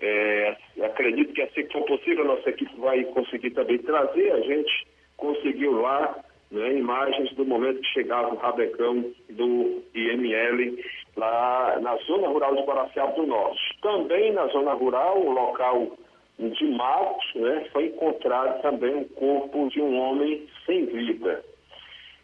É, 0.00 0.56
acredito 0.82 1.32
que 1.32 1.42
assim 1.42 1.64
que 1.64 1.72
for 1.72 1.84
possível, 1.84 2.24
a 2.24 2.36
nossa 2.36 2.50
equipe 2.50 2.72
vai 2.76 3.02
conseguir 3.04 3.50
também 3.50 3.78
trazer. 3.78 4.32
A 4.32 4.40
gente 4.40 4.86
conseguiu 5.16 5.80
lá 5.80 6.24
né, 6.50 6.72
imagens 6.74 7.34
do 7.34 7.44
momento 7.44 7.80
que 7.80 7.88
chegava 7.88 8.34
o 8.34 8.38
rabecão 8.38 9.12
do 9.30 9.82
IML 9.94 10.78
lá 11.18 11.78
na 11.80 11.96
zona 11.96 12.28
rural 12.28 12.54
de 12.54 12.62
Guaraciaba 12.62 13.12
do 13.12 13.26
Norte. 13.26 13.60
Também 13.82 14.32
na 14.32 14.46
zona 14.48 14.72
rural, 14.72 15.20
um 15.20 15.32
local 15.32 15.98
de 16.38 16.64
matos, 16.66 17.34
né, 17.34 17.66
foi 17.72 17.86
encontrado 17.86 18.62
também 18.62 18.94
o 18.94 18.98
um 19.00 19.08
corpo 19.08 19.68
de 19.70 19.80
um 19.82 19.98
homem 19.98 20.46
sem 20.64 20.86
vida. 20.86 21.44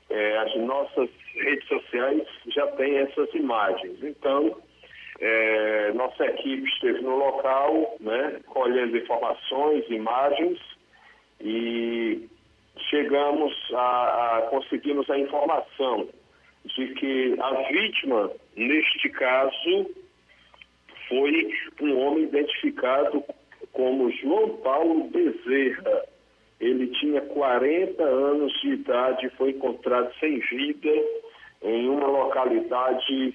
É, 0.09 0.38
as 0.38 0.57
nossas 0.57 1.11
redes 1.34 1.66
sociais 1.66 2.22
já 2.47 2.66
têm 2.68 2.99
essas 2.99 3.34
imagens. 3.34 4.03
Então, 4.05 4.57
é, 5.20 5.92
nossa 5.95 6.24
equipe 6.26 6.68
esteve 6.68 7.01
no 7.01 7.16
local, 7.16 7.97
né, 8.01 8.40
colhendo 8.47 8.97
informações, 8.97 9.84
imagens 9.88 10.59
e 11.40 12.28
chegamos 12.90 13.53
a, 13.74 14.38
a 14.38 14.42
conseguimos 14.42 15.09
a 15.11 15.18
informação 15.18 16.09
de 16.64 16.95
que 16.95 17.36
a 17.40 17.51
vítima, 17.68 18.30
neste 18.57 19.09
caso, 19.11 19.91
foi 21.09 21.53
um 21.81 21.99
homem 21.99 22.25
identificado 22.25 23.23
como 23.73 24.11
João 24.11 24.57
Paulo 24.59 25.05
Bezerra. 25.05 26.05
Ele 26.61 26.87
tinha 26.99 27.21
40 27.21 28.03
anos 28.03 28.53
de 28.61 28.71
idade 28.71 29.27
e 29.27 29.31
foi 29.31 29.51
encontrado 29.51 30.13
sem 30.19 30.39
vida 30.39 30.91
em 31.63 31.89
uma 31.89 32.07
localidade 32.07 33.35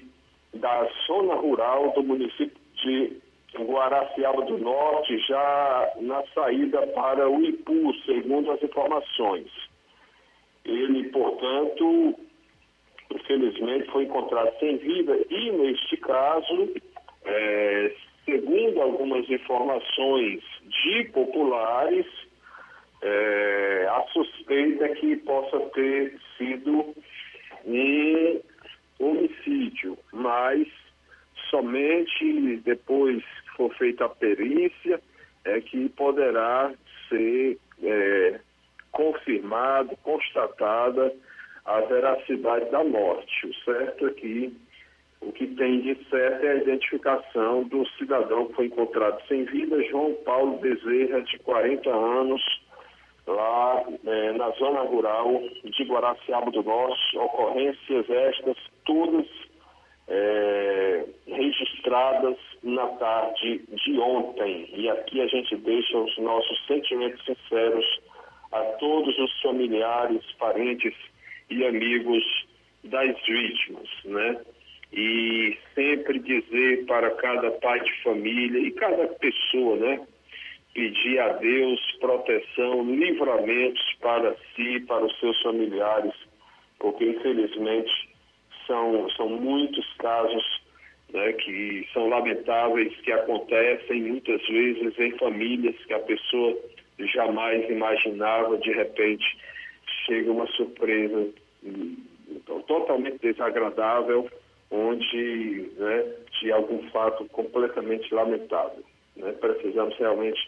da 0.54 0.88
zona 1.06 1.34
rural 1.34 1.92
do 1.92 2.02
município 2.02 2.58
de 2.82 3.20
Guaraciaba 3.58 4.42
do 4.42 4.58
Norte, 4.58 5.18
já 5.26 5.92
na 6.00 6.22
saída 6.34 6.86
para 6.88 7.28
o 7.28 7.44
Ipu, 7.44 7.92
segundo 8.06 8.52
as 8.52 8.62
informações. 8.62 9.50
Ele, 10.64 11.04
portanto, 11.10 12.14
infelizmente 13.12 13.90
foi 13.90 14.04
encontrado 14.04 14.58
sem 14.58 14.76
vida 14.78 15.18
e, 15.28 15.50
neste 15.52 15.96
caso, 15.98 16.72
é, 17.24 17.92
segundo 18.24 18.80
algumas 18.80 19.28
informações 19.28 20.42
de 20.62 21.04
populares, 21.12 22.06
é, 23.02 23.88
a 23.90 24.02
suspeita 24.12 24.84
é 24.84 24.88
que 24.94 25.16
possa 25.16 25.60
ter 25.70 26.18
sido 26.36 26.94
um 27.66 28.40
homicídio, 28.98 29.98
mas 30.12 30.66
somente 31.48 32.56
depois 32.64 33.22
que 33.22 33.56
for 33.56 33.74
feita 33.74 34.04
a 34.04 34.08
perícia 34.08 35.00
é 35.44 35.60
que 35.60 35.88
poderá 35.90 36.72
ser 37.08 37.58
é, 37.82 38.40
confirmado, 38.92 39.96
constatada 40.02 41.12
a 41.64 41.80
veracidade 41.80 42.70
da 42.70 42.84
morte. 42.84 43.46
O 43.46 43.54
certo 43.64 44.06
é 44.06 44.10
que 44.12 44.56
o 45.20 45.32
que 45.32 45.46
tem 45.48 45.80
de 45.80 45.94
certo 46.08 46.44
é 46.44 46.52
a 46.52 46.56
identificação 46.56 47.64
do 47.64 47.86
cidadão 47.98 48.46
que 48.46 48.54
foi 48.54 48.66
encontrado 48.66 49.20
sem 49.28 49.44
vida, 49.44 49.82
João 49.84 50.14
Paulo 50.24 50.58
Bezerra, 50.58 51.20
de 51.20 51.38
40 51.40 51.90
anos, 51.90 52.42
lá 53.26 53.84
é, 54.06 54.32
na 54.32 54.50
zona 54.52 54.80
rural 54.80 55.42
de 55.62 55.84
Guaraciaba 55.84 56.50
do 56.50 56.62
Norte. 56.62 57.18
Ocorrências 57.18 58.08
estas, 58.08 58.56
todas 58.86 59.26
é, 60.08 61.04
registradas 61.26 62.36
na 62.62 62.86
tarde 62.86 63.62
de 63.68 63.98
ontem. 63.98 64.70
E 64.74 64.88
aqui 64.88 65.20
a 65.20 65.26
gente 65.26 65.54
deixa 65.56 65.98
os 65.98 66.16
nossos 66.18 66.66
sentimentos 66.66 67.22
sinceros 67.24 68.00
a 68.52 68.60
todos 68.78 69.16
os 69.18 69.40
familiares, 69.42 70.24
parentes 70.38 70.94
e 71.50 71.66
amigos 71.66 72.24
das 72.84 73.14
vítimas, 73.26 73.88
né? 74.04 74.40
e 74.92 75.56
sempre 75.74 76.18
dizer 76.18 76.84
para 76.86 77.10
cada 77.12 77.50
pai 77.52 77.80
de 77.80 78.02
família 78.02 78.58
e 78.58 78.72
cada 78.72 79.06
pessoa, 79.06 79.76
né? 79.76 80.00
Pedir 80.74 81.18
a 81.18 81.28
Deus 81.34 81.80
proteção, 82.00 82.84
livramentos 82.84 83.96
para 84.00 84.34
si, 84.54 84.80
para 84.80 85.04
os 85.04 85.18
seus 85.18 85.40
familiares, 85.42 86.14
porque 86.78 87.04
infelizmente 87.04 87.92
são, 88.66 89.08
são 89.10 89.28
muitos 89.28 89.92
casos 89.94 90.62
né, 91.12 91.32
que 91.32 91.88
são 91.92 92.08
lamentáveis, 92.08 92.94
que 93.00 93.10
acontecem 93.10 94.02
muitas 94.02 94.40
vezes 94.46 94.98
em 94.98 95.10
famílias 95.18 95.74
que 95.84 95.92
a 95.92 95.98
pessoa 95.98 96.56
jamais 97.12 97.68
imaginava, 97.68 98.56
de 98.58 98.72
repente 98.72 99.38
chega 100.06 100.30
uma 100.30 100.46
surpresa 100.48 101.28
hum, 101.64 101.96
totalmente 102.56 103.18
desagradável 103.18 104.30
onde 104.70 105.70
né, 105.76 106.14
de 106.40 106.52
algum 106.52 106.88
fato 106.90 107.24
completamente 107.26 108.12
lamentável. 108.14 108.84
Né? 109.16 109.32
Precisamos 109.32 109.96
realmente 109.98 110.40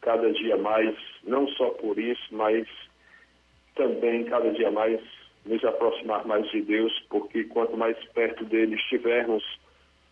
cada 0.00 0.30
dia 0.32 0.56
mais, 0.56 0.96
não 1.22 1.46
só 1.48 1.70
por 1.70 1.98
isso, 1.98 2.22
mas 2.32 2.66
também 3.76 4.24
cada 4.24 4.50
dia 4.50 4.70
mais 4.70 5.00
nos 5.46 5.64
aproximar 5.64 6.26
mais 6.26 6.48
de 6.50 6.60
Deus, 6.62 6.92
porque 7.08 7.44
quanto 7.44 7.76
mais 7.76 7.96
perto 8.12 8.44
dele 8.44 8.76
estivermos, 8.76 9.42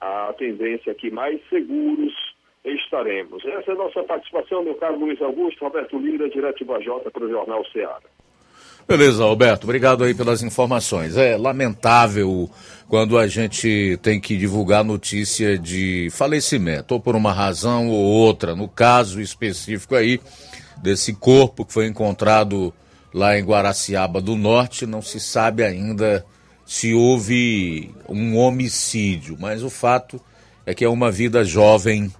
a 0.00 0.32
tendência 0.38 0.92
é 0.92 0.94
que 0.94 1.10
mais 1.10 1.40
seguros 1.48 2.14
estaremos. 2.64 3.44
Essa 3.44 3.72
é 3.72 3.74
a 3.74 3.78
nossa 3.78 4.02
participação, 4.04 4.62
meu 4.62 4.74
caro 4.76 4.98
Luiz 4.98 5.20
Augusto, 5.20 5.64
Roberto 5.64 5.98
Lira, 5.98 6.28
direto 6.28 6.58
de 6.58 6.64
Bajota 6.64 7.10
para 7.10 7.24
o 7.24 7.28
Jornal 7.28 7.64
Ceará. 7.66 8.00
Beleza, 8.90 9.22
Alberto, 9.22 9.68
obrigado 9.68 10.02
aí 10.02 10.12
pelas 10.12 10.42
informações. 10.42 11.16
É 11.16 11.36
lamentável 11.36 12.50
quando 12.88 13.16
a 13.16 13.28
gente 13.28 13.96
tem 14.02 14.20
que 14.20 14.36
divulgar 14.36 14.82
notícia 14.82 15.56
de 15.56 16.08
falecimento, 16.10 16.94
ou 16.94 17.00
por 17.00 17.14
uma 17.14 17.32
razão 17.32 17.88
ou 17.88 18.04
outra. 18.04 18.56
No 18.56 18.66
caso 18.66 19.20
específico 19.20 19.94
aí, 19.94 20.20
desse 20.82 21.12
corpo 21.12 21.64
que 21.64 21.72
foi 21.72 21.86
encontrado 21.86 22.74
lá 23.14 23.38
em 23.38 23.44
Guaraciaba 23.44 24.20
do 24.20 24.34
Norte, 24.34 24.86
não 24.86 25.00
se 25.00 25.20
sabe 25.20 25.62
ainda 25.62 26.26
se 26.66 26.92
houve 26.92 27.94
um 28.08 28.36
homicídio, 28.36 29.36
mas 29.38 29.62
o 29.62 29.70
fato 29.70 30.20
é 30.66 30.74
que 30.74 30.84
é 30.84 30.88
uma 30.88 31.12
vida 31.12 31.44
jovem 31.44 32.12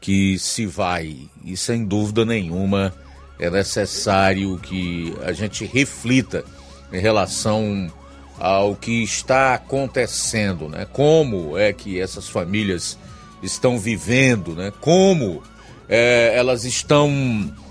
que 0.00 0.36
se 0.40 0.66
vai, 0.66 1.30
e 1.44 1.56
sem 1.56 1.84
dúvida 1.84 2.24
nenhuma 2.24 2.92
é 3.38 3.50
necessário 3.50 4.58
que 4.58 5.14
a 5.22 5.32
gente 5.32 5.64
reflita 5.64 6.44
em 6.92 7.00
relação 7.00 7.90
ao 8.38 8.74
que 8.74 9.02
está 9.02 9.54
acontecendo, 9.54 10.68
né? 10.68 10.86
Como 10.92 11.56
é 11.56 11.72
que 11.72 12.00
essas 12.00 12.28
famílias 12.28 12.98
estão 13.42 13.78
vivendo, 13.78 14.54
né? 14.54 14.72
Como 14.80 15.42
é, 15.88 16.32
elas 16.36 16.64
estão 16.64 17.10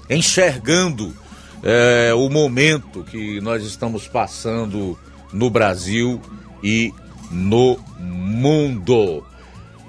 enxergando 0.10 1.14
é, 1.64 2.14
o 2.14 2.30
momento 2.30 3.04
que 3.04 3.42
nós 3.42 3.64
estamos 3.64 4.08
passando 4.08 4.98
no 5.32 5.50
Brasil 5.50 6.22
e 6.64 6.94
no 7.32 7.78
mundo. 8.00 9.26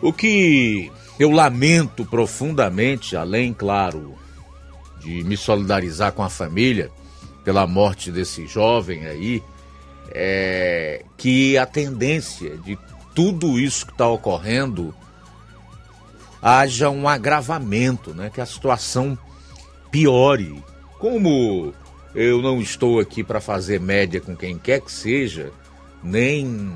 O 0.02 0.12
que 0.12 0.90
eu 1.18 1.30
lamento 1.30 2.04
profundamente, 2.04 3.16
além, 3.16 3.52
claro, 3.52 4.14
de 5.06 5.22
me 5.22 5.36
solidarizar 5.36 6.10
com 6.10 6.24
a 6.24 6.28
família 6.28 6.90
pela 7.44 7.64
morte 7.64 8.10
desse 8.10 8.44
jovem 8.44 9.06
aí, 9.06 9.40
é 10.10 11.04
que 11.16 11.56
a 11.56 11.64
tendência 11.64 12.56
de 12.58 12.76
tudo 13.14 13.56
isso 13.58 13.86
que 13.86 13.92
está 13.92 14.08
ocorrendo 14.08 14.92
haja 16.42 16.90
um 16.90 17.08
agravamento, 17.08 18.12
né? 18.12 18.30
Que 18.34 18.40
a 18.40 18.46
situação 18.46 19.16
piore. 19.92 20.60
Como 20.98 21.72
eu 22.12 22.42
não 22.42 22.60
estou 22.60 22.98
aqui 22.98 23.22
para 23.22 23.40
fazer 23.40 23.78
média 23.78 24.20
com 24.20 24.34
quem 24.34 24.58
quer 24.58 24.80
que 24.80 24.90
seja, 24.90 25.52
nem 26.02 26.72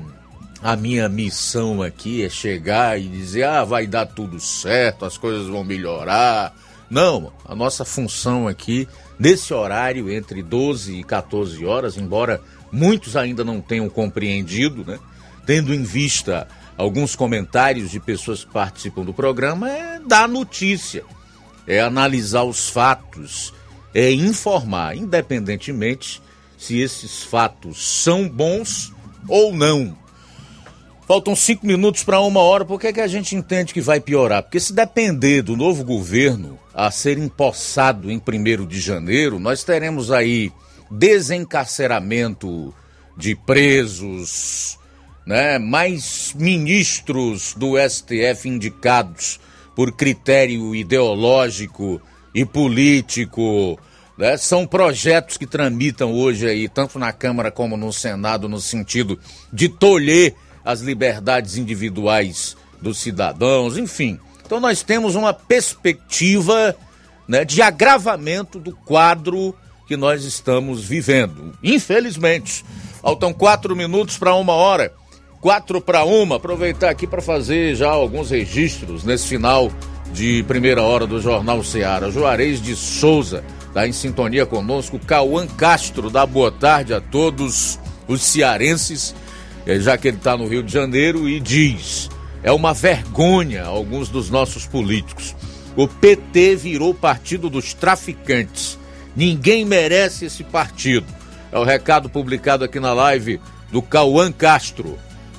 a 0.61 0.77
minha 0.77 1.09
missão 1.09 1.81
aqui 1.81 2.23
é 2.23 2.29
chegar 2.29 2.97
e 2.97 3.07
dizer, 3.07 3.43
ah, 3.43 3.65
vai 3.65 3.85
dar 3.85 4.05
tudo 4.05 4.39
certo, 4.39 5.03
as 5.03 5.17
coisas 5.17 5.47
vão 5.47 5.63
melhorar, 5.63 6.55
não, 6.91 7.31
a 7.45 7.55
nossa 7.55 7.85
função 7.85 8.49
aqui, 8.49 8.85
nesse 9.17 9.53
horário 9.53 10.11
entre 10.11 10.43
12 10.43 10.99
e 10.99 11.03
14 11.05 11.65
horas, 11.65 11.95
embora 11.95 12.41
muitos 12.69 13.15
ainda 13.15 13.45
não 13.45 13.61
tenham 13.61 13.89
compreendido, 13.89 14.83
né? 14.83 14.99
Tendo 15.45 15.73
em 15.73 15.83
vista 15.83 16.49
alguns 16.75 17.15
comentários 17.15 17.91
de 17.91 17.99
pessoas 18.01 18.43
que 18.43 18.51
participam 18.51 19.05
do 19.05 19.13
programa, 19.13 19.71
é 19.71 20.01
dar 20.01 20.27
notícia, 20.27 21.05
é 21.65 21.79
analisar 21.79 22.43
os 22.43 22.67
fatos, 22.67 23.53
é 23.93 24.11
informar, 24.11 24.97
independentemente 24.97 26.21
se 26.57 26.77
esses 26.77 27.23
fatos 27.23 28.03
são 28.03 28.27
bons 28.27 28.91
ou 29.29 29.55
não. 29.55 29.97
Faltam 31.07 31.37
cinco 31.37 31.65
minutos 31.65 32.03
para 32.03 32.19
uma 32.19 32.41
hora, 32.41 32.65
por 32.65 32.77
que, 32.77 32.87
é 32.87 32.93
que 32.93 32.99
a 32.99 33.07
gente 33.07 33.33
entende 33.33 33.73
que 33.73 33.79
vai 33.79 34.01
piorar? 34.01 34.43
Porque 34.43 34.59
se 34.59 34.73
depender 34.73 35.41
do 35.41 35.55
novo 35.55 35.85
governo 35.85 36.59
a 36.73 36.89
ser 36.89 37.17
empossado 37.17 38.09
em 38.09 38.17
1 38.19 38.65
de 38.65 38.79
janeiro, 38.79 39.39
nós 39.39 39.63
teremos 39.63 40.11
aí 40.11 40.51
desencarceramento 40.89 42.73
de 43.17 43.35
presos, 43.35 44.77
né? 45.25 45.59
mais 45.59 46.33
ministros 46.37 47.53
do 47.55 47.73
STF 47.77 48.47
indicados 48.47 49.39
por 49.75 49.91
critério 49.91 50.75
ideológico 50.75 52.01
e 52.33 52.45
político. 52.45 53.79
Né? 54.17 54.37
São 54.37 54.65
projetos 54.65 55.37
que 55.37 55.45
tramitam 55.45 56.13
hoje 56.13 56.47
aí, 56.47 56.67
tanto 56.69 56.99
na 56.99 57.11
Câmara 57.11 57.51
como 57.51 57.77
no 57.77 57.91
Senado, 57.91 58.49
no 58.49 58.59
sentido 58.59 59.19
de 59.51 59.69
tolher 59.69 60.35
as 60.63 60.81
liberdades 60.81 61.57
individuais 61.57 62.55
dos 62.81 62.99
cidadãos, 62.99 63.77
enfim. 63.77 64.19
Então 64.51 64.59
nós 64.59 64.83
temos 64.83 65.15
uma 65.15 65.33
perspectiva 65.33 66.75
né, 67.25 67.45
de 67.45 67.61
agravamento 67.61 68.59
do 68.59 68.75
quadro 68.75 69.55
que 69.87 69.95
nós 69.95 70.25
estamos 70.25 70.83
vivendo. 70.83 71.53
Infelizmente. 71.63 72.65
Faltam 73.01 73.31
quatro 73.31 73.73
minutos 73.77 74.17
para 74.17 74.35
uma 74.35 74.51
hora. 74.51 74.91
Quatro 75.39 75.79
para 75.79 76.03
uma. 76.03 76.35
Aproveitar 76.35 76.89
aqui 76.89 77.07
para 77.07 77.21
fazer 77.21 77.75
já 77.75 77.89
alguns 77.89 78.29
registros 78.29 79.05
nesse 79.05 79.25
final 79.25 79.71
de 80.11 80.43
primeira 80.43 80.81
hora 80.81 81.07
do 81.07 81.21
Jornal 81.21 81.63
Ceará. 81.63 82.09
Juarez 82.09 82.61
de 82.61 82.75
Souza 82.75 83.45
está 83.69 83.87
em 83.87 83.93
sintonia 83.93 84.45
conosco. 84.45 84.99
Cauã 84.99 85.47
Castro 85.47 86.09
dá 86.09 86.25
boa 86.25 86.51
tarde 86.51 86.93
a 86.93 86.99
todos 86.99 87.79
os 88.05 88.21
cearenses, 88.21 89.15
eh, 89.65 89.79
já 89.79 89.97
que 89.97 90.09
ele 90.09 90.17
está 90.17 90.35
no 90.35 90.45
Rio 90.45 90.61
de 90.61 90.73
Janeiro, 90.73 91.29
e 91.29 91.39
diz: 91.39 92.09
é 92.43 92.51
uma 92.51 92.73
vergonha 92.73 93.63
alguns 93.63 94.09
dos 94.09 94.29
nossos 94.29 94.65
políticos. 94.65 95.35
O 95.75 95.87
PT 95.87 96.55
virou 96.55 96.93
partido 96.93 97.49
dos 97.49 97.73
traficantes. 97.73 98.77
Ninguém 99.15 99.63
merece 99.63 100.25
esse 100.25 100.43
partido. 100.43 101.07
É 101.51 101.57
o 101.57 101.63
recado 101.63 102.09
publicado 102.09 102.63
aqui 102.63 102.79
na 102.79 102.93
live 102.93 103.39
do 103.71 103.81
Cauã 103.81 104.31
Castro. 104.31 104.97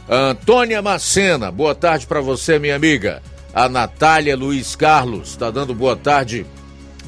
Antônia 0.08 0.82
Macena, 0.82 1.50
boa 1.50 1.74
tarde 1.74 2.06
para 2.06 2.20
você, 2.20 2.58
minha 2.58 2.76
amiga. 2.76 3.22
A 3.54 3.68
Natália 3.68 4.36
Luiz 4.36 4.74
Carlos 4.74 5.30
está 5.30 5.50
dando 5.50 5.74
boa 5.74 5.96
tarde 5.96 6.46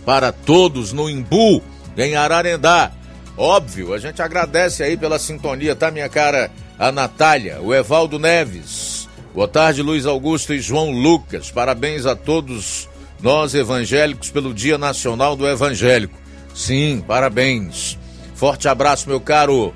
para 0.05 0.33
todos 0.33 0.93
no 0.93 1.09
Imbu, 1.09 1.63
em 1.97 2.17
Ararendá. 2.17 2.93
Óbvio, 3.37 3.95
a 3.95 3.99
gente 3.99 4.23
agradece 4.23 4.83
aí 4.83 4.97
pela 4.97 5.19
sintonia, 5.19 5.75
tá, 5.75 5.91
minha 5.91 6.09
cara? 6.09 6.51
A 6.79 6.93
Natália, 6.93 7.61
o 7.61 7.75
Evaldo 7.75 8.19
Neves. 8.19 8.94
Boa 9.35 9.49
tarde, 9.49 9.83
Luiz 9.83 10.07
Augusto 10.07 10.55
e 10.55 10.61
João 10.61 10.93
Lucas. 10.93 11.51
Parabéns 11.51 12.07
a 12.07 12.15
todos 12.15 12.89
nós 13.21 13.53
evangélicos 13.53 14.31
pelo 14.31 14.55
Dia 14.55 14.79
Nacional 14.79 15.35
do 15.35 15.45
Evangélico. 15.45 16.17
Sim, 16.55 17.03
parabéns. 17.05 17.99
Forte 18.37 18.69
abraço, 18.69 19.09
meu 19.09 19.21
caro 19.21 19.75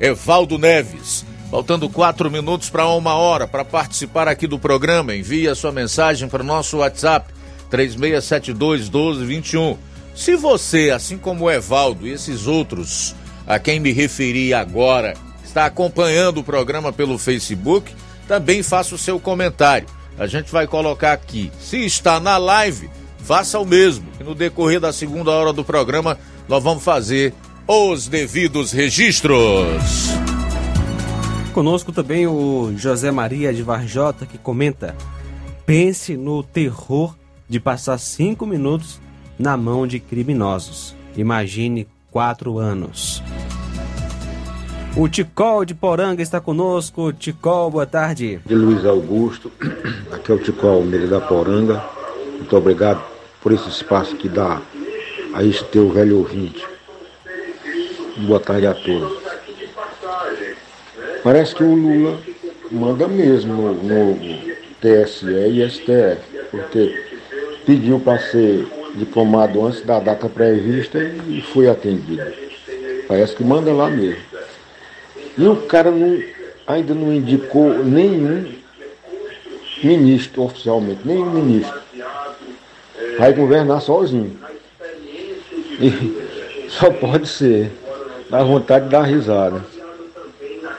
Evaldo 0.00 0.56
Neves. 0.58 1.26
Faltando 1.50 1.88
quatro 1.88 2.30
minutos 2.30 2.70
para 2.70 2.86
uma 2.86 3.14
hora 3.14 3.48
para 3.48 3.64
participar 3.64 4.28
aqui 4.28 4.46
do 4.46 4.60
programa, 4.60 5.12
envie 5.12 5.48
a 5.48 5.56
sua 5.56 5.72
mensagem 5.72 6.28
para 6.28 6.44
o 6.44 6.46
nosso 6.46 6.76
WhatsApp 6.76 7.34
3672 7.68 8.82
1221. 8.82 9.76
Se 10.14 10.36
você, 10.36 10.92
assim 10.92 11.18
como 11.18 11.46
o 11.46 11.50
Evaldo 11.50 12.06
e 12.06 12.12
esses 12.12 12.46
outros 12.46 13.16
a 13.44 13.58
quem 13.58 13.80
me 13.80 13.90
referi 13.90 14.54
agora, 14.54 15.14
está 15.44 15.66
acompanhando 15.66 16.38
o 16.38 16.44
programa 16.44 16.92
pelo 16.92 17.18
Facebook, 17.18 17.92
também 18.30 18.62
faça 18.62 18.94
o 18.94 18.98
seu 18.98 19.18
comentário. 19.18 19.88
A 20.16 20.24
gente 20.24 20.52
vai 20.52 20.64
colocar 20.64 21.12
aqui. 21.12 21.50
Se 21.58 21.84
está 21.84 22.20
na 22.20 22.38
live, 22.38 22.88
faça 23.24 23.58
o 23.58 23.66
mesmo. 23.66 24.06
E 24.20 24.22
no 24.22 24.36
decorrer 24.36 24.78
da 24.78 24.92
segunda 24.92 25.32
hora 25.32 25.52
do 25.52 25.64
programa, 25.64 26.16
nós 26.48 26.62
vamos 26.62 26.84
fazer 26.84 27.34
os 27.66 28.06
devidos 28.06 28.70
registros. 28.70 29.34
Conosco 31.52 31.90
também 31.90 32.28
o 32.28 32.72
José 32.76 33.10
Maria 33.10 33.52
de 33.52 33.64
Varjota, 33.64 34.24
que 34.24 34.38
comenta: 34.38 34.94
pense 35.66 36.16
no 36.16 36.44
terror 36.44 37.16
de 37.48 37.58
passar 37.58 37.98
cinco 37.98 38.46
minutos 38.46 39.00
na 39.36 39.56
mão 39.56 39.88
de 39.88 39.98
criminosos. 39.98 40.94
Imagine 41.16 41.88
quatro 42.12 42.58
anos. 42.58 43.20
O 44.96 45.08
Ticol 45.08 45.64
de 45.64 45.72
Poranga 45.72 46.20
está 46.20 46.40
conosco. 46.40 47.12
Ticol, 47.12 47.70
boa 47.70 47.86
tarde. 47.86 48.40
De 48.44 48.54
Luiz 48.54 48.84
Augusto, 48.84 49.50
aqui 50.10 50.32
é 50.32 50.34
o 50.34 50.38
Ticol 50.38 50.78
Almeida 50.78 51.06
da 51.06 51.20
Poranga. 51.20 51.82
Muito 52.36 52.56
obrigado 52.56 53.02
por 53.40 53.52
esse 53.52 53.68
espaço 53.68 54.16
que 54.16 54.28
dá 54.28 54.60
a 55.32 55.44
este 55.44 55.64
teu 55.66 55.88
velho 55.90 56.18
ouvinte. 56.18 56.66
Boa 58.26 58.40
tarde 58.40 58.66
a 58.66 58.74
todos. 58.74 59.22
Parece 61.22 61.54
que 61.54 61.62
o 61.62 61.74
Lula 61.74 62.18
manda 62.70 63.06
mesmo 63.06 63.54
no, 63.54 63.74
no 63.74 64.18
TSE 64.80 65.26
e 65.26 65.70
STF, 65.70 66.20
porque 66.50 67.04
pediu 67.64 68.00
para 68.00 68.18
ser 68.18 68.66
diplomado 68.96 69.64
antes 69.64 69.82
da 69.82 70.00
data 70.00 70.28
prevista 70.28 70.98
e 70.98 71.40
foi 71.40 71.68
atendido. 71.68 72.24
Parece 73.06 73.36
que 73.36 73.44
manda 73.44 73.72
lá 73.72 73.88
mesmo. 73.88 74.30
E 75.36 75.46
o 75.46 75.56
cara 75.62 75.90
não, 75.90 76.22
ainda 76.66 76.94
não 76.94 77.12
indicou 77.12 77.84
nenhum 77.84 78.52
ministro 79.82 80.42
oficialmente, 80.42 81.00
nenhum 81.04 81.30
ministro. 81.30 81.80
Vai 83.18 83.32
governar 83.32 83.80
sozinho. 83.80 84.38
E 85.80 86.68
só 86.68 86.90
pode 86.90 87.28
ser. 87.28 87.70
Dá 88.28 88.42
vontade 88.44 88.84
de 88.84 88.90
dar 88.92 89.02
risada. 89.02 89.64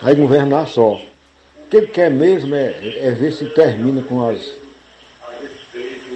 Vai 0.01 0.15
governar 0.15 0.67
só. 0.67 0.93
O 0.93 1.69
que 1.69 1.77
ele 1.77 1.87
quer 1.87 2.09
mesmo 2.09 2.55
é, 2.55 2.97
é 2.99 3.11
ver 3.11 3.31
se 3.31 3.45
termina 3.45 4.01
com 4.01 4.27
as, 4.27 4.53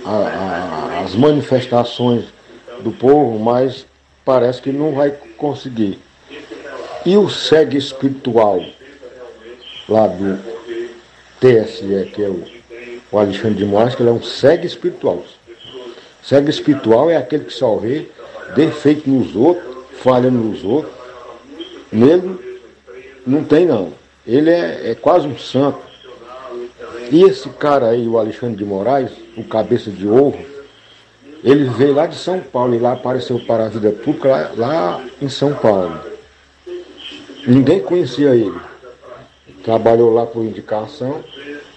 a, 0.06 0.12
a, 0.12 1.04
as 1.04 1.16
manifestações 1.16 2.26
do 2.82 2.92
povo, 2.92 3.40
mas 3.40 3.86
parece 4.24 4.62
que 4.62 4.72
não 4.72 4.94
vai 4.94 5.12
conseguir. 5.38 6.00
E 7.06 7.18
o 7.18 7.30
segue 7.30 7.78
espiritual 7.78 8.64
lá 9.88 10.08
do 10.08 10.40
TSE, 11.40 12.12
que 12.14 12.24
é 12.24 12.30
o, 12.30 12.44
o 13.12 13.20
Alexandre 13.20 13.56
de 13.56 13.66
Moraes, 13.66 13.96
que 13.96 14.02
ele 14.02 14.10
é 14.10 14.14
um 14.14 14.24
segue 14.24 14.66
espiritual. 14.66 15.24
Segue 16.24 16.50
espiritual 16.50 17.10
é 17.10 17.18
aquele 17.18 17.46
que 17.46 17.54
só 17.54 17.76
vê 17.76 18.10
defeito 18.56 19.10
nos 19.10 19.36
outros, 19.36 19.76
falha 20.02 20.32
nos 20.32 20.64
outros, 20.64 20.94
Nele 21.92 22.38
não 23.26 23.44
tem 23.44 23.66
não. 23.66 23.94
Ele 24.28 24.50
é, 24.50 24.92
é 24.92 24.96
quase 24.96 25.28
um 25.28 25.38
santo. 25.38 25.80
E 27.12 27.24
esse 27.24 27.48
cara 27.50 27.90
aí, 27.90 28.08
o 28.08 28.18
Alexandre 28.18 28.58
de 28.58 28.66
Moraes, 28.66 29.12
o 29.38 29.44
cabeça 29.44 29.92
de 29.92 30.08
ovo, 30.08 30.38
ele 31.44 31.70
veio 31.70 31.94
lá 31.94 32.08
de 32.08 32.16
São 32.16 32.40
Paulo 32.40 32.74
e 32.74 32.80
lá 32.80 32.94
apareceu 32.94 33.40
para 33.40 33.66
a 33.66 33.70
vida 33.70 33.92
pública 33.92 34.28
lá, 34.28 34.52
lá 34.56 35.04
em 35.22 35.30
São 35.30 35.54
Paulo. 35.54 36.15
Ninguém 37.48 37.80
conhecia 37.80 38.36
ele. 38.36 38.60
Trabalhou 39.64 40.14
lá 40.14 40.26
por 40.26 40.44
indicação 40.44 41.24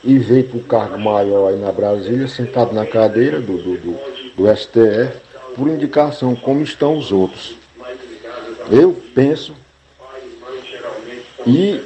e 0.03 0.19
veio 0.19 0.45
para 0.45 0.59
o 0.59 0.63
cargo 0.63 0.99
maior 0.99 1.49
aí 1.49 1.59
na 1.59 1.73
Brasília, 1.73 2.29
sentado 2.29 2.73
na 2.73 2.87
cadeira 2.87 3.41
do, 3.41 3.57
do, 3.57 3.77
do, 3.79 3.99
do 4.37 4.57
STF, 4.57 5.21
por 5.57 5.69
indicação, 5.69 6.35
como 6.37 6.63
estão 6.63 6.97
os 6.97 7.13
outros. 7.13 7.57
Eu 8.71 8.97
penso 9.15 9.55
e 11.47 11.81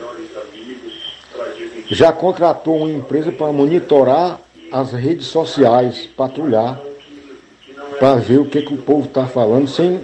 já 1.88 2.12
contratou 2.12 2.78
uma 2.78 2.90
empresa 2.90 3.30
para 3.30 3.52
monitorar 3.52 4.40
as 4.70 4.92
redes 4.92 5.26
sociais, 5.26 6.08
patrulhar, 6.16 6.80
para 7.98 8.16
ver 8.16 8.38
o 8.38 8.46
que, 8.46 8.62
que 8.62 8.74
o 8.74 8.78
povo 8.78 9.06
está 9.06 9.26
falando, 9.26 9.68
sem 9.68 10.00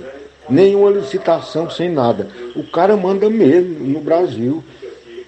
nenhuma 0.48 0.90
licitação, 0.90 1.70
sem 1.70 1.90
nada. 1.90 2.28
O 2.54 2.64
cara 2.64 2.96
manda 2.96 3.28
mesmo 3.28 3.86
no 3.86 4.00
Brasil. 4.00 4.62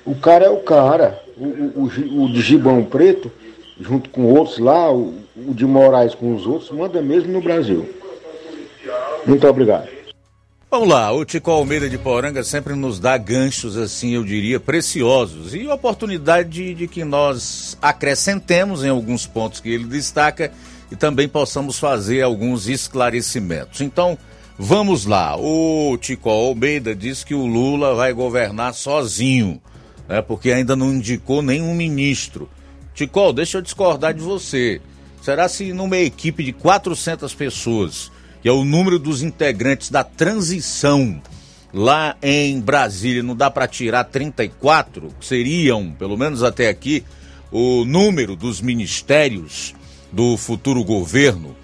O 0.04 0.14
cara 0.14 0.46
é 0.46 0.50
o 0.50 0.58
cara. 0.58 1.20
O, 1.36 1.44
o, 1.44 2.24
o 2.24 2.32
de 2.32 2.40
Gibão 2.40 2.84
Preto, 2.84 3.30
junto 3.80 4.10
com 4.10 4.24
outros 4.24 4.58
lá, 4.58 4.92
o, 4.92 5.14
o 5.36 5.54
de 5.54 5.64
Moraes 5.64 6.14
com 6.14 6.34
os 6.34 6.46
outros, 6.46 6.70
manda 6.70 7.00
mesmo 7.00 7.32
no 7.32 7.40
Brasil. 7.40 7.88
Muito 9.26 9.46
obrigado. 9.46 9.88
Vamos 10.70 10.88
lá, 10.88 11.10
o 11.10 11.24
Tico 11.24 11.50
Almeida 11.50 11.90
de 11.90 11.98
Poranga 11.98 12.44
sempre 12.44 12.76
nos 12.76 13.00
dá 13.00 13.18
ganchos, 13.18 13.76
assim, 13.76 14.14
eu 14.14 14.22
diria, 14.22 14.60
preciosos 14.60 15.52
e 15.52 15.66
oportunidade 15.66 16.48
de, 16.48 16.74
de, 16.74 16.86
que 16.86 17.02
nós 17.02 17.76
acrescentemos 17.82 18.84
em 18.84 18.88
alguns 18.88 19.26
pontos 19.26 19.58
que 19.58 19.68
ele 19.68 19.86
destaca 19.86 20.52
e 20.88 20.94
também 20.94 21.28
possamos 21.28 21.76
fazer 21.76 22.22
alguns 22.22 22.68
esclarecimentos. 22.68 23.80
Então, 23.80 24.16
Vamos 24.62 25.06
lá, 25.06 25.38
o 25.38 25.96
Tico 25.96 26.28
Almeida 26.28 26.94
diz 26.94 27.24
que 27.24 27.34
o 27.34 27.46
Lula 27.46 27.94
vai 27.94 28.12
governar 28.12 28.74
sozinho, 28.74 29.58
né, 30.06 30.20
porque 30.20 30.52
ainda 30.52 30.76
não 30.76 30.92
indicou 30.92 31.40
nenhum 31.40 31.74
ministro. 31.74 32.46
Tico, 32.92 33.32
deixa 33.32 33.56
eu 33.56 33.62
discordar 33.62 34.12
de 34.12 34.20
você. 34.20 34.78
Será 35.22 35.48
se 35.48 35.72
numa 35.72 35.96
equipe 35.96 36.44
de 36.44 36.52
400 36.52 37.32
pessoas, 37.32 38.12
que 38.42 38.50
é 38.50 38.52
o 38.52 38.62
número 38.62 38.98
dos 38.98 39.22
integrantes 39.22 39.88
da 39.88 40.04
transição 40.04 41.22
lá 41.72 42.14
em 42.20 42.60
Brasília, 42.60 43.22
não 43.22 43.34
dá 43.34 43.50
para 43.50 43.66
tirar 43.66 44.04
34, 44.04 45.08
que 45.18 45.24
seriam, 45.24 45.90
pelo 45.92 46.18
menos 46.18 46.42
até 46.42 46.68
aqui, 46.68 47.02
o 47.50 47.86
número 47.86 48.36
dos 48.36 48.60
ministérios 48.60 49.74
do 50.12 50.36
futuro 50.36 50.84
governo? 50.84 51.56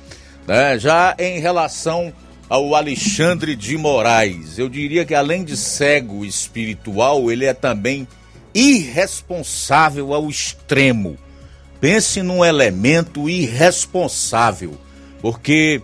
Né? 0.49 0.79
Já 0.79 1.15
em 1.19 1.39
relação 1.41 2.11
ao 2.49 2.75
Alexandre 2.75 3.57
de 3.57 3.77
Moraes, 3.77 4.59
eu 4.59 4.69
diria 4.69 5.05
que 5.05 5.15
além 5.15 5.45
de 5.45 5.57
cego 5.57 6.25
espiritual, 6.25 7.31
ele 7.31 7.45
é 7.45 7.53
também 7.53 8.07
irresponsável 8.55 10.15
ao 10.15 10.31
extremo. 10.31 11.19
Pense 11.81 12.23
num 12.23 12.45
elemento 12.45 13.29
irresponsável, 13.29 14.79
porque 15.21 15.83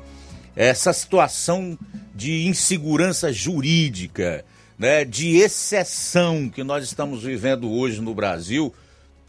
essa 0.55 0.93
situação 0.93 1.77
de 2.15 2.47
insegurança 2.47 3.33
jurídica, 3.33 4.45
né, 4.79 5.05
de 5.05 5.37
exceção 5.37 6.49
que 6.49 6.63
nós 6.63 6.85
estamos 6.85 7.25
vivendo 7.25 7.71
hoje 7.71 8.01
no 8.01 8.15
Brasil, 8.15 8.73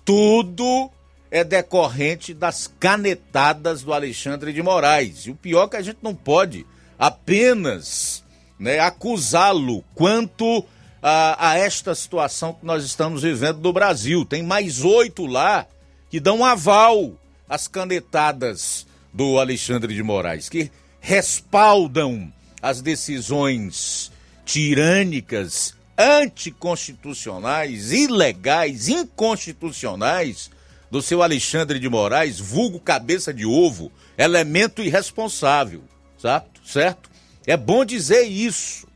tudo 0.06 0.90
é 1.32 1.44
decorrente 1.44 2.34
das 2.34 2.72
canetadas 2.80 3.82
do 3.82 3.92
Alexandre 3.92 4.54
de 4.54 4.62
Moraes. 4.62 5.26
E 5.26 5.32
o 5.32 5.36
pior 5.36 5.66
é 5.66 5.70
que 5.70 5.78
a 5.78 5.82
gente 5.82 5.98
não 6.02 6.14
pode 6.14 6.66
apenas 6.98 8.24
né, 8.60 8.80
acusá-lo 8.80 9.84
quanto 9.94 10.66
a, 11.02 11.50
a, 11.50 11.58
esta 11.58 11.94
situação 11.94 12.54
que 12.54 12.66
nós 12.66 12.84
estamos 12.86 13.24
vivendo 13.24 13.60
no 13.60 13.74
Brasil. 13.74 14.24
Tem 14.26 14.42
mais 14.42 14.84
oito 14.84 15.26
lá 15.26 15.68
que 16.10 16.20
dão 16.20 16.46
aval 16.46 17.14
às 17.50 17.68
canetadas 17.68 18.88
do 19.14 19.38
Alexandre 19.38 19.94
de 19.94 20.02
Moraes, 20.02 20.48
que 20.50 20.72
respaldam 21.00 22.32
as 22.62 22.82
decisões 22.82 24.12
tirânicas, 24.46 25.76
anticonstitucionais, 25.98 27.92
ilegais, 27.92 28.88
inconstitucionais 28.88 30.50
do 30.90 31.02
seu 31.02 31.22
Alexandre 31.22 31.80
de 31.80 31.90
Moraes, 31.90 32.40
vulgo 32.40 32.80
cabeça 32.80 33.34
de 33.34 33.46
ovo, 33.46 33.92
elemento 34.18 34.82
irresponsável, 34.82 35.84
certo? 36.18 36.53
Certo? 36.64 37.10
É 37.46 37.58
bom 37.58 37.84
dizer 37.84 38.24
isso. 38.24 38.88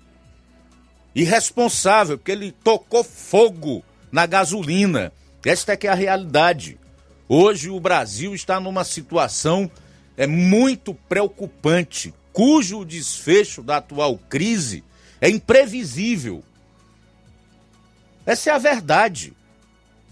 Irresponsável, 1.13 2.17
porque 2.17 2.31
ele 2.31 2.51
tocou 2.51 3.03
fogo 3.03 3.83
na 4.11 4.25
gasolina. 4.25 5.11
Esta 5.45 5.73
é 5.73 5.77
que 5.77 5.87
é 5.87 5.89
a 5.89 5.95
realidade. 5.95 6.79
Hoje 7.27 7.69
o 7.69 7.79
Brasil 7.79 8.33
está 8.33 8.59
numa 8.59 8.83
situação 8.83 9.69
é 10.15 10.25
muito 10.25 10.95
preocupante 10.95 12.13
cujo 12.33 12.83
desfecho 12.83 13.61
da 13.61 13.77
atual 13.77 14.17
crise 14.29 14.83
é 15.21 15.29
imprevisível. 15.29 16.43
Essa 18.25 18.49
é 18.49 18.53
a 18.53 18.57
verdade. 18.57 19.33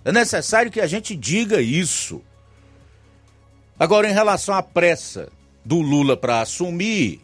É 0.04 0.12
necessário 0.12 0.72
que 0.72 0.80
a 0.80 0.88
gente 0.88 1.16
diga 1.16 1.60
isso. 1.60 2.22
Agora, 3.78 4.10
em 4.10 4.14
relação 4.14 4.56
à 4.56 4.64
pressa 4.64 5.30
do 5.64 5.82
Lula 5.82 6.16
para 6.16 6.42
assumir, 6.42 7.20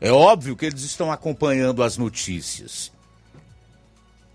é 0.00 0.12
óbvio 0.12 0.56
que 0.56 0.66
eles 0.66 0.82
estão 0.82 1.10
acompanhando 1.10 1.82
as 1.82 1.96
notícias. 1.96 2.92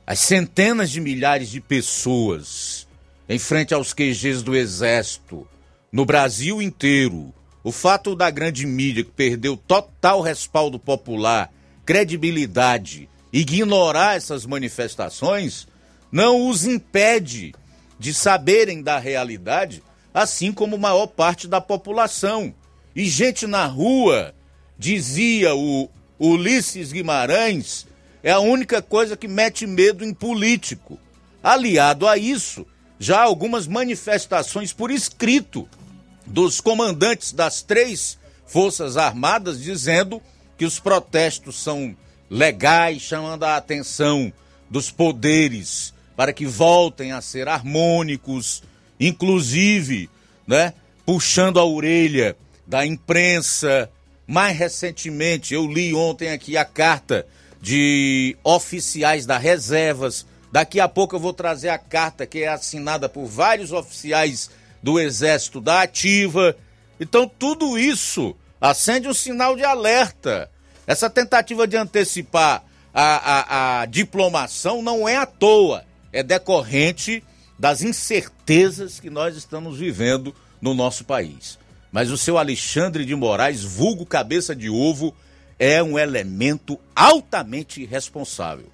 As 0.05 0.19
centenas 0.19 0.91
de 0.91 0.99
milhares 0.99 1.49
de 1.49 1.61
pessoas 1.61 2.87
em 3.27 3.39
frente 3.39 3.73
aos 3.73 3.93
QGs 3.93 4.43
do 4.43 4.55
Exército, 4.55 5.47
no 5.91 6.05
Brasil 6.05 6.61
inteiro, 6.61 7.33
o 7.63 7.71
fato 7.71 8.15
da 8.15 8.29
grande 8.29 8.65
mídia 8.65 9.03
que 9.03 9.11
perdeu 9.11 9.55
total 9.55 10.21
respaldo 10.21 10.77
popular, 10.77 11.49
credibilidade, 11.85 13.09
ignorar 13.31 14.17
essas 14.17 14.45
manifestações, 14.45 15.67
não 16.11 16.49
os 16.49 16.65
impede 16.65 17.55
de 17.97 18.13
saberem 18.13 18.83
da 18.83 18.99
realidade, 18.99 19.81
assim 20.13 20.51
como 20.51 20.77
maior 20.77 21.07
parte 21.07 21.47
da 21.47 21.61
população. 21.61 22.53
E 22.93 23.05
gente 23.05 23.47
na 23.47 23.65
rua, 23.65 24.35
dizia 24.83 25.55
o 25.55 25.89
Ulisses 26.19 26.91
Guimarães, 26.91 27.87
é 28.21 28.33
a 28.33 28.39
única 28.39 28.81
coisa 28.81 29.15
que 29.15 29.29
mete 29.29 29.65
medo 29.65 30.03
em 30.03 30.13
político. 30.13 30.99
Aliado 31.41 32.05
a 32.05 32.17
isso, 32.17 32.67
já 32.99 33.21
algumas 33.21 33.65
manifestações 33.65 34.73
por 34.73 34.91
escrito 34.91 35.69
dos 36.25 36.59
comandantes 36.59 37.31
das 37.31 37.61
três 37.61 38.19
Forças 38.45 38.97
Armadas 38.97 39.61
dizendo 39.63 40.21
que 40.57 40.65
os 40.65 40.81
protestos 40.81 41.55
são 41.55 41.95
legais, 42.29 43.01
chamando 43.01 43.45
a 43.45 43.55
atenção 43.55 44.33
dos 44.69 44.91
poderes 44.91 45.93
para 46.13 46.33
que 46.33 46.45
voltem 46.45 47.13
a 47.13 47.21
ser 47.21 47.47
harmônicos, 47.47 48.61
inclusive, 48.99 50.09
né, 50.45 50.73
puxando 51.05 51.57
a 51.57 51.63
orelha 51.63 52.35
da 52.67 52.85
imprensa. 52.85 53.89
Mais 54.25 54.57
recentemente, 54.57 55.53
eu 55.53 55.67
li 55.67 55.93
ontem 55.93 56.29
aqui 56.29 56.55
a 56.55 56.63
carta 56.63 57.25
de 57.61 58.37
oficiais 58.43 59.25
das 59.25 59.41
reservas. 59.41 60.25
Daqui 60.51 60.79
a 60.79 60.87
pouco 60.87 61.15
eu 61.15 61.19
vou 61.19 61.33
trazer 61.33 61.69
a 61.69 61.77
carta 61.77 62.25
que 62.25 62.43
é 62.43 62.47
assinada 62.47 63.09
por 63.09 63.25
vários 63.25 63.71
oficiais 63.71 64.49
do 64.81 64.99
Exército 64.99 65.59
da 65.59 65.81
Ativa. 65.81 66.55
Então, 66.99 67.27
tudo 67.27 67.77
isso 67.77 68.35
acende 68.59 69.07
um 69.07 69.13
sinal 69.13 69.55
de 69.55 69.63
alerta. 69.63 70.49
Essa 70.85 71.09
tentativa 71.09 71.67
de 71.67 71.77
antecipar 71.77 72.63
a, 72.93 73.01
a, 73.03 73.81
a 73.81 73.85
diplomação 73.85 74.81
não 74.81 75.07
é 75.07 75.17
à 75.17 75.25
toa, 75.25 75.83
é 76.11 76.21
decorrente 76.21 77.23
das 77.57 77.81
incertezas 77.81 78.99
que 78.99 79.09
nós 79.09 79.35
estamos 79.35 79.77
vivendo 79.77 80.35
no 80.61 80.73
nosso 80.73 81.03
país. 81.05 81.57
Mas 81.93 82.09
o 82.09 82.17
seu 82.17 82.39
Alexandre 82.39 83.05
de 83.05 83.15
Moraes, 83.15 83.63
vulgo 83.63 84.03
cabeça 84.03 84.55
de 84.55 84.67
ovo, 84.67 85.13
é 85.59 85.81
um 85.83 85.97
elemento 85.97 86.79
altamente 86.95 87.83
irresponsável. 87.83 88.65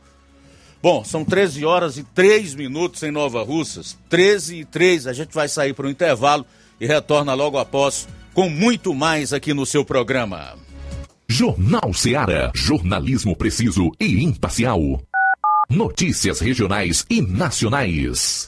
Bom, 0.81 1.03
são 1.03 1.25
13 1.25 1.65
horas 1.65 1.97
e 1.97 2.03
3 2.03 2.55
minutos 2.55 3.03
em 3.03 3.11
Nova 3.11 3.43
Russas. 3.43 3.97
13 4.07 4.61
e 4.61 4.65
3, 4.65 5.07
a 5.07 5.13
gente 5.13 5.33
vai 5.33 5.49
sair 5.49 5.73
para 5.73 5.85
o 5.85 5.89
intervalo 5.89 6.45
e 6.79 6.87
retorna 6.87 7.33
logo 7.33 7.57
após 7.57 8.07
com 8.33 8.49
muito 8.49 8.95
mais 8.95 9.33
aqui 9.33 9.53
no 9.53 9.65
seu 9.65 9.83
programa. 9.83 10.55
Jornal 11.27 11.93
Seara. 11.93 12.51
Jornalismo 12.55 13.35
preciso 13.35 13.91
e 13.99 14.23
imparcial. 14.23 14.79
Notícias 15.69 16.39
regionais 16.39 17.05
e 17.09 17.21
nacionais. 17.21 18.47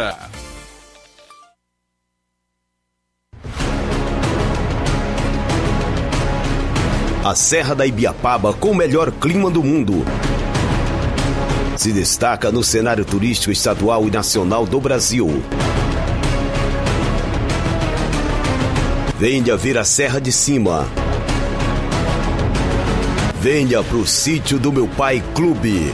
A 7.23 7.35
Serra 7.35 7.75
da 7.75 7.85
Ibiapaba 7.85 8.53
com 8.53 8.71
o 8.71 8.75
melhor 8.75 9.11
clima 9.11 9.49
do 9.49 9.63
mundo. 9.63 10.03
Se 11.77 11.91
destaca 11.91 12.51
no 12.51 12.63
cenário 12.63 13.05
turístico 13.05 13.51
estadual 13.51 14.07
e 14.07 14.11
nacional 14.11 14.65
do 14.65 14.79
Brasil. 14.79 15.43
Venha 19.17 19.55
ver 19.55 19.77
a 19.77 19.83
Serra 19.83 20.19
de 20.19 20.31
Cima. 20.31 20.87
Venha 23.39 23.83
pro 23.83 24.05
sítio 24.05 24.59
do 24.59 24.71
meu 24.71 24.87
pai 24.87 25.23
Clube 25.33 25.93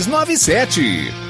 6297. 0.00 1.29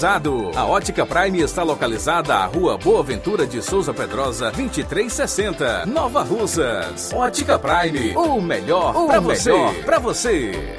A 0.03 0.65
Ótica 0.65 1.05
Prime 1.05 1.41
está 1.41 1.61
localizada 1.61 2.33
à 2.33 2.47
Rua 2.47 2.75
Boa 2.75 3.03
Ventura 3.03 3.45
de 3.45 3.61
Souza 3.61 3.93
Pedrosa, 3.93 4.45
2360, 4.45 5.85
Nova 5.85 6.23
Russas. 6.23 7.13
Ótica 7.13 7.59
Prime, 7.59 8.15
o 8.15 8.41
melhor 8.41 9.05
para 9.05 9.19
você. 9.19 9.51
Pra 9.85 9.99
você. 9.99 10.75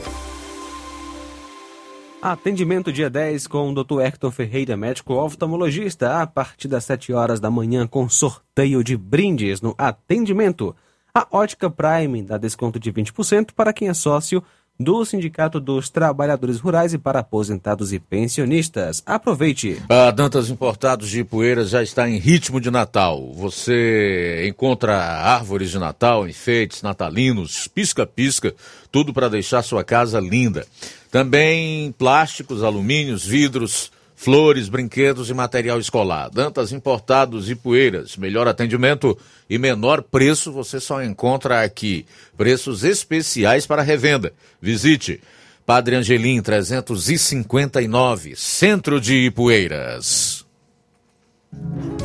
Atendimento 2.20 2.92
dia 2.92 3.08
10 3.08 3.46
com 3.46 3.70
o 3.70 3.84
Dr. 3.84 4.00
Hector 4.00 4.32
Ferreira, 4.32 4.76
médico 4.76 5.14
oftalmologista, 5.14 6.20
a 6.20 6.26
partir 6.26 6.66
das 6.66 6.82
7 6.84 7.12
horas 7.12 7.38
da 7.38 7.48
manhã 7.48 7.86
com 7.86 8.08
sorteio 8.08 8.82
de 8.82 8.96
brindes 8.96 9.60
no 9.60 9.72
atendimento. 9.78 10.74
A 11.14 11.28
Ótica 11.30 11.70
Prime 11.70 12.22
dá 12.22 12.38
desconto 12.38 12.80
de 12.80 12.92
20% 12.92 13.50
para 13.54 13.72
quem 13.72 13.86
é 13.86 13.94
sócio 13.94 14.42
do 14.78 15.04
Sindicato 15.04 15.60
dos 15.60 15.88
Trabalhadores 15.88 16.58
Rurais 16.58 16.92
e 16.92 16.98
para 16.98 17.20
aposentados 17.20 17.92
e 17.92 17.98
pensionistas. 17.98 19.02
Aproveite! 19.06 19.80
A 19.88 20.10
Dantas 20.10 20.50
Importados 20.50 21.08
de 21.08 21.20
Ipueiras 21.20 21.70
já 21.70 21.82
está 21.82 22.08
em 22.08 22.18
ritmo 22.18 22.60
de 22.60 22.70
Natal. 22.70 23.32
Você 23.34 24.44
encontra 24.48 24.96
árvores 24.96 25.70
de 25.70 25.78
Natal, 25.78 26.28
enfeites 26.28 26.82
natalinos, 26.82 27.68
pisca-pisca, 27.68 28.54
tudo 28.90 29.12
para 29.12 29.28
deixar 29.28 29.62
sua 29.62 29.84
casa 29.84 30.18
linda. 30.18 30.66
Também 31.10 31.92
plásticos, 31.92 32.64
alumínios, 32.64 33.24
vidros, 33.24 33.92
flores, 34.22 34.68
brinquedos 34.68 35.30
e 35.30 35.34
material 35.34 35.80
escolar. 35.80 36.30
Dantas 36.30 36.70
Importados 36.70 37.50
e 37.50 37.56
Poeiras. 37.56 38.16
Melhor 38.16 38.46
atendimento 38.46 39.18
e 39.50 39.58
menor 39.58 40.00
preço 40.00 40.52
você 40.52 40.78
só 40.78 41.02
encontra 41.02 41.64
aqui. 41.64 42.06
Preços 42.36 42.84
especiais 42.84 43.66
para 43.66 43.82
revenda. 43.82 44.32
Visite 44.60 45.20
Padre 45.66 45.96
Angelim 45.96 46.40
359, 46.40 48.36
Centro 48.36 49.00
de 49.00 49.26
Ipueiras. 49.26 50.46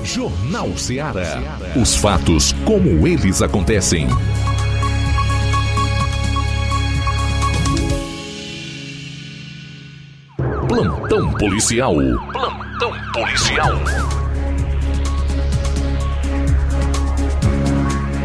Jornal 0.04 0.76
Ceará. 0.76 1.40
Os 1.80 1.96
fatos 1.96 2.52
como 2.66 3.08
eles 3.08 3.44
acontecem. 3.44 4.08
Plantão 10.68 11.32
policial. 11.34 11.96
Plantão 12.34 12.92
policial. 13.14 13.72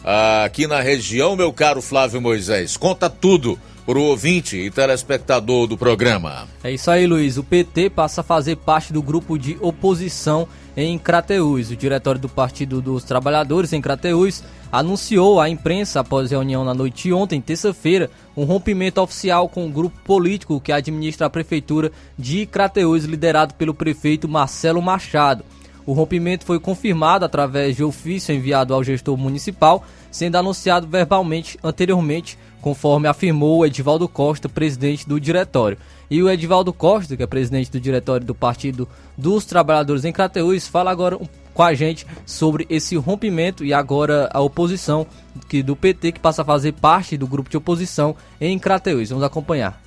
aqui 0.08 0.66
na 0.66 0.80
região, 0.80 1.36
meu 1.36 1.52
caro 1.52 1.82
Flávio 1.82 2.20
Moisés. 2.20 2.78
Conta 2.78 3.10
tudo 3.10 3.58
para 3.84 3.98
o 3.98 4.04
ouvinte 4.04 4.56
e 4.56 4.70
telespectador 4.70 5.66
do 5.66 5.76
programa. 5.76 6.48
É 6.64 6.70
isso 6.70 6.90
aí, 6.90 7.06
Luiz. 7.06 7.36
O 7.36 7.44
PT 7.44 7.90
passa 7.90 8.22
a 8.22 8.24
fazer 8.24 8.56
parte 8.56 8.90
do 8.90 9.02
grupo 9.02 9.38
de 9.38 9.58
oposição 9.60 10.48
em 10.74 10.98
Crateús. 10.98 11.70
O 11.70 11.76
diretório 11.76 12.20
do 12.20 12.28
Partido 12.28 12.80
dos 12.80 13.04
Trabalhadores 13.04 13.74
em 13.74 13.82
Crateús 13.82 14.42
anunciou 14.72 15.40
à 15.40 15.48
imprensa, 15.48 16.00
após 16.00 16.30
reunião 16.30 16.64
na 16.64 16.72
noite 16.72 17.04
de 17.04 17.12
ontem, 17.12 17.40
terça-feira, 17.40 18.10
um 18.36 18.44
rompimento 18.44 19.00
oficial 19.02 19.46
com 19.48 19.66
o 19.66 19.70
grupo 19.70 19.98
político 20.04 20.60
que 20.60 20.72
administra 20.72 21.26
a 21.26 21.30
prefeitura 21.30 21.92
de 22.18 22.46
Crateús, 22.46 23.04
liderado 23.04 23.54
pelo 23.54 23.74
prefeito 23.74 24.28
Marcelo 24.28 24.80
Machado. 24.80 25.44
O 25.88 25.94
rompimento 25.94 26.44
foi 26.44 26.60
confirmado 26.60 27.24
através 27.24 27.74
de 27.74 27.82
ofício 27.82 28.34
enviado 28.34 28.74
ao 28.74 28.84
gestor 28.84 29.16
municipal, 29.16 29.82
sendo 30.10 30.36
anunciado 30.36 30.86
verbalmente 30.86 31.58
anteriormente, 31.62 32.38
conforme 32.60 33.06
afirmou 33.08 33.58
o 33.58 33.66
Edivaldo 33.66 34.08
Costa, 34.08 34.48
presidente 34.48 35.08
do 35.08 35.20
diretório. 35.20 35.78
E 36.10 36.22
o 36.22 36.30
Edivaldo 36.30 36.72
Costa, 36.72 37.16
que 37.16 37.22
é 37.22 37.26
presidente 37.26 37.70
do 37.70 37.80
diretório 37.80 38.26
do 38.26 38.34
Partido 38.34 38.88
dos 39.16 39.44
Trabalhadores 39.44 40.04
em 40.04 40.12
Crateús, 40.12 40.66
fala 40.66 40.90
agora 40.90 41.18
com 41.52 41.62
a 41.62 41.74
gente 41.74 42.06
sobre 42.24 42.66
esse 42.70 42.96
rompimento 42.96 43.64
e 43.64 43.74
agora 43.74 44.28
a 44.32 44.40
oposição 44.40 45.06
que 45.48 45.62
do 45.62 45.74
PT 45.74 46.12
que 46.12 46.20
passa 46.20 46.42
a 46.42 46.44
fazer 46.44 46.72
parte 46.72 47.16
do 47.16 47.26
grupo 47.26 47.50
de 47.50 47.56
oposição 47.56 48.14
em 48.40 48.58
Crateús. 48.58 49.10
Vamos 49.10 49.24
acompanhar. 49.24 49.80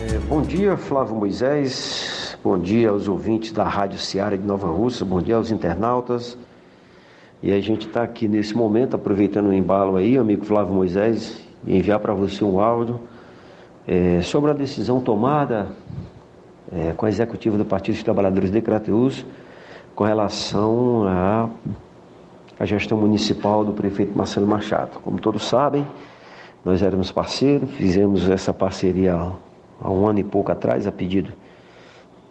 É, 0.00 0.18
bom 0.20 0.40
dia, 0.40 0.76
Flávio 0.76 1.14
Moisés, 1.14 2.36
bom 2.42 2.58
dia 2.58 2.88
aos 2.88 3.08
ouvintes 3.08 3.52
da 3.52 3.64
Rádio 3.64 3.98
Seara 3.98 4.38
de 4.38 4.44
Nova 4.44 4.66
Rússia, 4.66 5.04
bom 5.04 5.20
dia 5.20 5.36
aos 5.36 5.50
internautas. 5.50 6.36
E 7.42 7.52
a 7.52 7.60
gente 7.60 7.88
está 7.88 8.04
aqui 8.04 8.28
nesse 8.28 8.56
momento, 8.56 8.94
aproveitando 8.94 9.48
o 9.48 9.52
embalo 9.52 9.96
aí, 9.96 10.16
amigo 10.16 10.44
Flávio 10.44 10.72
Moisés, 10.72 11.42
enviar 11.66 11.98
para 11.98 12.14
você 12.14 12.44
um 12.44 12.60
áudio 12.60 13.00
é, 13.84 14.22
sobre 14.22 14.52
a 14.52 14.54
decisão 14.54 15.00
tomada 15.00 15.66
é, 16.70 16.92
com 16.92 17.04
a 17.04 17.08
executiva 17.08 17.58
do 17.58 17.64
Partido 17.64 17.96
dos 17.96 18.04
Trabalhadores 18.04 18.48
de 18.48 18.60
Crateus 18.60 19.26
com 19.92 20.04
relação 20.04 21.02
à, 21.08 21.50
à 22.60 22.64
gestão 22.64 22.96
municipal 22.96 23.64
do 23.64 23.72
prefeito 23.72 24.16
Marcelo 24.16 24.46
Machado. 24.46 25.00
Como 25.00 25.18
todos 25.18 25.42
sabem, 25.42 25.84
nós 26.64 26.80
éramos 26.80 27.10
parceiros, 27.10 27.68
fizemos 27.72 28.30
essa 28.30 28.54
parceria 28.54 29.14
há 29.80 29.90
um 29.90 30.06
ano 30.06 30.20
e 30.20 30.24
pouco 30.24 30.52
atrás, 30.52 30.86
a 30.86 30.92
pedido 30.92 31.32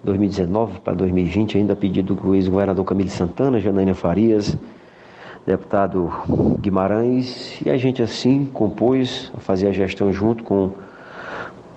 2019 0.05 0.80
para 0.80 0.93
2020, 0.93 1.57
ainda 1.57 1.74
a 1.74 1.76
pedido 1.76 2.16
do 2.16 2.34
ex-governador 2.34 2.86
Camilo 2.86 3.09
Santana, 3.09 3.59
Janaína 3.59 3.93
Farias, 3.93 4.57
deputado 5.45 6.11
Guimarães, 6.59 7.59
e 7.65 7.69
a 7.69 7.77
gente 7.77 8.01
assim 8.01 8.45
compôs 8.45 9.31
a 9.35 9.39
fazer 9.39 9.67
a 9.67 9.71
gestão 9.71 10.13
junto 10.13 10.43
com, 10.43 10.71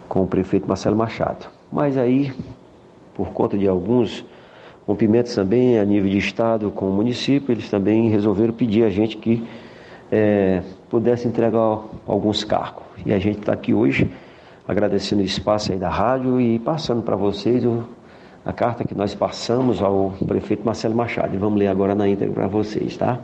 com 0.09 0.23
o 0.23 0.27
prefeito 0.27 0.69
Marcelo 0.69 0.97
Machado. 0.97 1.47
Mas 1.73 1.97
aí, 1.97 2.33
por 3.15 3.29
conta 3.29 3.57
de 3.57 3.67
alguns 3.67 4.25
rompimentos 4.87 5.35
também 5.35 5.79
a 5.79 5.85
nível 5.85 6.11
de 6.11 6.19
Estado 6.19 6.71
com 6.71 6.89
o 6.89 6.93
município, 6.93 7.53
eles 7.53 7.71
também 7.71 8.11
resolveram 8.11 8.53
pedir 8.53 8.85
a 8.85 8.91
gente 8.91 9.17
que 9.17 9.43
é, 10.13 10.63
pudesse 10.91 11.27
entregar 11.27 11.81
alguns 12.07 12.45
cargos. 12.45 12.85
E 13.05 13.13
a 13.13 13.19
gente 13.19 13.41
está 13.41 13.53
aqui 13.53 13.73
hoje 13.73 14.11
agradecendo 14.69 15.23
o 15.23 15.25
espaço 15.25 15.73
aí 15.73 15.79
da 15.79 15.89
rádio 15.89 16.41
e 16.41 16.59
passando 16.59 17.03
para 17.03 17.17
vocês 17.17 17.65
o, 17.65 17.85
a 18.45 18.53
carta 18.53 18.85
que 18.85 18.95
nós 18.95 19.15
passamos 19.15 19.83
ao 19.83 20.13
prefeito 20.27 20.65
Marcelo 20.65 20.95
Machado. 20.95 21.35
E 21.35 21.39
vamos 21.39 21.59
ler 21.59 21.69
agora 21.69 21.95
na 21.95 22.07
íntegra 22.07 22.35
para 22.35 22.47
vocês, 22.47 22.97
tá? 22.97 23.21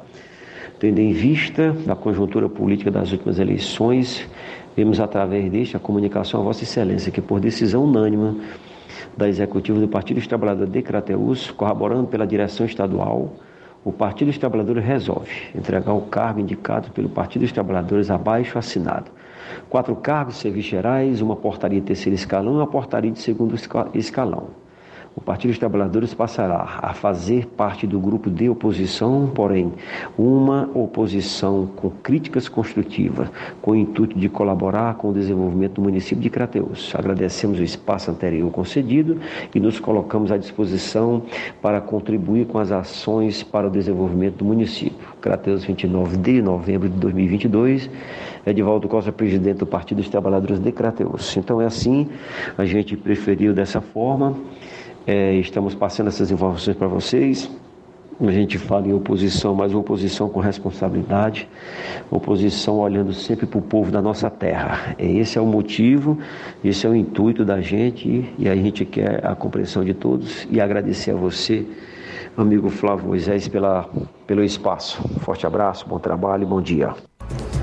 Tendo 0.80 0.98
em 0.98 1.12
vista 1.12 1.76
a 1.86 1.94
conjuntura 1.94 2.48
política 2.48 2.90
das 2.90 3.12
últimas 3.12 3.38
eleições, 3.38 4.26
vemos 4.74 4.98
através 4.98 5.50
deste 5.52 5.76
a 5.76 5.78
comunicação 5.78 6.40
a 6.40 6.42
Vossa 6.42 6.64
Excelência 6.64 7.12
que, 7.12 7.20
por 7.20 7.38
decisão 7.38 7.84
unânime 7.84 8.40
da 9.14 9.28
Executiva 9.28 9.78
do 9.78 9.86
Partido 9.86 10.16
dos 10.16 10.26
Trabalhadores 10.26 10.72
de 10.72 10.80
Crateus, 10.80 11.50
corroborando 11.50 12.06
pela 12.06 12.26
direção 12.26 12.64
estadual, 12.64 13.34
o 13.84 13.92
Partido 13.92 14.28
dos 14.28 14.38
Trabalhadores 14.38 14.82
resolve 14.82 15.30
entregar 15.54 15.92
o 15.92 16.00
cargo 16.00 16.40
indicado 16.40 16.90
pelo 16.92 17.10
Partido 17.10 17.42
dos 17.42 17.52
Trabalhadores 17.52 18.10
abaixo 18.10 18.58
assinado. 18.58 19.10
Quatro 19.68 19.94
cargos 19.94 20.36
serviços 20.36 20.70
gerais, 20.70 21.20
uma 21.20 21.36
portaria 21.36 21.78
de 21.78 21.88
terceiro 21.88 22.14
escalão 22.14 22.54
e 22.54 22.56
uma 22.56 22.66
portaria 22.66 23.10
de 23.10 23.20
segundo 23.20 23.54
escalão 23.92 24.48
o 25.14 25.20
Partido 25.20 25.50
dos 25.50 25.58
Trabalhadores 25.58 26.14
passará 26.14 26.78
a 26.80 26.94
fazer 26.94 27.46
parte 27.46 27.86
do 27.86 27.98
grupo 27.98 28.30
de 28.30 28.48
oposição, 28.48 29.30
porém, 29.34 29.72
uma 30.16 30.70
oposição 30.72 31.68
com 31.76 31.90
críticas 31.90 32.48
construtivas, 32.48 33.28
com 33.60 33.72
o 33.72 33.76
intuito 33.76 34.18
de 34.18 34.28
colaborar 34.28 34.94
com 34.94 35.10
o 35.10 35.12
desenvolvimento 35.12 35.74
do 35.74 35.82
município 35.82 36.22
de 36.22 36.30
Crateus. 36.30 36.92
Agradecemos 36.94 37.58
o 37.58 37.62
espaço 37.62 38.10
anterior 38.10 38.50
concedido 38.52 39.18
e 39.54 39.58
nos 39.58 39.80
colocamos 39.80 40.30
à 40.30 40.36
disposição 40.36 41.22
para 41.60 41.80
contribuir 41.80 42.46
com 42.46 42.58
as 42.58 42.70
ações 42.70 43.42
para 43.42 43.66
o 43.66 43.70
desenvolvimento 43.70 44.36
do 44.36 44.44
município. 44.44 45.08
Crateus, 45.20 45.64
29 45.64 46.16
de 46.16 46.40
novembro 46.40 46.88
de 46.88 46.96
2022. 46.96 47.90
Edivaldo 48.46 48.88
Costa, 48.88 49.12
presidente 49.12 49.58
do 49.58 49.66
Partido 49.66 49.98
dos 49.98 50.08
Trabalhadores 50.08 50.58
de 50.58 50.72
Crateus. 50.72 51.36
Então 51.36 51.60
é 51.60 51.66
assim, 51.66 52.08
a 52.56 52.64
gente 52.64 52.96
preferiu 52.96 53.52
dessa 53.52 53.80
forma. 53.80 54.34
É, 55.06 55.34
estamos 55.34 55.74
passando 55.74 56.08
essas 56.08 56.30
informações 56.30 56.76
para 56.76 56.86
vocês. 56.86 57.50
A 58.20 58.30
gente 58.32 58.58
fala 58.58 58.86
em 58.86 58.92
oposição, 58.92 59.54
mas 59.54 59.74
oposição 59.74 60.28
com 60.28 60.40
responsabilidade, 60.40 61.48
oposição 62.10 62.78
olhando 62.78 63.14
sempre 63.14 63.46
para 63.46 63.58
o 63.58 63.62
povo 63.62 63.90
da 63.90 64.02
nossa 64.02 64.28
terra. 64.28 64.94
Esse 64.98 65.38
é 65.38 65.40
o 65.40 65.46
motivo, 65.46 66.18
esse 66.62 66.86
é 66.86 66.90
o 66.90 66.94
intuito 66.94 67.46
da 67.46 67.62
gente 67.62 68.30
e 68.38 68.46
a 68.46 68.54
gente 68.54 68.84
quer 68.84 69.26
a 69.26 69.34
compreensão 69.34 69.82
de 69.82 69.94
todos 69.94 70.46
e 70.50 70.60
agradecer 70.60 71.12
a 71.12 71.16
você, 71.16 71.66
amigo 72.36 72.68
Flávio 72.68 73.06
Moisés, 73.06 73.48
pela, 73.48 73.88
pelo 74.26 74.44
espaço. 74.44 75.00
Forte 75.20 75.46
abraço, 75.46 75.88
bom 75.88 75.98
trabalho 75.98 76.42
e 76.42 76.46
bom 76.46 76.60
dia. 76.60 76.94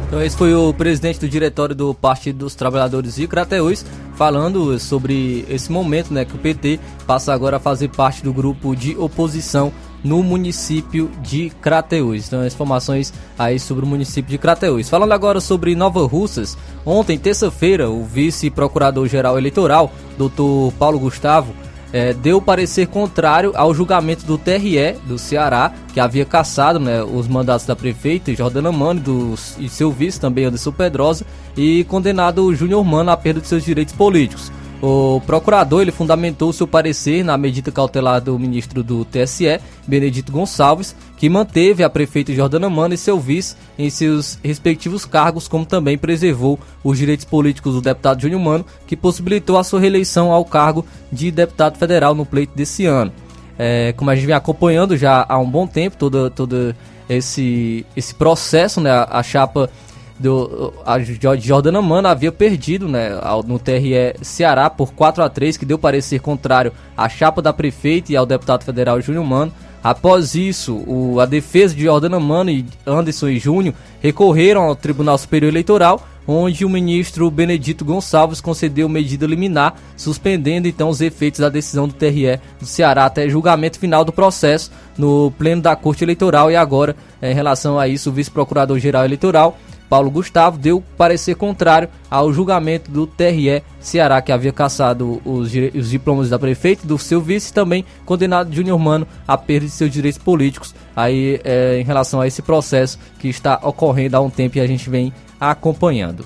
Então 0.07 0.23
esse 0.23 0.37
foi 0.37 0.53
o 0.53 0.73
presidente 0.73 1.19
do 1.19 1.27
diretório 1.27 1.75
do 1.75 1.93
Partido 1.93 2.39
dos 2.39 2.55
Trabalhadores 2.55 3.15
de 3.15 3.27
Crateús 3.27 3.85
falando 4.15 4.79
sobre 4.79 5.45
esse 5.49 5.71
momento, 5.71 6.13
né, 6.13 6.23
que 6.23 6.33
o 6.33 6.39
PT 6.39 6.79
passa 7.05 7.33
agora 7.33 7.57
a 7.57 7.59
fazer 7.59 7.89
parte 7.89 8.23
do 8.23 8.33
grupo 8.33 8.75
de 8.75 8.97
oposição 8.97 9.71
no 10.03 10.23
município 10.23 11.11
de 11.21 11.51
Crateús. 11.61 12.27
Então, 12.27 12.41
as 12.41 12.53
informações 12.53 13.13
aí 13.37 13.59
sobre 13.59 13.83
o 13.83 13.87
município 13.87 14.31
de 14.31 14.37
Crateús. 14.37 14.89
Falando 14.89 15.11
agora 15.11 15.41
sobre 15.41 15.75
Nova 15.75 16.05
Russas, 16.07 16.57
ontem, 16.85 17.17
terça-feira, 17.17 17.89
o 17.89 18.05
vice-procurador-geral 18.05 19.37
eleitoral, 19.37 19.91
doutor 20.17 20.71
Paulo 20.73 20.99
Gustavo, 20.99 21.53
é, 21.91 22.13
deu 22.13 22.41
parecer 22.41 22.87
contrário 22.87 23.53
ao 23.55 23.73
julgamento 23.73 24.25
do 24.25 24.37
TRE 24.37 24.93
do 25.05 25.17
Ceará, 25.17 25.73
que 25.93 25.99
havia 25.99 26.25
cassado 26.25 26.79
né, 26.79 27.01
os 27.03 27.27
mandatos 27.27 27.65
da 27.65 27.75
prefeita 27.75 28.33
Jordana 28.35 28.71
Mano 28.71 28.99
dos, 28.99 29.55
e 29.57 29.69
seu 29.69 29.91
vice 29.91 30.19
também 30.19 30.45
Anderson 30.45 30.71
Pedrosa 30.71 31.25
e 31.55 31.83
condenado 31.85 32.43
o 32.43 32.53
Júnior 32.53 32.83
Mano 32.83 33.11
à 33.11 33.17
perda 33.17 33.41
de 33.41 33.47
seus 33.47 33.63
direitos 33.63 33.93
políticos. 33.93 34.51
O 34.81 35.19
procurador 35.25 35.81
ele 35.81 35.91
fundamentou 35.91 36.53
seu 36.53 36.67
parecer 36.67 37.23
na 37.23 37.35
medida 37.35 37.71
cautelar 37.71 38.21
do 38.21 38.37
ministro 38.37 38.83
do 38.83 39.03
TSE, 39.03 39.59
Benedito 39.87 40.31
Gonçalves, 40.31 40.95
que 41.17 41.27
manteve 41.27 41.83
a 41.83 41.89
prefeita 41.89 42.31
Jordana 42.31 42.69
Mano 42.69 42.93
e 42.93 42.97
seu 42.97 43.19
vice 43.19 43.55
em 43.77 43.89
seus 43.89 44.37
respectivos 44.43 45.03
cargos, 45.03 45.47
como 45.47 45.65
também 45.65 45.97
preservou 45.97 46.59
os 46.83 46.95
direitos 46.95 47.25
políticos 47.25 47.73
do 47.73 47.81
deputado 47.81 48.21
Júnior 48.21 48.39
Mano, 48.39 48.65
que 48.85 48.95
possibilitou 48.95 49.57
a 49.57 49.63
sua 49.63 49.79
reeleição 49.79 50.31
ao 50.31 50.45
cargo 50.45 50.85
de 51.11 51.31
deputado 51.31 51.77
federal 51.79 52.13
no 52.13 52.25
pleito 52.25 52.55
desse 52.55 52.85
ano. 52.85 53.11
É, 53.57 53.93
como 53.93 54.11
a 54.11 54.15
gente 54.15 54.27
vem 54.27 54.35
acompanhando 54.35 54.95
já 54.95 55.25
há 55.27 55.39
um 55.39 55.49
bom 55.49 55.65
tempo 55.65 55.97
todo, 55.97 56.29
todo 56.29 56.75
esse, 57.09 57.83
esse 57.95 58.13
processo, 58.13 58.79
né, 58.79 58.91
a, 58.91 59.07
a 59.09 59.23
chapa 59.23 59.71
do, 60.19 60.73
a 60.85 60.97
Jordana 61.37 61.81
Mano 61.81 62.07
havia 62.07 62.31
perdido 62.31 62.87
né, 62.87 63.09
no 63.45 63.59
TRE 63.59 64.15
Ceará 64.21 64.69
por 64.69 64.93
4 64.93 65.23
a 65.23 65.29
3 65.29 65.57
que 65.57 65.65
deu 65.65 65.77
parecer 65.77 66.19
contrário 66.19 66.71
à 66.95 67.07
chapa 67.07 67.41
da 67.41 67.53
prefeita 67.53 68.11
e 68.11 68.15
ao 68.15 68.25
deputado 68.25 68.63
federal 68.63 68.99
Júnior 68.99 69.25
Mano. 69.25 69.53
Após 69.83 70.35
isso, 70.35 70.75
o, 70.87 71.19
a 71.19 71.25
defesa 71.25 71.75
de 71.75 71.83
Jordana 71.83 72.19
Mano 72.19 72.49
e 72.49 72.65
Anderson 72.85 73.29
e 73.29 73.39
Júnior 73.39 73.75
recorreram 74.01 74.63
ao 74.63 74.75
Tribunal 74.75 75.17
Superior 75.17 75.49
Eleitoral, 75.49 76.05
onde 76.27 76.65
o 76.65 76.69
ministro 76.69 77.31
Benedito 77.31 77.85
Gonçalves 77.85 78.41
concedeu 78.41 78.89
medida 78.89 79.25
liminar, 79.25 79.75
suspendendo 79.95 80.67
então 80.67 80.89
os 80.89 80.99
efeitos 80.99 81.39
da 81.39 81.47
decisão 81.47 81.87
do 81.87 81.93
TRE 81.93 82.37
do 82.59 82.65
Ceará 82.65 83.05
até 83.05 83.29
julgamento 83.29 83.79
final 83.79 84.03
do 84.03 84.11
processo 84.11 84.71
no 84.97 85.31
pleno 85.37 85.61
da 85.61 85.75
Corte 85.75 86.03
Eleitoral. 86.03 86.51
E 86.51 86.55
agora, 86.55 86.95
em 87.21 87.33
relação 87.33 87.79
a 87.79 87.87
isso, 87.87 88.09
o 88.09 88.13
vice-procurador-geral 88.13 89.05
eleitoral 89.05 89.57
Paulo 89.89 90.11
Gustavo 90.11 90.57
deu 90.57 90.83
parecer 90.97 91.35
contrário 91.35 91.89
ao 92.09 92.31
julgamento 92.33 92.91
do 92.91 93.07
TRE 93.07 93.63
Ceará, 93.79 94.21
que 94.21 94.31
havia 94.31 94.51
cassado 94.51 95.21
os, 95.23 95.51
os 95.73 95.89
diplomas 95.89 96.29
da 96.29 96.37
prefeita 96.37 96.83
e 96.83 96.87
do 96.87 96.97
seu 96.97 97.21
vice, 97.21 97.53
também 97.53 97.85
condenado 98.05 98.53
Júnior 98.53 98.77
Mano 98.79 99.07
à 99.27 99.37
perda 99.37 99.65
de 99.65 99.71
seus 99.71 99.91
direitos 99.91 100.21
políticos, 100.21 100.75
aí 100.95 101.39
é, 101.43 101.79
em 101.79 101.83
relação 101.83 102.19
a 102.19 102.27
esse 102.27 102.41
processo 102.41 102.99
que 103.19 103.29
está 103.29 103.59
ocorrendo 103.63 104.17
há 104.17 104.21
um 104.21 104.29
tempo 104.29 104.57
e 104.57 104.61
a 104.61 104.67
gente 104.67 104.89
vem 104.89 105.13
acompanhando. 105.39 106.25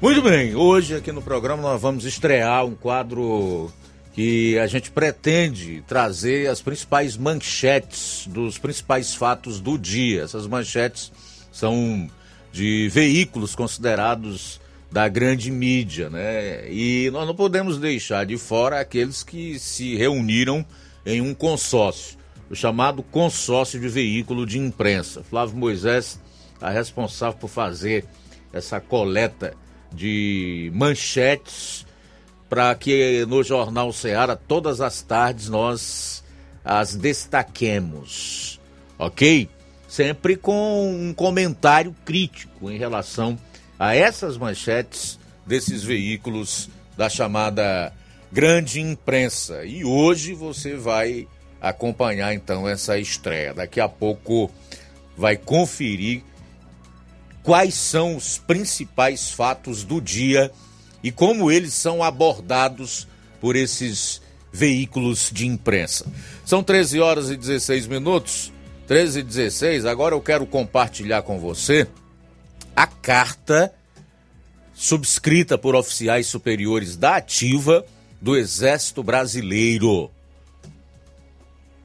Muito 0.00 0.22
bem, 0.22 0.54
hoje 0.56 0.96
aqui 0.96 1.12
no 1.12 1.20
programa 1.20 1.62
nós 1.62 1.80
vamos 1.80 2.04
estrear 2.04 2.64
um 2.64 2.74
quadro 2.74 3.70
que 4.14 4.58
a 4.58 4.66
gente 4.66 4.90
pretende 4.90 5.84
trazer 5.86 6.48
as 6.48 6.60
principais 6.60 7.16
manchetes 7.16 8.26
dos 8.26 8.58
principais 8.58 9.14
fatos 9.14 9.60
do 9.60 9.78
dia. 9.78 10.22
Essas 10.22 10.46
manchetes 10.46 11.12
são 11.52 12.08
de 12.52 12.88
veículos 12.88 13.54
considerados 13.54 14.60
da 14.90 15.08
grande 15.08 15.50
mídia, 15.50 16.10
né? 16.10 16.70
E 16.70 17.10
nós 17.12 17.26
não 17.26 17.34
podemos 17.34 17.78
deixar 17.78 18.26
de 18.26 18.36
fora 18.36 18.80
aqueles 18.80 19.22
que 19.22 19.58
se 19.58 19.96
reuniram 19.96 20.64
em 21.06 21.20
um 21.20 21.32
consórcio, 21.32 22.18
o 22.50 22.54
chamado 22.54 23.02
consórcio 23.02 23.80
de 23.80 23.88
veículo 23.88 24.44
de 24.44 24.58
imprensa. 24.58 25.22
Flávio 25.22 25.56
Moisés 25.56 26.20
é 26.60 26.70
responsável 26.70 27.38
por 27.38 27.48
fazer 27.48 28.04
essa 28.52 28.80
coleta 28.80 29.54
de 29.92 30.70
manchetes 30.74 31.86
para 32.48 32.74
que 32.74 33.24
no 33.26 33.44
jornal 33.44 33.92
Ceará 33.92 34.34
todas 34.34 34.80
as 34.80 35.02
tardes 35.02 35.48
nós 35.48 36.24
as 36.64 36.94
destaquemos, 36.96 38.60
ok? 38.98 39.48
Sempre 39.90 40.36
com 40.36 40.88
um 40.88 41.12
comentário 41.12 41.92
crítico 42.04 42.70
em 42.70 42.78
relação 42.78 43.36
a 43.76 43.92
essas 43.92 44.38
manchetes 44.38 45.18
desses 45.44 45.82
veículos 45.82 46.70
da 46.96 47.08
chamada 47.08 47.92
grande 48.30 48.80
imprensa. 48.80 49.64
E 49.64 49.84
hoje 49.84 50.32
você 50.32 50.76
vai 50.76 51.26
acompanhar 51.60 52.32
então 52.32 52.68
essa 52.68 52.96
estreia. 53.00 53.52
Daqui 53.52 53.80
a 53.80 53.88
pouco 53.88 54.48
vai 55.16 55.36
conferir 55.36 56.22
quais 57.42 57.74
são 57.74 58.14
os 58.14 58.38
principais 58.38 59.32
fatos 59.32 59.82
do 59.82 60.00
dia 60.00 60.52
e 61.02 61.10
como 61.10 61.50
eles 61.50 61.74
são 61.74 62.00
abordados 62.00 63.08
por 63.40 63.56
esses 63.56 64.22
veículos 64.52 65.30
de 65.32 65.48
imprensa. 65.48 66.06
São 66.44 66.62
13 66.62 67.00
horas 67.00 67.28
e 67.28 67.36
16 67.36 67.88
minutos. 67.88 68.52
13 68.90 69.20
e 69.20 69.22
16. 69.22 69.86
Agora 69.86 70.16
eu 70.16 70.20
quero 70.20 70.44
compartilhar 70.44 71.22
com 71.22 71.38
você 71.38 71.86
a 72.74 72.88
carta 72.88 73.72
subscrita 74.74 75.56
por 75.56 75.76
oficiais 75.76 76.26
superiores 76.26 76.96
da 76.96 77.14
Ativa 77.14 77.86
do 78.20 78.36
Exército 78.36 79.00
Brasileiro. 79.04 80.10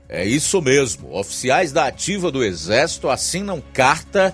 É 0.09 0.25
isso 0.25 0.59
mesmo. 0.63 1.15
Oficiais 1.15 1.71
da 1.71 1.85
Ativa 1.85 2.31
do 2.31 2.43
Exército 2.43 3.07
assinam 3.07 3.61
carta 3.71 4.33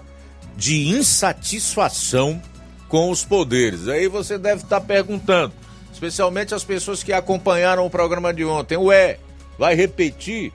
de 0.55 0.87
insatisfação 0.87 2.41
com 2.87 3.11
os 3.11 3.25
poderes. 3.25 3.89
Aí 3.89 4.07
você 4.07 4.37
deve 4.37 4.63
estar 4.63 4.79
perguntando, 4.79 5.53
especialmente 5.91 6.55
as 6.55 6.63
pessoas 6.63 7.03
que 7.03 7.11
acompanharam 7.11 7.85
o 7.85 7.89
programa 7.89 8.33
de 8.33 8.45
ontem: 8.45 8.77
Ué, 8.77 9.19
vai 9.59 9.75
repetir? 9.75 10.53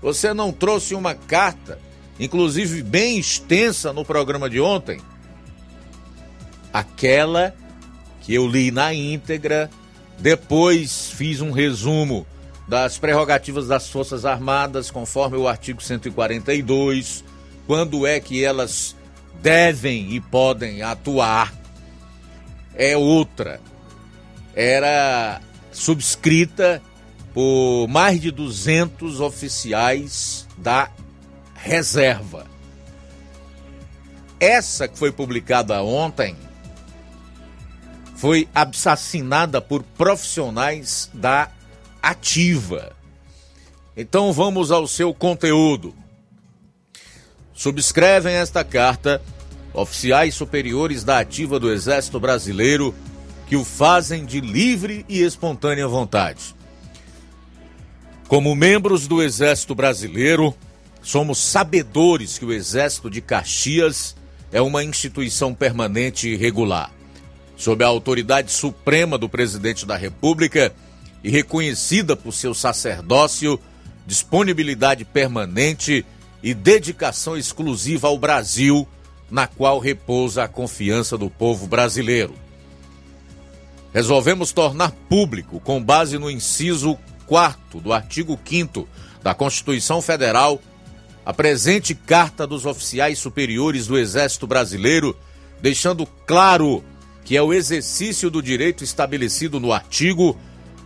Você 0.00 0.32
não 0.32 0.52
trouxe 0.52 0.94
uma 0.94 1.14
carta, 1.14 1.78
inclusive 2.18 2.82
bem 2.82 3.18
extensa 3.18 3.92
no 3.92 4.04
programa 4.04 4.48
de 4.48 4.60
ontem? 4.60 5.00
Aquela 6.72 7.54
que 8.20 8.34
eu 8.34 8.46
li 8.46 8.70
na 8.70 8.92
íntegra, 8.92 9.70
depois 10.18 11.10
fiz 11.10 11.40
um 11.40 11.50
resumo 11.50 12.26
das 12.68 12.98
prerrogativas 12.98 13.66
das 13.66 13.88
Forças 13.88 14.24
Armadas, 14.26 14.90
conforme 14.90 15.38
o 15.38 15.48
artigo 15.48 15.82
142, 15.82 17.24
quando 17.66 18.06
é 18.06 18.20
que 18.20 18.44
elas 18.44 18.94
devem 19.40 20.12
e 20.12 20.20
podem 20.20 20.82
atuar, 20.82 21.52
é 22.74 22.96
outra. 22.96 23.60
Era 24.54 25.40
subscrita 25.72 26.82
por 27.38 27.86
mais 27.86 28.20
de 28.20 28.32
200 28.32 29.20
oficiais 29.20 30.44
da 30.56 30.90
reserva. 31.54 32.44
Essa 34.40 34.88
que 34.88 34.98
foi 34.98 35.12
publicada 35.12 35.80
ontem 35.80 36.34
foi 38.16 38.48
assassinada 38.52 39.60
por 39.60 39.84
profissionais 39.84 41.08
da 41.14 41.48
ativa. 42.02 42.90
Então 43.96 44.32
vamos 44.32 44.72
ao 44.72 44.88
seu 44.88 45.14
conteúdo. 45.14 45.94
Subscrevem 47.54 48.34
esta 48.34 48.64
carta 48.64 49.22
oficiais 49.72 50.34
superiores 50.34 51.04
da 51.04 51.20
ativa 51.20 51.60
do 51.60 51.70
Exército 51.70 52.18
Brasileiro 52.18 52.92
que 53.46 53.54
o 53.54 53.64
fazem 53.64 54.26
de 54.26 54.40
livre 54.40 55.06
e 55.08 55.22
espontânea 55.22 55.86
vontade. 55.86 56.57
Como 58.28 58.54
membros 58.54 59.08
do 59.08 59.22
Exército 59.22 59.74
Brasileiro, 59.74 60.54
somos 61.02 61.38
sabedores 61.38 62.38
que 62.38 62.44
o 62.44 62.52
Exército 62.52 63.08
de 63.08 63.22
Caxias 63.22 64.14
é 64.52 64.60
uma 64.60 64.84
instituição 64.84 65.54
permanente 65.54 66.28
e 66.28 66.36
regular 66.36 66.92
sob 67.58 67.82
a 67.82 67.88
autoridade 67.88 68.52
suprema 68.52 69.18
do 69.18 69.28
presidente 69.28 69.84
da 69.84 69.96
República 69.96 70.72
e 71.24 71.28
reconhecida 71.28 72.14
por 72.14 72.32
seu 72.32 72.54
sacerdócio, 72.54 73.58
disponibilidade 74.06 75.04
permanente 75.04 76.06
e 76.40 76.54
dedicação 76.54 77.36
exclusiva 77.36 78.06
ao 78.06 78.16
Brasil, 78.16 78.86
na 79.28 79.48
qual 79.48 79.80
repousa 79.80 80.44
a 80.44 80.48
confiança 80.48 81.18
do 81.18 81.28
povo 81.28 81.66
brasileiro. 81.66 82.34
Resolvemos 83.92 84.52
tornar 84.52 84.92
público, 85.08 85.58
com 85.58 85.82
base 85.82 86.16
no 86.16 86.30
inciso 86.30 86.96
4 87.28 87.80
do 87.80 87.92
artigo 87.92 88.38
5 88.44 88.88
da 89.22 89.34
Constituição 89.34 90.02
Federal, 90.02 90.60
a 91.24 91.32
presente 91.32 91.94
Carta 91.94 92.46
dos 92.46 92.64
Oficiais 92.64 93.18
Superiores 93.18 93.86
do 93.86 93.98
Exército 93.98 94.46
Brasileiro, 94.46 95.16
deixando 95.60 96.06
claro 96.26 96.82
que 97.24 97.36
é 97.36 97.42
o 97.42 97.52
exercício 97.52 98.30
do 98.30 98.42
direito 98.42 98.82
estabelecido 98.82 99.60
no 99.60 99.72
artigo 99.72 100.36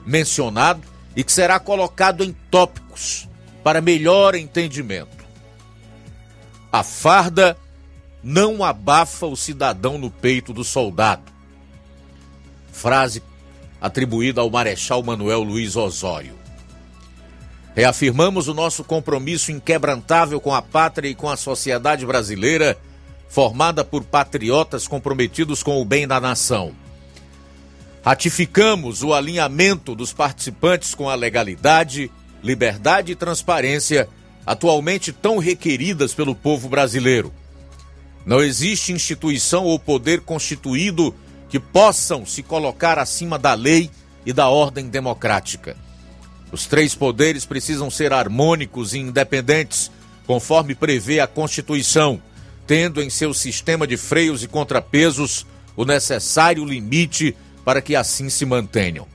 mencionado 0.05 0.83
e 1.15 1.23
que 1.23 1.31
será 1.31 1.61
colocado 1.61 2.25
em 2.25 2.33
tópicos 2.51 3.29
para 3.63 3.81
melhor 3.81 4.35
entendimento. 4.35 5.23
A 6.73 6.83
farda 6.83 7.57
não 8.23 8.65
abafa 8.65 9.27
o 9.27 9.37
cidadão 9.37 9.99
no 9.99 10.11
peito 10.11 10.53
do 10.53 10.65
soldado. 10.65 11.31
Frase 12.73 13.23
atribuída 13.83 14.41
ao 14.41 14.49
Marechal 14.49 15.03
Manuel 15.03 15.43
Luiz 15.43 15.75
Osório. 15.75 16.39
Reafirmamos 17.75 18.47
o 18.47 18.55
nosso 18.55 18.85
compromisso 18.85 19.51
inquebrantável 19.51 20.41
com 20.41 20.55
a 20.55 20.63
pátria 20.63 21.09
e 21.09 21.17
com 21.17 21.29
a 21.29 21.37
sociedade 21.37 22.07
brasileira 22.07 22.79
formada 23.29 23.85
por 23.85 24.05
patriotas 24.05 24.87
comprometidos 24.87 25.63
com 25.63 25.81
o 25.81 25.85
bem 25.85 26.07
da 26.07 26.21
nação. 26.21 26.73
Ratificamos 28.05 29.03
o 29.03 29.13
alinhamento 29.13 29.97
dos 29.97 30.13
participantes 30.13 30.95
com 30.95 31.09
a 31.09 31.15
legalidade, 31.15 32.11
liberdade 32.43 33.13
e 33.13 33.17
transparência 33.17 34.09
atualmente 34.47 35.13
tão 35.13 35.39
requeridas 35.39 36.15
pelo 36.15 36.35
povo 36.35 36.69
brasileiro. 36.69 37.33
Não 38.25 38.41
existe 38.41 38.93
instituição 38.93 39.65
ou 39.65 39.79
poder 39.79 40.21
constituído 40.21 41.15
que 41.53 41.61
possam 41.61 42.25
se 42.25 42.43
colocar 42.43 42.99
acima 42.99 43.39
da 43.39 43.53
lei 43.53 43.91
e 44.25 44.33
da 44.33 44.49
ordem 44.49 44.89
democrática. 44.89 45.77
Os 46.51 46.65
três 46.65 46.95
poderes 46.95 47.45
precisam 47.45 47.91
ser 47.91 48.11
harmônicos 48.11 48.95
e 48.95 48.99
independentes, 48.99 49.91
conforme 50.27 50.75
prevê 50.75 51.21
a 51.21 51.27
Constituição 51.27 52.23
tendo 52.67 53.03
em 53.03 53.11
seu 53.11 53.35
sistema 53.35 53.87
de 53.87 53.99
freios 53.99 54.43
e 54.43 54.49
contrapesos 54.49 55.45
o 55.77 55.85
necessário 55.85 56.65
limite 56.65 57.37
para 57.67 57.83
que 57.83 57.95
assim 57.95 58.31
se 58.31 58.47
mantenham. 58.47 59.07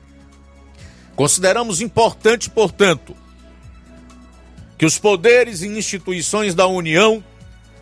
Consideramos 1.16 1.80
importante, 1.80 2.48
portanto, 2.48 3.16
que 4.78 4.86
os 4.86 4.96
poderes 4.96 5.62
e 5.62 5.66
instituições 5.66 6.54
da 6.54 6.68
União 6.68 7.24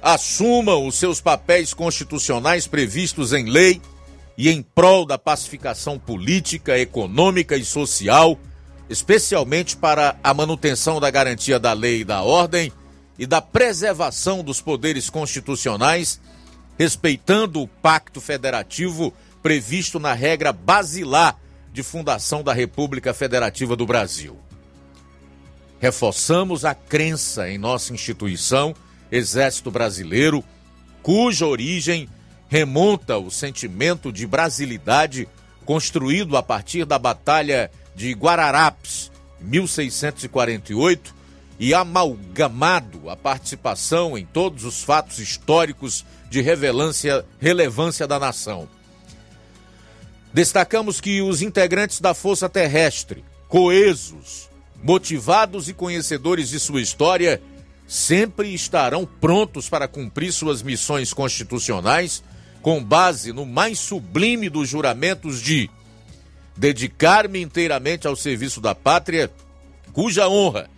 assumam 0.00 0.86
os 0.86 0.94
seus 0.94 1.20
papéis 1.20 1.74
constitucionais 1.74 2.66
previstos 2.66 3.34
em 3.34 3.44
lei 3.50 3.82
e 4.36 4.50
em 4.50 4.62
prol 4.62 5.06
da 5.06 5.16
pacificação 5.16 5.98
política, 5.98 6.78
econômica 6.78 7.56
e 7.56 7.64
social, 7.64 8.38
especialmente 8.88 9.76
para 9.76 10.16
a 10.22 10.34
manutenção 10.34 11.00
da 11.00 11.10
garantia 11.10 11.58
da 11.58 11.72
lei 11.72 12.00
e 12.00 12.04
da 12.04 12.22
ordem 12.22 12.72
e 13.18 13.26
da 13.26 13.40
preservação 13.40 14.44
dos 14.44 14.60
poderes 14.60 15.08
constitucionais, 15.08 16.20
respeitando 16.78 17.62
o 17.62 17.68
pacto 17.68 18.20
federativo 18.20 19.12
previsto 19.42 19.98
na 19.98 20.12
regra 20.12 20.52
basilar 20.52 21.38
de 21.72 21.82
fundação 21.82 22.42
da 22.42 22.52
República 22.52 23.14
Federativa 23.14 23.74
do 23.74 23.86
Brasil. 23.86 24.38
Reforçamos 25.78 26.64
a 26.64 26.74
crença 26.74 27.48
em 27.48 27.58
nossa 27.58 27.92
instituição, 27.92 28.74
Exército 29.10 29.70
Brasileiro, 29.70 30.44
cuja 31.02 31.46
origem 31.46 32.08
remonta 32.48 33.18
o 33.18 33.30
sentimento 33.30 34.12
de 34.12 34.26
brasilidade 34.26 35.28
construído 35.64 36.36
a 36.36 36.42
partir 36.42 36.84
da 36.84 36.98
Batalha 36.98 37.70
de 37.94 38.12
Guararapes, 38.12 39.10
1648, 39.40 41.14
e 41.58 41.74
amalgamado 41.74 43.08
a 43.08 43.16
participação 43.16 44.16
em 44.16 44.24
todos 44.24 44.64
os 44.64 44.82
fatos 44.82 45.18
históricos 45.18 46.04
de 46.28 46.40
relevância, 46.42 47.24
relevância 47.40 48.06
da 48.06 48.18
nação. 48.18 48.68
Destacamos 50.32 51.00
que 51.00 51.22
os 51.22 51.40
integrantes 51.40 51.98
da 51.98 52.12
Força 52.12 52.48
Terrestre, 52.48 53.24
coesos, 53.48 54.50
motivados 54.82 55.68
e 55.68 55.72
conhecedores 55.72 56.50
de 56.50 56.60
sua 56.60 56.82
história, 56.82 57.40
sempre 57.86 58.52
estarão 58.52 59.06
prontos 59.06 59.68
para 59.68 59.88
cumprir 59.88 60.32
suas 60.32 60.62
missões 60.62 61.14
constitucionais 61.14 62.22
com 62.66 62.82
base 62.82 63.32
no 63.32 63.46
mais 63.46 63.78
sublime 63.78 64.50
dos 64.50 64.68
juramentos 64.68 65.40
de 65.40 65.70
dedicar-me 66.56 67.40
inteiramente 67.40 68.08
ao 68.08 68.16
serviço 68.16 68.60
da 68.60 68.74
pátria, 68.74 69.30
cuja 69.92 70.28
honra 70.28 70.68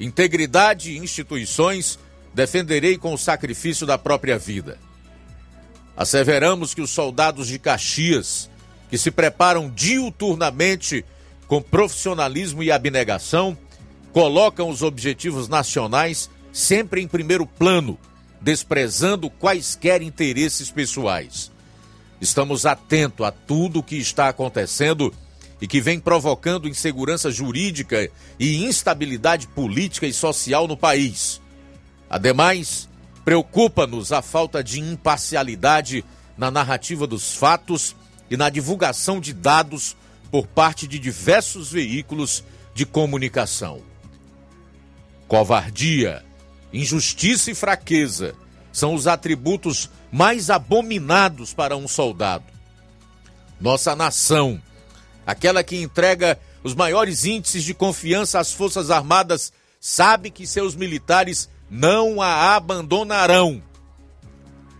integridade 0.00 0.90
e 0.90 0.98
instituições 0.98 2.00
defenderei 2.34 2.98
com 2.98 3.14
o 3.14 3.16
sacrifício 3.16 3.86
da 3.86 3.96
própria 3.96 4.36
vida. 4.36 4.76
Asseveramos 5.96 6.74
que 6.74 6.80
os 6.80 6.90
soldados 6.90 7.46
de 7.46 7.60
Caxias, 7.60 8.50
que 8.90 8.98
se 8.98 9.12
preparam 9.12 9.70
diuturnamente 9.70 11.04
com 11.46 11.62
profissionalismo 11.62 12.60
e 12.60 12.72
abnegação, 12.72 13.56
colocam 14.12 14.68
os 14.68 14.82
objetivos 14.82 15.46
nacionais 15.46 16.28
sempre 16.52 17.00
em 17.00 17.06
primeiro 17.06 17.46
plano, 17.46 17.96
desprezando 18.40 19.30
quaisquer 19.30 20.02
interesses 20.02 20.70
pessoais. 20.70 21.50
Estamos 22.20 22.64
atentos 22.66 23.26
a 23.26 23.30
tudo 23.30 23.80
o 23.80 23.82
que 23.82 23.96
está 23.96 24.28
acontecendo 24.28 25.12
e 25.60 25.66
que 25.66 25.80
vem 25.80 25.98
provocando 25.98 26.68
insegurança 26.68 27.30
jurídica 27.30 28.10
e 28.38 28.64
instabilidade 28.64 29.46
política 29.48 30.06
e 30.06 30.12
social 30.12 30.68
no 30.68 30.76
país. 30.76 31.40
Ademais, 32.08 32.88
preocupa-nos 33.24 34.12
a 34.12 34.22
falta 34.22 34.62
de 34.62 34.80
imparcialidade 34.80 36.04
na 36.36 36.50
narrativa 36.50 37.06
dos 37.06 37.34
fatos 37.34 37.96
e 38.30 38.36
na 38.36 38.50
divulgação 38.50 39.20
de 39.20 39.32
dados 39.32 39.96
por 40.30 40.46
parte 40.46 40.86
de 40.86 40.98
diversos 40.98 41.70
veículos 41.70 42.44
de 42.74 42.84
comunicação. 42.84 43.80
Covardia, 45.26 46.24
injustiça 46.80 47.50
e 47.50 47.54
fraqueza 47.54 48.34
são 48.72 48.94
os 48.94 49.06
atributos 49.06 49.90
mais 50.12 50.50
abominados 50.50 51.54
para 51.54 51.76
um 51.76 51.88
soldado. 51.88 52.44
Nossa 53.60 53.96
nação, 53.96 54.60
aquela 55.26 55.64
que 55.64 55.80
entrega 55.80 56.38
os 56.62 56.74
maiores 56.74 57.24
índices 57.24 57.64
de 57.64 57.72
confiança 57.72 58.38
às 58.38 58.52
Forças 58.52 58.90
Armadas, 58.90 59.52
sabe 59.80 60.30
que 60.30 60.46
seus 60.46 60.74
militares 60.74 61.48
não 61.70 62.20
a 62.20 62.54
abandonarão. 62.54 63.62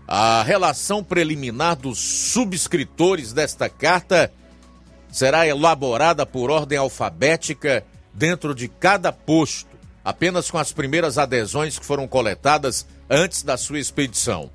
A 0.07 0.43
relação 0.43 1.03
preliminar 1.03 1.75
dos 1.75 1.97
subscritores 1.97 3.33
desta 3.33 3.67
carta 3.67 4.31
será 5.11 5.47
elaborada 5.47 6.25
por 6.25 6.51
ordem 6.51 6.77
alfabética 6.77 7.83
dentro 8.13 8.53
de 8.53 8.67
cada 8.67 9.11
posto, 9.11 9.76
apenas 10.07 10.49
com 10.49 10.57
as 10.57 10.71
primeiras 10.71 11.17
adesões 11.17 11.77
que 11.77 11.85
foram 11.85 12.07
coletadas 12.07 12.87
antes 13.09 13.43
da 13.43 13.57
sua 13.57 13.77
expedição. 13.77 14.49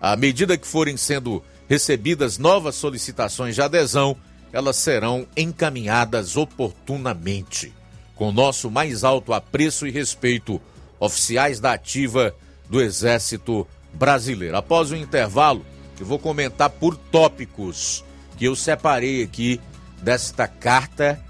À 0.00 0.14
medida 0.14 0.56
que 0.56 0.68
forem 0.68 0.96
sendo 0.96 1.42
recebidas 1.68 2.38
novas 2.38 2.76
solicitações 2.76 3.56
de 3.56 3.60
adesão, 3.60 4.16
elas 4.52 4.76
serão 4.76 5.26
encaminhadas 5.36 6.36
oportunamente. 6.36 7.74
Com 8.14 8.30
nosso 8.30 8.70
mais 8.70 9.02
alto 9.02 9.32
apreço 9.32 9.84
e 9.84 9.90
respeito, 9.90 10.62
oficiais 11.00 11.58
da 11.58 11.72
ativa 11.72 12.32
do 12.70 12.80
Exército 12.80 13.66
Brasileiro. 13.92 14.56
Após 14.56 14.92
o 14.92 14.96
intervalo, 14.96 15.66
eu 15.98 16.06
vou 16.06 16.20
comentar 16.20 16.70
por 16.70 16.96
tópicos 16.96 18.04
que 18.36 18.44
eu 18.44 18.54
separei 18.54 19.24
aqui 19.24 19.60
desta 20.00 20.46
carta 20.46 21.20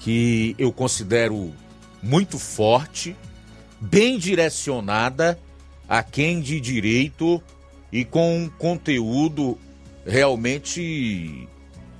que 0.00 0.54
eu 0.58 0.70
considero 0.70 1.54
muito 2.04 2.38
forte, 2.38 3.16
bem 3.80 4.18
direcionada 4.18 5.38
a 5.88 6.02
quem 6.02 6.40
de 6.40 6.60
direito 6.60 7.42
e 7.90 8.04
com 8.04 8.36
um 8.36 8.48
conteúdo 8.48 9.58
realmente 10.06 11.48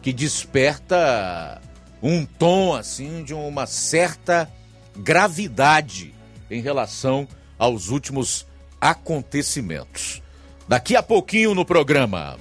que 0.02 0.12
desperta 0.12 1.60
um 2.02 2.26
tom 2.26 2.74
assim 2.74 3.24
de 3.24 3.32
uma 3.32 3.66
certa 3.66 4.50
gravidade 4.96 6.14
em 6.50 6.60
relação 6.60 7.26
aos 7.58 7.88
últimos 7.88 8.46
acontecimentos. 8.80 10.22
Daqui 10.68 10.94
a 10.94 11.02
pouquinho 11.02 11.54
no 11.54 11.64
programa. 11.64 12.38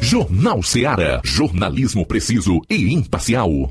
Jornal 0.00 0.62
Ceará, 0.62 1.20
jornalismo 1.22 2.06
preciso 2.06 2.60
e 2.70 2.94
imparcial. 2.94 3.70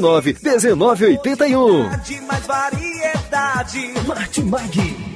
1981. 0.01 1.89
De 1.99 2.21
mais 2.21 2.45
variedade. 2.45 3.93
Martimag. 4.07 5.11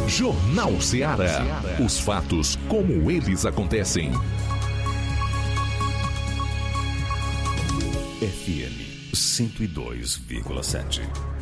Jornal 0.08 0.80
Ceará. 0.82 1.62
Os 1.84 2.00
fatos 2.00 2.58
como 2.68 3.10
eles 3.10 3.44
acontecem. 3.46 4.12
FM 8.22 9.12
102,7. 9.14 11.33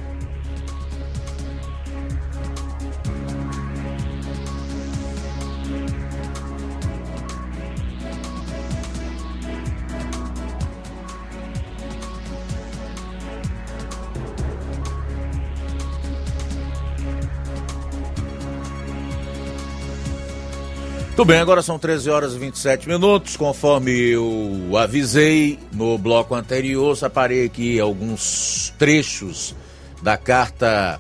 Tudo 21.22 21.28
bem, 21.28 21.40
agora 21.40 21.62
são 21.62 21.78
13 21.78 22.10
horas 22.10 22.34
e 22.34 22.40
27 22.40 22.88
minutos. 22.88 23.38
Conforme 23.38 23.92
eu 23.92 24.76
avisei 24.76 25.60
no 25.72 25.96
bloco 25.96 26.34
anterior, 26.34 26.98
separei 26.98 27.46
aqui 27.46 27.80
alguns 27.80 28.74
trechos 28.80 29.54
da 30.02 30.18
carta 30.18 31.00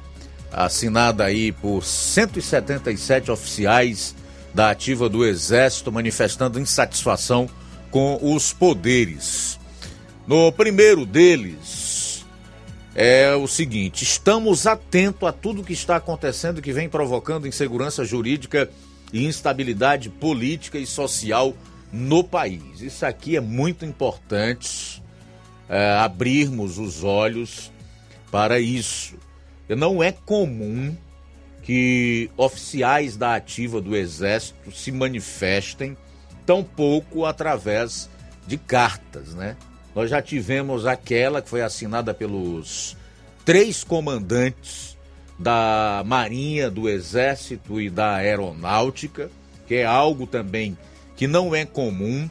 assinada 0.53 1.26
aí 1.26 1.52
por 1.52 1.84
177 1.84 3.31
oficiais 3.31 4.15
da 4.53 4.69
ativa 4.69 5.10
do 5.10 5.26
Exército 5.26 5.91
manifestando 5.91 6.60
insatisfação 6.60 7.49
com 7.89 8.19
os 8.22 8.53
poderes. 8.53 9.60
No 10.27 10.52
primeiro 10.52 11.03
deles 11.03 12.23
é 12.93 13.34
o 13.34 13.48
seguinte: 13.48 14.03
estamos 14.03 14.68
atentos 14.68 15.27
a 15.27 15.31
tudo 15.31 15.64
que 15.64 15.73
está 15.73 15.95
acontecendo 15.95 16.61
que 16.61 16.72
vem 16.72 16.88
provocando 16.88 17.48
insegurança 17.48 18.06
jurídica 18.06 18.69
e 19.12 19.26
instabilidade 19.26 20.10
política 20.10 20.78
e 20.78 20.86
social 20.86 21.56
no 21.92 22.24
país. 22.24 22.82
Isso 22.82 23.06
aqui 23.06 23.36
é 23.36 23.42
muito 23.42 23.86
importante 23.86 25.02
é, 25.68 25.92
abrirmos 26.00 26.78
os 26.78 27.04
olhos 27.04 27.72
para 28.32 28.60
isso. 28.60 29.16
Não 29.70 30.02
é 30.02 30.12
comum 30.12 30.96
que 31.64 32.30
oficiais 32.36 33.16
da 33.16 33.36
ativa 33.36 33.80
do 33.80 33.96
Exército 33.96 34.72
se 34.72 34.92
manifestem 34.92 35.96
tampouco 36.46 37.26
através 37.26 38.10
de 38.48 38.58
cartas, 38.58 39.34
né? 39.34 39.56
Nós 39.94 40.10
já 40.10 40.22
tivemos 40.22 40.86
aquela 40.86 41.42
que 41.42 41.50
foi 41.50 41.62
assinada 41.62 42.14
pelos 42.14 42.98
três 43.46 43.84
comandantes 43.84 44.90
da 45.41 46.03
Marinha, 46.05 46.69
do 46.69 46.88
Exército 46.88 47.81
e 47.81 47.89
da 47.89 48.15
Aeronáutica, 48.15 49.30
que 49.68 49.76
é 49.76 49.85
algo 49.85 50.27
também 50.27 50.77
que 51.15 51.27
não 51.27 51.55
é 51.55 51.65
comum. 51.65 52.30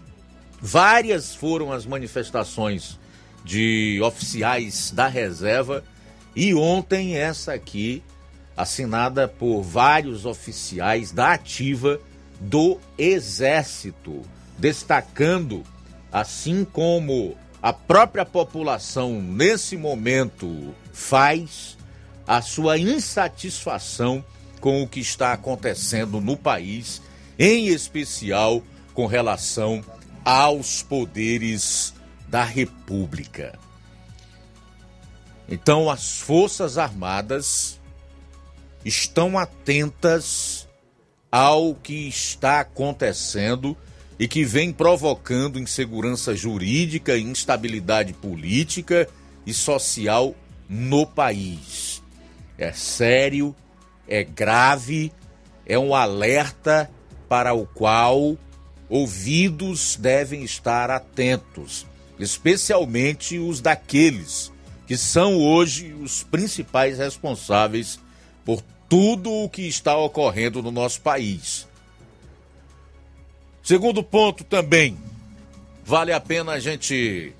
Várias 0.60 1.34
foram 1.34 1.72
as 1.72 1.84
manifestações 1.84 2.98
de 3.44 4.00
oficiais 4.02 4.92
da 4.94 5.08
reserva 5.08 5.82
e 6.36 6.54
ontem 6.54 7.16
essa 7.16 7.52
aqui 7.52 8.02
assinada 8.56 9.26
por 9.26 9.62
vários 9.62 10.26
oficiais 10.26 11.10
da 11.10 11.32
ativa 11.32 11.98
do 12.38 12.78
Exército, 12.96 14.22
destacando 14.58 15.64
assim 16.12 16.64
como 16.64 17.36
a 17.62 17.72
própria 17.72 18.24
população 18.24 19.20
nesse 19.20 19.76
momento 19.76 20.74
faz 20.92 21.76
a 22.30 22.40
sua 22.40 22.78
insatisfação 22.78 24.24
com 24.60 24.84
o 24.84 24.86
que 24.86 25.00
está 25.00 25.32
acontecendo 25.32 26.20
no 26.20 26.36
país, 26.36 27.02
em 27.36 27.66
especial 27.66 28.62
com 28.94 29.04
relação 29.04 29.82
aos 30.24 30.80
poderes 30.80 31.92
da 32.28 32.44
República. 32.44 33.58
Então, 35.48 35.90
as 35.90 36.20
Forças 36.20 36.78
Armadas 36.78 37.80
estão 38.84 39.36
atentas 39.36 40.68
ao 41.32 41.74
que 41.74 42.06
está 42.06 42.60
acontecendo 42.60 43.76
e 44.20 44.28
que 44.28 44.44
vem 44.44 44.72
provocando 44.72 45.58
insegurança 45.58 46.32
jurídica, 46.36 47.18
instabilidade 47.18 48.12
política 48.12 49.08
e 49.44 49.52
social 49.52 50.32
no 50.68 51.04
país. 51.04 51.99
É 52.60 52.72
sério, 52.72 53.56
é 54.06 54.22
grave, 54.22 55.10
é 55.64 55.78
um 55.78 55.94
alerta 55.94 56.90
para 57.26 57.54
o 57.54 57.66
qual 57.66 58.36
ouvidos 58.86 59.96
devem 59.96 60.44
estar 60.44 60.90
atentos, 60.90 61.86
especialmente 62.18 63.38
os 63.38 63.62
daqueles 63.62 64.52
que 64.86 64.96
são 64.96 65.36
hoje 65.36 65.94
os 65.94 66.22
principais 66.24 66.98
responsáveis 66.98 67.98
por 68.44 68.60
tudo 68.88 69.30
o 69.32 69.48
que 69.48 69.62
está 69.62 69.96
ocorrendo 69.96 70.62
no 70.62 70.70
nosso 70.70 71.00
país. 71.00 71.66
Segundo 73.62 74.02
ponto 74.02 74.44
também, 74.44 74.98
vale 75.84 76.12
a 76.12 76.20
pena 76.20 76.52
a 76.52 76.60
gente 76.60 77.32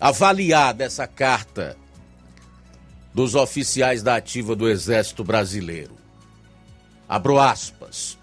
avaliar 0.00 0.74
dessa 0.74 1.06
carta 1.06 1.78
dos 3.16 3.34
oficiais 3.34 4.02
da 4.02 4.16
ativa 4.16 4.54
do 4.54 4.68
Exército 4.68 5.24
Brasileiro. 5.24 5.96
Abro 7.08 7.40
aspas. 7.40 8.18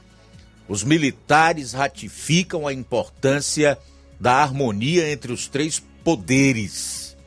Os 0.69 0.83
militares 0.83 1.73
ratificam 1.73 2.67
a 2.67 2.73
importância 2.73 3.75
da 4.19 4.35
harmonia 4.35 5.11
entre 5.11 5.33
os 5.33 5.47
três 5.47 5.81
poderes, 6.03 7.17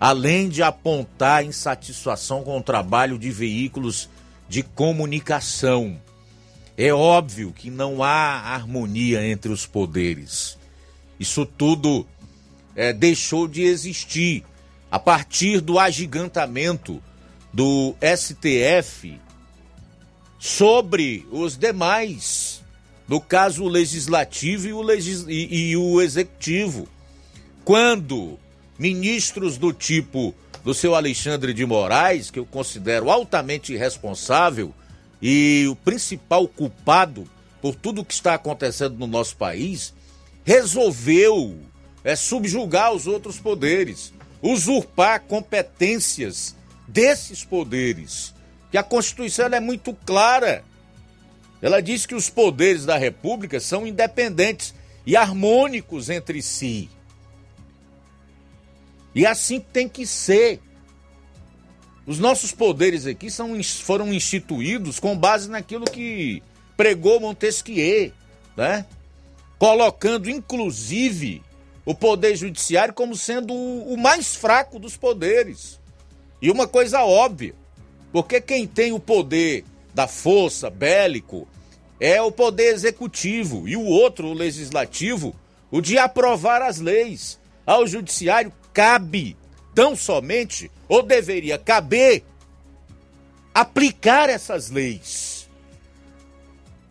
além 0.00 0.48
de 0.48 0.62
apontar 0.62 1.44
insatisfação 1.44 2.42
com 2.42 2.56
o 2.56 2.62
trabalho 2.62 3.18
de 3.18 3.30
veículos 3.30 4.08
de 4.48 4.62
comunicação. 4.62 6.00
É 6.78 6.94
óbvio 6.94 7.52
que 7.52 7.68
não 7.68 8.02
há 8.02 8.54
harmonia 8.54 9.22
entre 9.22 9.52
os 9.52 9.66
poderes. 9.66 10.56
Isso 11.20 11.44
tudo 11.44 12.06
é, 12.74 12.90
deixou 12.94 13.46
de 13.46 13.64
existir 13.64 14.46
a 14.96 14.98
partir 14.98 15.60
do 15.60 15.78
agigantamento 15.78 17.02
do 17.52 17.94
STF 18.00 19.20
sobre 20.38 21.28
os 21.30 21.54
demais, 21.54 22.62
no 23.06 23.20
caso 23.20 23.64
o 23.64 23.68
legislativo 23.68 24.68
e 24.68 24.72
o, 24.72 24.82
e, 25.28 25.70
e 25.70 25.76
o 25.76 26.00
executivo. 26.00 26.88
Quando 27.62 28.38
ministros 28.78 29.58
do 29.58 29.70
tipo 29.70 30.34
do 30.64 30.72
seu 30.72 30.94
Alexandre 30.94 31.52
de 31.52 31.66
Moraes, 31.66 32.30
que 32.30 32.38
eu 32.38 32.46
considero 32.46 33.10
altamente 33.10 33.74
irresponsável 33.74 34.72
e 35.20 35.66
o 35.70 35.76
principal 35.76 36.48
culpado 36.48 37.28
por 37.60 37.74
tudo 37.74 38.02
que 38.02 38.14
está 38.14 38.32
acontecendo 38.32 38.96
no 38.96 39.06
nosso 39.06 39.36
país, 39.36 39.92
resolveu 40.42 41.54
é, 42.02 42.16
subjugar 42.16 42.94
os 42.94 43.06
outros 43.06 43.38
poderes 43.38 44.15
usurpar 44.42 45.22
competências 45.22 46.54
desses 46.86 47.44
poderes. 47.44 48.34
Que 48.70 48.78
a 48.78 48.82
Constituição 48.82 49.46
é 49.46 49.60
muito 49.60 49.94
clara. 49.94 50.64
Ela 51.62 51.80
diz 51.80 52.06
que 52.06 52.14
os 52.14 52.28
poderes 52.28 52.84
da 52.84 52.96
República 52.96 53.58
são 53.60 53.86
independentes 53.86 54.74
e 55.06 55.16
harmônicos 55.16 56.10
entre 56.10 56.42
si. 56.42 56.90
E 59.14 59.24
assim 59.24 59.60
tem 59.60 59.88
que 59.88 60.06
ser. 60.06 60.60
Os 62.06 62.18
nossos 62.18 62.52
poderes 62.52 63.06
aqui 63.06 63.30
são, 63.30 63.60
foram 63.62 64.12
instituídos 64.12 65.00
com 65.00 65.16
base 65.16 65.48
naquilo 65.48 65.86
que 65.86 66.42
pregou 66.76 67.18
Montesquieu, 67.18 68.12
né? 68.56 68.84
Colocando 69.58 70.28
inclusive 70.28 71.42
o 71.86 71.94
poder 71.94 72.34
judiciário 72.34 72.92
como 72.92 73.16
sendo 73.16 73.54
o, 73.54 73.96
mais 73.96 74.34
fraco 74.34 74.78
dos 74.78 74.96
poderes. 74.96 75.80
E 76.42 76.50
uma 76.50 76.66
coisa 76.66 77.04
óbvia, 77.04 77.54
porque 78.12 78.40
quem 78.40 78.66
tem 78.66 78.92
o 78.92 78.98
poder 78.98 79.64
da 79.94 80.08
força 80.08 80.68
bélico 80.68 81.48
é 82.00 82.20
o 82.20 82.32
poder 82.32 82.74
executivo 82.74 83.68
e 83.68 83.76
o 83.76 83.84
outro, 83.84 84.26
o 84.26 84.34
legislativo, 84.34 85.34
o 85.70 85.80
de 85.80 85.96
aprovar 85.96 86.60
as 86.60 86.80
leis. 86.80 87.38
Ao 87.64 87.86
judiciário 87.86 88.52
cabe 88.74 89.36
tão 89.74 89.94
somente, 89.94 90.70
ou 90.88 91.02
deveria 91.02 91.58
caber, 91.58 92.24
aplicar 93.54 94.28
essas 94.28 94.70
leis. 94.70 95.48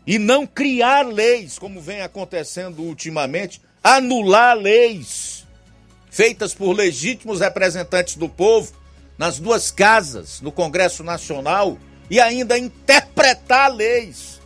e 0.08 0.20
não 0.20 0.46
criar 0.46 1.06
leis, 1.08 1.58
como 1.58 1.82
vem 1.82 2.02
acontecendo 2.02 2.84
ultimamente, 2.84 3.60
anular 3.86 4.58
leis 4.58 5.46
feitas 6.10 6.56
por 6.56 6.74
legítimos 6.74 7.40
representantes 7.40 8.16
do 8.16 8.28
povo 8.28 8.74
nas 9.16 9.38
duas 9.38 9.70
casas, 9.70 10.42
no 10.42 10.52
Congresso 10.52 11.04
Nacional, 11.04 11.78
e 12.10 12.20
ainda 12.20 12.58
interpretar 12.58 13.72
leis. 13.72 14.42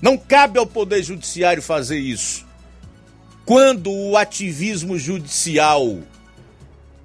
Não 0.00 0.18
cabe 0.18 0.58
ao 0.58 0.66
Poder 0.66 1.02
Judiciário 1.02 1.62
fazer 1.62 1.98
isso. 1.98 2.44
Quando 3.44 3.92
o 3.92 4.16
ativismo 4.16 4.98
judicial 4.98 5.98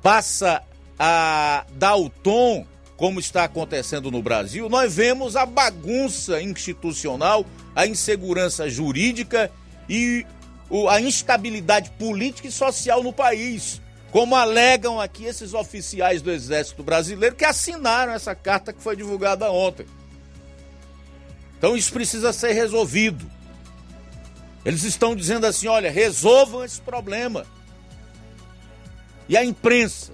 passa 0.02 0.64
a 0.98 1.66
dar 1.74 1.96
o 1.96 2.10
tom, 2.10 2.66
como 2.96 3.20
está 3.20 3.44
acontecendo 3.44 4.10
no 4.10 4.24
Brasil, 4.24 4.68
nós 4.68 4.96
vemos 4.96 5.36
a 5.36 5.46
bagunça 5.46 6.42
institucional, 6.42 7.46
a 7.76 7.86
insegurança 7.86 8.70
jurídica 8.70 9.52
e 9.88 10.26
a 10.90 11.00
instabilidade 11.00 11.92
política 11.92 12.48
e 12.48 12.52
social 12.52 13.02
no 13.04 13.14
país. 13.14 13.82
Como 14.12 14.36
alegam 14.36 15.00
aqui 15.00 15.26
esses 15.26 15.54
oficiais 15.54 16.22
do 16.22 16.32
Exército 16.32 16.84
Brasileiro 16.84 17.36
que 17.36 17.46
assinaram 17.46 18.14
essa 18.14 18.34
carta 18.34 18.74
que 18.74 18.82
foi 18.82 18.96
divulgada 18.96 19.52
ontem. 19.52 19.86
Então 21.58 21.76
isso 21.76 21.92
precisa 21.92 22.32
ser 22.32 22.54
resolvido. 22.54 23.30
Eles 24.64 24.84
estão 24.84 25.16
dizendo 25.16 25.46
assim: 25.46 25.68
olha, 25.68 25.92
resolvam 25.92 26.64
esse 26.64 26.82
problema. 26.82 27.46
E 29.28 29.36
a 29.36 29.44
imprensa? 29.44 30.14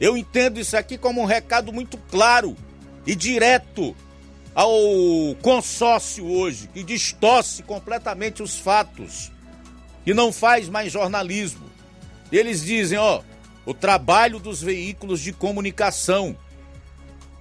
Eu 0.00 0.16
entendo 0.16 0.60
isso 0.60 0.76
aqui 0.76 0.98
como 0.98 1.22
um 1.22 1.24
recado 1.24 1.72
muito 1.72 1.96
claro 2.10 2.56
e 3.06 3.14
direto 3.14 3.96
ao 4.54 4.72
consórcio 5.42 6.26
hoje, 6.26 6.68
que 6.68 6.82
distorce 6.82 7.62
completamente 7.62 8.42
os 8.42 8.58
fatos 8.58 9.30
e 10.06 10.14
não 10.14 10.32
faz 10.32 10.68
mais 10.68 10.92
jornalismo. 10.92 11.66
Eles 12.30 12.64
dizem, 12.64 12.96
ó, 12.96 13.22
o 13.66 13.74
trabalho 13.74 14.38
dos 14.38 14.62
veículos 14.62 15.20
de 15.20 15.32
comunicação, 15.32 16.36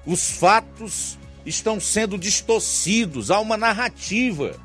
os 0.05 0.31
fatos 0.31 1.17
estão 1.45 1.79
sendo 1.79 2.17
distorcidos, 2.17 3.29
há 3.29 3.39
uma 3.39 3.55
narrativa. 3.55 4.59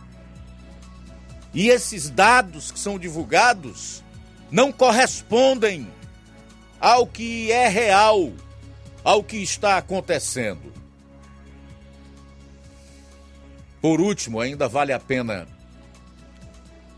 E 1.52 1.68
esses 1.68 2.08
dados 2.08 2.72
que 2.72 2.78
são 2.78 2.98
divulgados 2.98 4.02
não 4.50 4.72
correspondem 4.72 5.86
ao 6.80 7.06
que 7.06 7.52
é 7.52 7.68
real, 7.68 8.32
ao 9.04 9.22
que 9.22 9.36
está 9.36 9.76
acontecendo. 9.76 10.72
Por 13.82 14.00
último, 14.00 14.40
ainda 14.40 14.68
vale 14.68 14.92
a 14.92 15.00
pena 15.00 15.46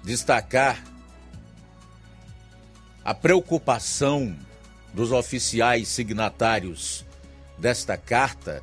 destacar 0.04 0.91
a 3.04 3.14
preocupação 3.14 4.36
dos 4.92 5.10
oficiais 5.10 5.88
signatários 5.88 7.04
desta 7.58 7.96
carta 7.96 8.62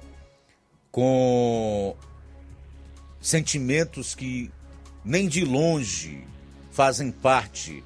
com 0.92 1.96
sentimentos 3.22 4.16
que 4.16 4.52
nem 5.04 5.28
de 5.28 5.44
longe 5.44 6.26
fazem 6.72 7.12
parte 7.12 7.84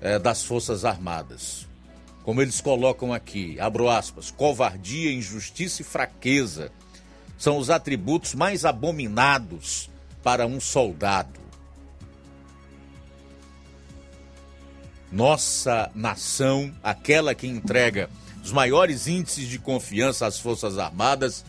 é, 0.00 0.18
das 0.18 0.42
Forças 0.42 0.84
Armadas. 0.84 1.66
Como 2.22 2.40
eles 2.40 2.60
colocam 2.60 3.12
aqui, 3.12 3.60
abro 3.60 3.88
aspas, 3.88 4.30
covardia, 4.30 5.12
injustiça 5.12 5.82
e 5.82 5.84
fraqueza 5.84 6.72
são 7.36 7.58
os 7.58 7.68
atributos 7.70 8.34
mais 8.34 8.64
abominados 8.64 9.90
para 10.22 10.46
um 10.46 10.58
soldado. 10.58 11.43
Nossa 15.14 15.92
nação, 15.94 16.74
aquela 16.82 17.36
que 17.36 17.46
entrega 17.46 18.10
os 18.42 18.50
maiores 18.50 19.06
índices 19.06 19.46
de 19.46 19.60
confiança 19.60 20.26
às 20.26 20.40
Forças 20.40 20.76
Armadas, 20.76 21.44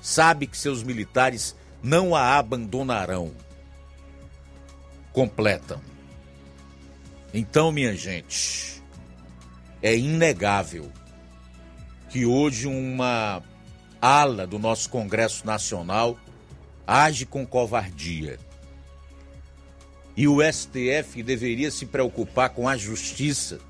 sabe 0.00 0.46
que 0.46 0.56
seus 0.56 0.84
militares 0.84 1.56
não 1.82 2.14
a 2.14 2.38
abandonarão. 2.38 3.32
Completam. 5.12 5.80
Então, 7.34 7.72
minha 7.72 7.96
gente, 7.96 8.80
é 9.82 9.96
inegável 9.96 10.88
que 12.10 12.24
hoje 12.24 12.68
uma 12.68 13.42
ala 14.00 14.46
do 14.46 14.60
nosso 14.60 14.88
Congresso 14.90 15.44
Nacional 15.44 16.16
age 16.86 17.26
com 17.26 17.44
covardia. 17.44 18.38
E 20.18 20.26
o 20.26 20.38
STF 20.42 21.22
deveria 21.22 21.70
se 21.70 21.86
preocupar 21.86 22.50
com 22.50 22.68
a 22.68 22.76
justiça, 22.76 23.60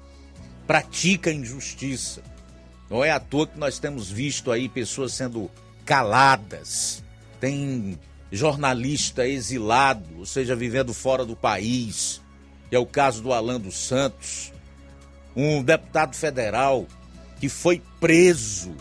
pratica 0.66 1.30
injustiça. 1.30 2.22
Não 2.88 3.04
é 3.04 3.10
à 3.10 3.20
toa 3.20 3.46
que 3.46 3.58
nós 3.58 3.78
temos 3.78 4.10
visto 4.10 4.50
aí 4.50 4.66
pessoas 4.66 5.12
sendo 5.12 5.50
caladas, 5.84 7.04
tem 7.38 7.98
jornalista 8.32 9.28
exilado, 9.28 10.06
ou 10.16 10.24
seja, 10.24 10.56
vivendo 10.56 10.94
fora 10.94 11.22
do 11.22 11.36
país. 11.36 12.22
É 12.70 12.78
o 12.78 12.86
caso 12.86 13.22
do 13.22 13.30
Alan 13.30 13.60
dos 13.60 13.76
Santos, 13.76 14.50
um 15.36 15.62
deputado 15.62 16.16
federal 16.16 16.86
que 17.38 17.50
foi 17.50 17.82
preso 18.00 18.74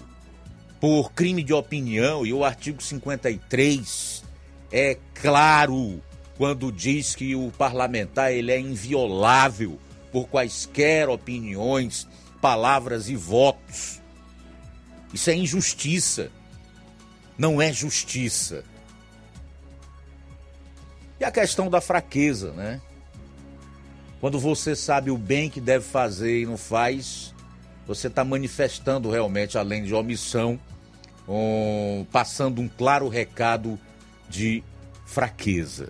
por 0.79 1.11
crime 1.11 1.43
de 1.43 1.51
opinião 1.51 2.25
e 2.25 2.31
o 2.31 2.45
artigo 2.45 2.81
53 2.81 4.23
é 4.71 4.97
claro 5.13 6.01
quando 6.37 6.71
diz 6.71 7.15
que 7.15 7.35
o 7.35 7.51
parlamentar 7.51 8.31
ele 8.31 8.51
é 8.51 8.59
inviolável 8.59 9.79
por 10.11 10.27
quaisquer 10.27 11.09
opiniões, 11.09 12.07
palavras 12.41 13.09
e 13.09 13.15
votos. 13.15 14.01
Isso 15.13 15.29
é 15.29 15.35
injustiça 15.35 16.31
não 17.37 17.61
é 17.61 17.71
justiça. 17.71 18.63
E 21.19 21.23
a 21.23 21.31
questão 21.31 21.69
da 21.69 21.79
fraqueza, 21.79 22.51
né? 22.51 22.81
Quando 24.19 24.39
você 24.39 24.75
sabe 24.75 25.11
o 25.11 25.17
bem 25.17 25.49
que 25.49 25.61
deve 25.61 25.85
fazer 25.85 26.41
e 26.41 26.45
não 26.45 26.57
faz, 26.57 27.33
você 27.85 28.07
está 28.07 28.23
manifestando 28.23 29.11
realmente, 29.11 29.57
além 29.57 29.83
de 29.83 29.93
omissão, 29.93 30.59
um, 31.27 32.05
passando 32.11 32.61
um 32.61 32.67
claro 32.67 33.07
recado 33.07 33.79
de 34.27 34.63
fraqueza. 35.05 35.89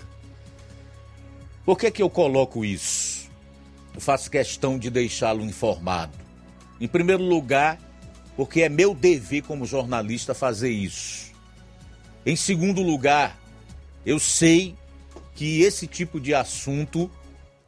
Por 1.67 1.77
que, 1.77 1.91
que 1.91 2.01
eu 2.01 2.09
coloco 2.09 2.63
isso? 2.63 3.29
Eu 3.93 3.99
faço 3.99 4.31
questão 4.31 4.79
de 4.79 4.89
deixá-lo 4.89 5.43
informado. 5.43 6.13
Em 6.79 6.87
primeiro 6.87 7.21
lugar, 7.23 7.77
porque 8.37 8.61
é 8.61 8.69
meu 8.69 8.95
dever 8.95 9.41
como 9.41 9.65
jornalista 9.65 10.33
fazer 10.33 10.69
isso. 10.69 11.33
Em 12.25 12.37
segundo 12.37 12.81
lugar, 12.81 13.37
eu 14.05 14.17
sei 14.17 14.75
que 15.35 15.59
esse 15.61 15.87
tipo 15.87 16.21
de 16.21 16.33
assunto 16.33 17.11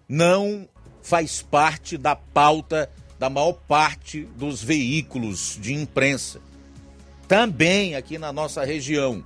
não 0.07 0.65
faz 1.03 1.41
parte 1.41 1.97
da 1.97 2.15
pauta 2.15 2.89
da 3.19 3.29
maior 3.29 3.51
parte 3.51 4.21
dos 4.37 4.63
veículos 4.63 5.59
de 5.61 5.73
imprensa. 5.73 6.39
Também 7.27 7.95
aqui 7.95 8.17
na 8.17 8.31
nossa 8.31 8.63
região. 8.63 9.25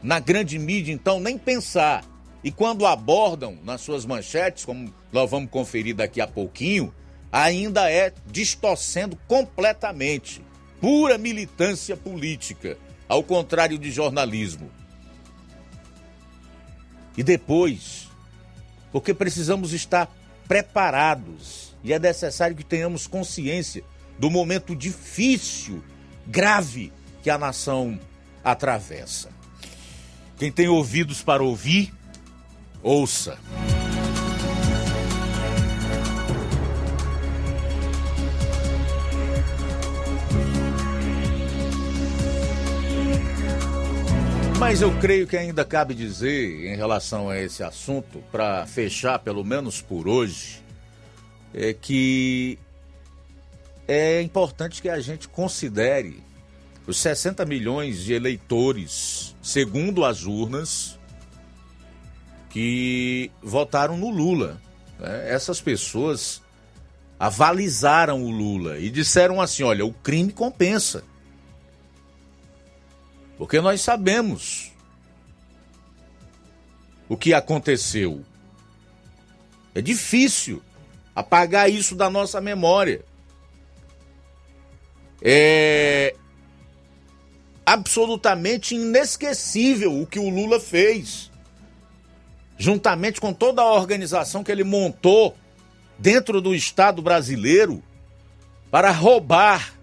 Na 0.00 0.20
grande 0.20 0.60
mídia, 0.60 0.92
então, 0.92 1.18
nem 1.18 1.36
pensar. 1.36 2.04
E 2.46 2.52
quando 2.52 2.86
abordam 2.86 3.58
nas 3.64 3.80
suas 3.80 4.06
manchetes, 4.06 4.64
como 4.64 4.94
nós 5.12 5.28
vamos 5.28 5.50
conferir 5.50 5.96
daqui 5.96 6.20
a 6.20 6.28
pouquinho, 6.28 6.94
ainda 7.32 7.90
é 7.90 8.12
distorcendo 8.24 9.18
completamente. 9.26 10.40
Pura 10.80 11.18
militância 11.18 11.96
política 11.96 12.78
ao 13.08 13.24
contrário 13.24 13.76
de 13.76 13.90
jornalismo. 13.90 14.70
E 17.16 17.24
depois, 17.24 18.06
porque 18.92 19.12
precisamos 19.12 19.72
estar 19.72 20.08
preparados 20.46 21.74
e 21.82 21.92
é 21.92 21.98
necessário 21.98 22.54
que 22.54 22.62
tenhamos 22.62 23.08
consciência 23.08 23.82
do 24.20 24.30
momento 24.30 24.76
difícil, 24.76 25.82
grave 26.24 26.92
que 27.24 27.28
a 27.28 27.36
nação 27.36 27.98
atravessa. 28.44 29.30
Quem 30.38 30.52
tem 30.52 30.68
ouvidos 30.68 31.22
para 31.22 31.42
ouvir, 31.42 31.92
ouça. 32.86 33.36
Mas 44.60 44.80
eu 44.80 44.96
creio 45.00 45.26
que 45.26 45.36
ainda 45.36 45.64
cabe 45.64 45.94
dizer, 45.94 46.72
em 46.72 46.76
relação 46.76 47.28
a 47.28 47.38
esse 47.38 47.64
assunto, 47.64 48.22
para 48.30 48.64
fechar, 48.66 49.18
pelo 49.18 49.44
menos 49.44 49.82
por 49.82 50.06
hoje, 50.06 50.62
é 51.52 51.72
que 51.72 52.56
é 53.88 54.22
importante 54.22 54.80
que 54.80 54.88
a 54.88 55.00
gente 55.00 55.26
considere 55.28 56.22
os 56.86 56.98
60 56.98 57.44
milhões 57.44 58.04
de 58.04 58.12
eleitores, 58.12 59.34
segundo 59.42 60.04
as 60.04 60.24
urnas, 60.24 60.96
que 62.56 63.30
votaram 63.42 63.98
no 63.98 64.08
Lula. 64.08 64.58
né? 64.98 65.30
Essas 65.30 65.60
pessoas 65.60 66.40
avalizaram 67.20 68.24
o 68.24 68.30
Lula 68.30 68.78
e 68.78 68.88
disseram 68.88 69.42
assim: 69.42 69.62
olha, 69.62 69.84
o 69.84 69.92
crime 69.92 70.32
compensa. 70.32 71.04
Porque 73.36 73.60
nós 73.60 73.82
sabemos 73.82 74.72
o 77.10 77.14
que 77.14 77.34
aconteceu. 77.34 78.24
É 79.74 79.82
difícil 79.82 80.62
apagar 81.14 81.70
isso 81.70 81.94
da 81.94 82.08
nossa 82.08 82.40
memória. 82.40 83.04
É 85.20 86.16
absolutamente 87.66 88.74
inesquecível 88.74 90.00
o 90.00 90.06
que 90.06 90.18
o 90.18 90.30
Lula 90.30 90.58
fez, 90.58 91.30
juntamente 92.58 93.20
com 93.20 93.32
toda 93.32 93.62
a 93.62 93.72
organização 93.72 94.42
que 94.42 94.50
ele 94.50 94.64
montou 94.64 95.36
dentro 95.98 96.40
do 96.40 96.54
Estado 96.54 97.02
brasileiro 97.02 97.82
para 98.70 98.90
roubar 98.90 99.74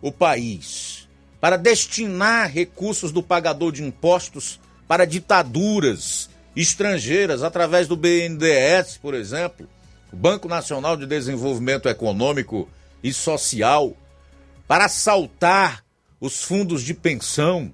o 0.00 0.12
país, 0.12 1.08
para 1.40 1.56
destinar 1.56 2.50
recursos 2.50 3.12
do 3.12 3.22
pagador 3.22 3.72
de 3.72 3.82
impostos 3.82 4.60
para 4.86 5.04
ditaduras 5.04 6.30
estrangeiras 6.54 7.42
através 7.42 7.86
do 7.86 7.96
BNDES, 7.96 8.98
por 9.00 9.14
exemplo, 9.14 9.68
o 10.12 10.16
Banco 10.16 10.48
Nacional 10.48 10.96
de 10.96 11.06
Desenvolvimento 11.06 11.88
Econômico 11.88 12.68
e 13.02 13.12
Social, 13.12 13.94
para 14.66 14.86
assaltar 14.86 15.84
os 16.20 16.42
fundos 16.42 16.82
de 16.82 16.94
pensão, 16.94 17.70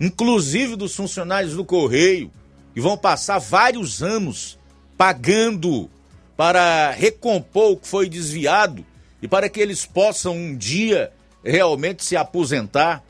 inclusive 0.00 0.76
dos 0.76 0.96
funcionários 0.96 1.54
do 1.54 1.64
Correio, 1.64 2.30
que 2.74 2.80
vão 2.80 2.96
passar 2.96 3.38
vários 3.38 4.02
anos 4.02 4.58
pagando 4.96 5.90
para 6.36 6.90
recompor 6.90 7.72
o 7.72 7.76
que 7.76 7.86
foi 7.86 8.08
desviado 8.08 8.84
e 9.20 9.28
para 9.28 9.48
que 9.48 9.60
eles 9.60 9.86
possam 9.86 10.36
um 10.36 10.56
dia 10.56 11.12
realmente 11.44 12.04
se 12.04 12.16
aposentar. 12.16 13.02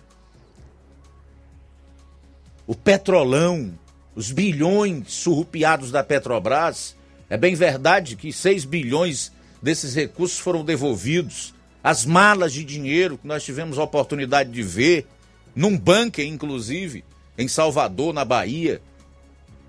O 2.66 2.74
petrolão, 2.74 3.72
os 4.14 4.30
bilhões 4.30 5.12
surrupiados 5.12 5.90
da 5.90 6.02
Petrobras, 6.02 6.96
é 7.28 7.36
bem 7.36 7.54
verdade 7.54 8.16
que 8.16 8.32
6 8.32 8.64
bilhões 8.64 9.32
desses 9.62 9.94
recursos 9.94 10.38
foram 10.38 10.64
devolvidos. 10.64 11.54
As 11.82 12.04
malas 12.04 12.52
de 12.52 12.64
dinheiro 12.64 13.16
que 13.16 13.26
nós 13.26 13.42
tivemos 13.44 13.78
a 13.78 13.82
oportunidade 13.82 14.50
de 14.50 14.62
ver, 14.62 15.06
num 15.54 15.76
bunker, 15.76 16.26
inclusive, 16.26 17.04
em 17.36 17.48
Salvador, 17.48 18.12
na 18.12 18.24
Bahia. 18.24 18.80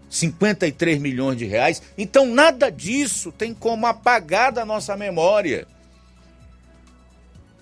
53 0.09 0.99
milhões 0.99 1.37
de 1.37 1.45
reais. 1.45 1.81
Então, 1.97 2.25
nada 2.25 2.69
disso 2.69 3.31
tem 3.31 3.53
como 3.53 3.85
apagar 3.85 4.51
da 4.51 4.65
nossa 4.65 4.95
memória. 4.95 5.67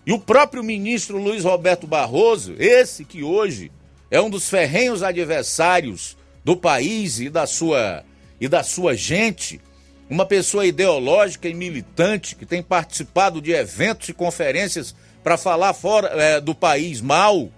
E 0.05 0.11
o 0.11 0.19
próprio 0.19 0.63
ministro 0.63 1.17
Luiz 1.17 1.43
Roberto 1.43 1.85
Barroso, 1.85 2.55
esse 2.57 3.05
que 3.05 3.23
hoje 3.23 3.71
é 4.09 4.19
um 4.19 4.29
dos 4.29 4.49
ferrenhos 4.49 5.03
adversários 5.03 6.17
do 6.43 6.57
país 6.57 7.19
e 7.19 7.29
da 7.29 7.45
sua, 7.45 8.03
e 8.39 8.47
da 8.47 8.63
sua 8.63 8.95
gente, 8.95 9.61
uma 10.09 10.25
pessoa 10.25 10.65
ideológica 10.65 11.47
e 11.47 11.53
militante 11.53 12.35
que 12.35 12.45
tem 12.45 12.61
participado 12.61 13.41
de 13.41 13.51
eventos 13.51 14.09
e 14.09 14.13
conferências 14.13 14.93
para 15.23 15.37
falar 15.37 15.73
fora 15.73 16.07
é, 16.09 16.41
do 16.41 16.53
país 16.53 16.99
mal, 16.99 17.49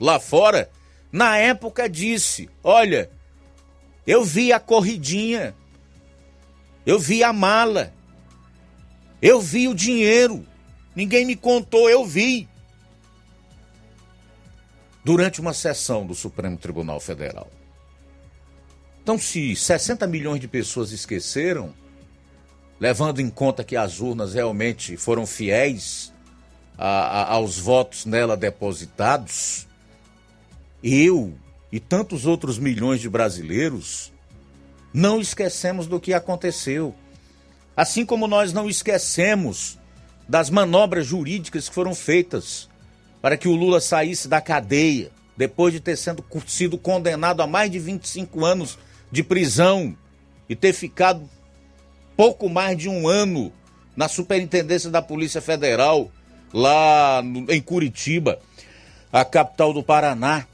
lá 0.00 0.18
fora, 0.18 0.70
na 1.12 1.36
época 1.36 1.88
disse: 1.88 2.48
Olha, 2.62 3.10
eu 4.06 4.24
vi 4.24 4.52
a 4.52 4.60
corridinha, 4.60 5.54
eu 6.84 6.98
vi 6.98 7.24
a 7.24 7.32
mala, 7.32 7.92
eu 9.20 9.40
vi 9.40 9.66
o 9.66 9.74
dinheiro, 9.74 10.46
ninguém 10.94 11.24
me 11.26 11.34
contou, 11.34 11.90
eu 11.90 12.04
vi. 12.04 12.48
Durante 15.04 15.40
uma 15.40 15.52
sessão 15.52 16.06
do 16.06 16.14
Supremo 16.14 16.56
Tribunal 16.56 16.98
Federal. 16.98 17.48
Então, 19.02 19.18
se 19.18 19.54
60 19.54 20.04
milhões 20.06 20.40
de 20.40 20.48
pessoas 20.48 20.90
esqueceram, 20.90 21.72
levando 22.80 23.20
em 23.20 23.30
conta 23.30 23.62
que 23.62 23.76
as 23.76 24.00
urnas 24.00 24.34
realmente 24.34 24.96
foram 24.96 25.24
fiéis 25.24 26.12
a, 26.76 26.88
a, 26.88 27.32
aos 27.34 27.58
votos 27.58 28.04
nela 28.04 28.36
depositados, 28.36 29.66
eu 30.82 31.34
e 31.76 31.80
tantos 31.80 32.24
outros 32.24 32.58
milhões 32.58 33.02
de 33.02 33.08
brasileiros 33.10 34.10
não 34.94 35.20
esquecemos 35.20 35.86
do 35.86 36.00
que 36.00 36.14
aconteceu. 36.14 36.94
Assim 37.76 38.06
como 38.06 38.26
nós 38.26 38.50
não 38.50 38.66
esquecemos 38.66 39.78
das 40.26 40.48
manobras 40.48 41.06
jurídicas 41.06 41.68
que 41.68 41.74
foram 41.74 41.94
feitas 41.94 42.66
para 43.20 43.36
que 43.36 43.46
o 43.46 43.54
Lula 43.54 43.78
saísse 43.78 44.26
da 44.26 44.40
cadeia, 44.40 45.10
depois 45.36 45.70
de 45.74 45.78
ter 45.78 45.98
sendo, 45.98 46.24
sido 46.46 46.78
condenado 46.78 47.42
a 47.42 47.46
mais 47.46 47.70
de 47.70 47.78
25 47.78 48.42
anos 48.42 48.78
de 49.12 49.22
prisão 49.22 49.94
e 50.48 50.56
ter 50.56 50.72
ficado 50.72 51.28
pouco 52.16 52.48
mais 52.48 52.78
de 52.78 52.88
um 52.88 53.06
ano 53.06 53.52
na 53.94 54.08
superintendência 54.08 54.88
da 54.88 55.02
Polícia 55.02 55.42
Federal, 55.42 56.10
lá 56.54 57.20
no, 57.22 57.52
em 57.52 57.60
Curitiba, 57.60 58.38
a 59.12 59.26
capital 59.26 59.74
do 59.74 59.82
Paraná. 59.82 60.46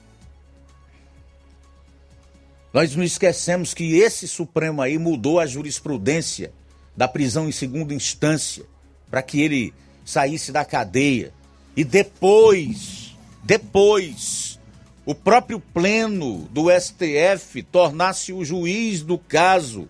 Nós 2.72 2.96
não 2.96 3.04
esquecemos 3.04 3.74
que 3.74 3.98
esse 3.98 4.26
Supremo 4.26 4.80
aí 4.80 4.96
mudou 4.96 5.38
a 5.38 5.46
jurisprudência 5.46 6.52
da 6.96 7.06
prisão 7.06 7.48
em 7.48 7.52
segunda 7.52 7.92
instância 7.92 8.64
para 9.10 9.22
que 9.22 9.42
ele 9.42 9.74
saísse 10.04 10.50
da 10.50 10.64
cadeia. 10.64 11.32
E 11.76 11.84
depois, 11.84 13.14
depois, 13.42 14.58
o 15.04 15.14
próprio 15.14 15.60
pleno 15.60 16.48
do 16.50 16.70
STF 16.70 17.62
tornasse 17.64 18.32
o 18.32 18.44
juiz 18.44 19.02
do 19.02 19.18
caso 19.18 19.88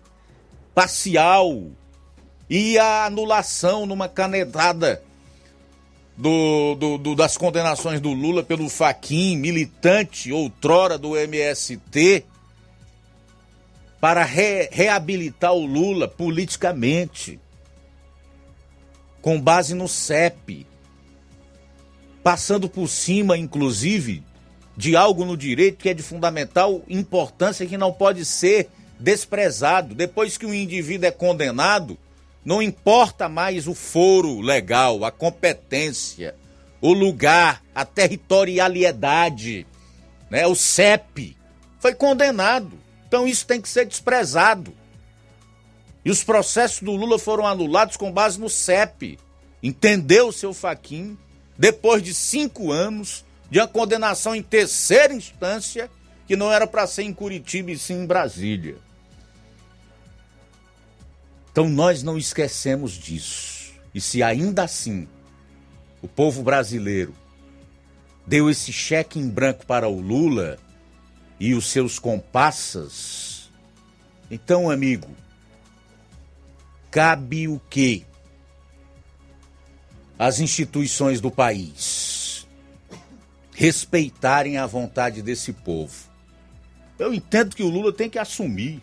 parcial 0.75 1.67
e 2.49 2.77
a 2.77 3.05
anulação 3.05 3.85
numa 3.85 4.09
canetada 4.09 5.01
do, 6.17 6.75
do, 6.75 6.97
do, 6.97 7.15
das 7.15 7.37
condenações 7.37 8.01
do 8.01 8.11
Lula 8.11 8.43
pelo 8.43 8.69
Faquin, 8.69 9.37
militante 9.37 10.31
outrora 10.31 10.97
do 10.97 11.17
MST, 11.17 12.25
para 14.03 14.25
re, 14.25 14.67
reabilitar 14.69 15.53
o 15.53 15.65
Lula 15.65 16.09
politicamente, 16.09 17.39
com 19.21 19.39
base 19.39 19.73
no 19.73 19.87
CEP, 19.87 20.67
passando 22.21 22.67
por 22.67 22.89
cima, 22.89 23.37
inclusive, 23.37 24.21
de 24.75 24.97
algo 24.97 25.23
no 25.23 25.37
direito 25.37 25.77
que 25.77 25.87
é 25.87 25.93
de 25.93 26.03
fundamental 26.03 26.83
importância 26.89 27.65
que 27.65 27.77
não 27.77 27.93
pode 27.93 28.25
ser 28.25 28.69
desprezado. 28.99 29.95
Depois 29.95 30.37
que 30.37 30.45
o 30.45 30.53
indivíduo 30.53 31.07
é 31.07 31.11
condenado, 31.11 31.97
não 32.43 32.61
importa 32.61 33.29
mais 33.29 33.69
o 33.69 33.73
foro 33.73 34.41
legal, 34.41 35.05
a 35.05 35.11
competência, 35.11 36.35
o 36.81 36.91
lugar, 36.91 37.63
a 37.73 37.85
territorialidade, 37.85 39.65
né? 40.29 40.45
o 40.45 40.55
CEP. 40.55 41.37
Foi 41.79 41.95
condenado. 41.95 42.82
Então 43.13 43.27
isso 43.27 43.45
tem 43.45 43.61
que 43.61 43.69
ser 43.69 43.85
desprezado. 43.85 44.73
E 46.03 46.09
os 46.09 46.23
processos 46.23 46.81
do 46.81 46.93
Lula 46.93 47.19
foram 47.19 47.45
anulados 47.45 47.95
com 47.95 48.11
base 48.11 48.39
no 48.39 48.49
CEP. 48.49 49.19
Entendeu, 49.61 50.31
seu 50.31 50.51
Faquin? 50.51 51.15
Depois 51.55 52.01
de 52.01 52.11
cinco 52.11 52.71
anos 52.71 53.23
de 53.51 53.59
uma 53.59 53.67
condenação 53.67 54.35
em 54.35 54.41
terceira 54.41 55.13
instância, 55.13 55.91
que 56.25 56.35
não 56.35 56.51
era 56.51 56.65
para 56.65 56.87
ser 56.87 57.03
em 57.03 57.13
Curitiba 57.13 57.69
e 57.69 57.77
sim 57.77 58.01
em 58.01 58.05
Brasília. 58.07 58.77
Então 61.51 61.69
nós 61.69 62.01
não 62.01 62.17
esquecemos 62.17 62.93
disso. 62.93 63.73
E 63.93 64.01
se 64.01 64.23
ainda 64.23 64.63
assim 64.63 65.07
o 66.01 66.07
povo 66.07 66.41
brasileiro 66.41 67.13
deu 68.25 68.49
esse 68.49 68.73
cheque 68.73 69.19
em 69.19 69.29
branco 69.29 69.67
para 69.67 69.87
o 69.87 70.01
Lula 70.01 70.57
e 71.39 71.53
os 71.53 71.67
seus 71.67 71.99
compassas, 71.99 73.33
então, 74.33 74.69
amigo, 74.69 75.09
cabe 76.89 77.47
o 77.47 77.61
quê? 77.69 78.03
As 80.17 80.39
instituições 80.39 81.21
do 81.21 81.29
país 81.29 82.47
respeitarem 83.53 84.57
a 84.57 84.65
vontade 84.65 85.21
desse 85.21 85.53
povo. 85.53 85.93
Eu 86.97 87.13
entendo 87.13 87.55
que 87.55 87.61
o 87.61 87.69
Lula 87.69 87.93
tem 87.93 88.09
que 88.09 88.17
assumir 88.17 88.81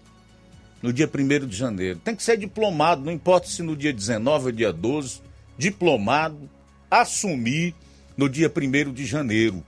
no 0.80 0.92
dia 0.92 1.10
1 1.12 1.46
de 1.46 1.56
janeiro. 1.56 1.98
Tem 1.98 2.14
que 2.14 2.22
ser 2.22 2.36
diplomado, 2.36 3.04
não 3.04 3.12
importa 3.12 3.48
se 3.48 3.62
no 3.62 3.76
dia 3.76 3.92
19 3.92 4.46
ou 4.46 4.52
dia 4.52 4.72
12, 4.72 5.20
diplomado, 5.58 6.48
assumir 6.90 7.74
no 8.16 8.28
dia 8.28 8.48
1 8.48 8.92
de 8.92 9.04
janeiro. 9.04 9.64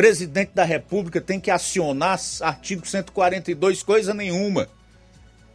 Presidente 0.00 0.52
da 0.54 0.64
República 0.64 1.20
tem 1.20 1.38
que 1.38 1.50
acionar 1.50 2.18
artigo 2.40 2.88
142, 2.88 3.82
coisa 3.82 4.14
nenhuma. 4.14 4.66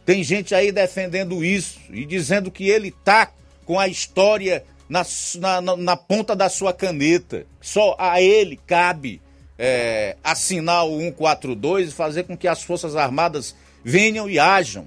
Tem 0.04 0.22
gente 0.22 0.54
aí 0.54 0.70
defendendo 0.70 1.44
isso 1.44 1.80
e 1.90 2.04
dizendo 2.04 2.48
que 2.48 2.68
ele 2.68 2.92
tá 2.92 3.32
com 3.64 3.76
a 3.76 3.88
história 3.88 4.64
na, 4.88 5.04
na, 5.40 5.76
na 5.76 5.96
ponta 5.96 6.36
da 6.36 6.48
sua 6.48 6.72
caneta. 6.72 7.44
Só 7.60 7.96
a 7.98 8.22
ele 8.22 8.56
cabe 8.56 9.20
é, 9.58 10.16
assinar 10.22 10.86
o 10.86 11.00
142 11.00 11.88
e 11.88 11.92
fazer 11.92 12.22
com 12.22 12.36
que 12.36 12.46
as 12.46 12.62
Forças 12.62 12.94
Armadas 12.94 13.52
venham 13.82 14.30
e 14.30 14.38
ajam. 14.38 14.86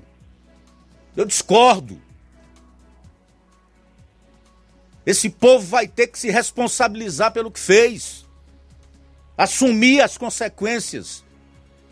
Eu 1.18 1.26
discordo. 1.26 2.02
Esse 5.06 5.30
povo 5.30 5.68
vai 5.68 5.86
ter 5.86 6.08
que 6.08 6.18
se 6.18 6.32
responsabilizar 6.32 7.34
pelo 7.34 7.52
que 7.52 7.60
fez, 7.60 8.26
assumir 9.40 10.02
as 10.02 10.18
consequências 10.18 11.24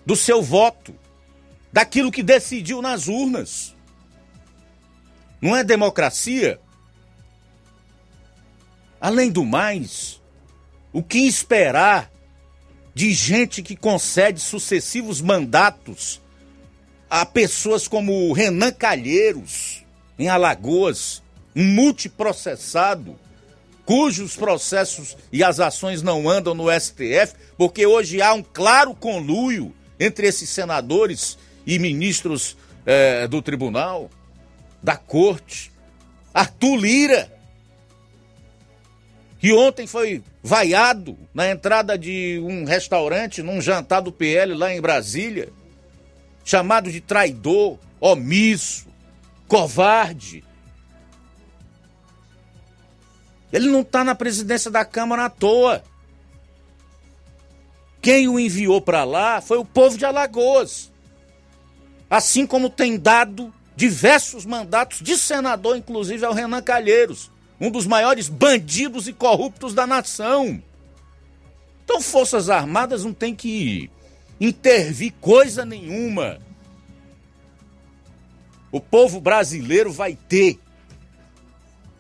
do 0.06 0.18
seu 0.18 0.42
voto, 0.42 0.94
daquilo 1.72 2.12
que 2.12 2.22
decidiu 2.22 2.82
nas 2.82 3.08
urnas. 3.08 3.74
Não 5.42 5.56
é 5.56 5.64
democracia? 5.64 6.60
Além 9.00 9.32
do 9.32 9.46
mais, 9.46 10.22
o 10.92 11.02
que 11.02 11.20
esperar 11.20 12.12
de 12.94 13.14
gente 13.14 13.64
que 13.64 13.78
concede 13.78 14.42
sucessivos 14.42 15.22
mandatos 15.22 16.22
a 17.10 17.26
pessoas 17.26 17.88
como 17.88 18.34
Renan 18.34 18.74
Calheiros, 18.74 19.86
em 20.20 20.28
Alagoas, 20.28 21.24
um 21.56 21.64
multiprocessado, 21.64 23.18
cujos 23.88 24.36
processos 24.36 25.16
e 25.32 25.42
as 25.42 25.62
ações 25.62 26.02
não 26.02 26.30
andam 26.30 26.54
no 26.54 26.66
STF, 26.70 27.34
porque 27.58 27.86
hoje 27.86 28.22
há 28.22 28.34
um 28.34 28.44
claro 28.44 28.94
conluio 28.94 29.74
entre 29.98 30.28
esses 30.28 30.50
senadores 30.50 31.38
e 31.66 31.80
ministros 31.80 32.58
eh, 32.86 33.26
do 33.30 33.42
tribunal, 33.42 34.10
da 34.84 34.98
corte. 34.98 35.72
Arthur 36.34 36.76
Lira, 36.76 37.32
que 39.40 39.54
ontem 39.54 39.88
foi 39.88 40.22
vaiado 40.44 41.18
na 41.34 41.50
entrada 41.50 41.98
de 41.98 42.42
um 42.44 42.66
restaurante, 42.66 43.42
num 43.42 43.62
jantar 43.62 44.02
do 44.02 44.12
PL 44.12 44.54
lá 44.54 44.74
em 44.74 44.82
Brasília, 44.82 45.48
chamado 46.44 46.92
de 46.92 47.00
traidor, 47.00 47.80
omisso, 48.02 48.88
covarde. 49.48 50.44
Ele 53.52 53.70
não 53.70 53.82
está 53.82 54.04
na 54.04 54.16
presidência 54.16 54.70
da 54.70 54.84
Câmara 54.84 55.26
à 55.26 55.30
toa. 55.30 55.84
Quem 58.02 58.28
o 58.28 58.40
enviou 58.40 58.82
para 58.82 59.04
lá 59.04 59.42
foi 59.42 59.58
o 59.58 59.66
povo 59.66 59.98
de 59.98 60.06
Alagoas. 60.06 60.92
Assim 62.10 62.46
como 62.46 62.70
tem 62.70 62.98
dado 62.98 63.54
diversos 63.76 64.46
mandatos 64.46 65.02
de 65.02 65.18
senador, 65.18 65.78
inclusive 65.78 66.26
ao 66.26 66.34
Renan 66.34 66.62
Calheiros 66.62 67.32
um 67.60 67.72
dos 67.72 67.86
maiores 67.86 68.30
bandidos 68.30 69.08
e 69.08 69.14
corruptos 69.14 69.74
da 69.74 69.88
nação. 69.88 70.62
Então, 71.84 72.02
Forças 72.02 72.50
Armadas 72.50 73.04
não 73.04 73.14
tem 73.14 73.34
que 73.34 73.90
intervir 74.40 75.14
coisa 75.20 75.66
nenhuma. 75.66 76.40
O 78.72 78.80
povo 78.80 79.20
brasileiro 79.20 79.92
vai 79.92 80.16
ter 80.16 80.60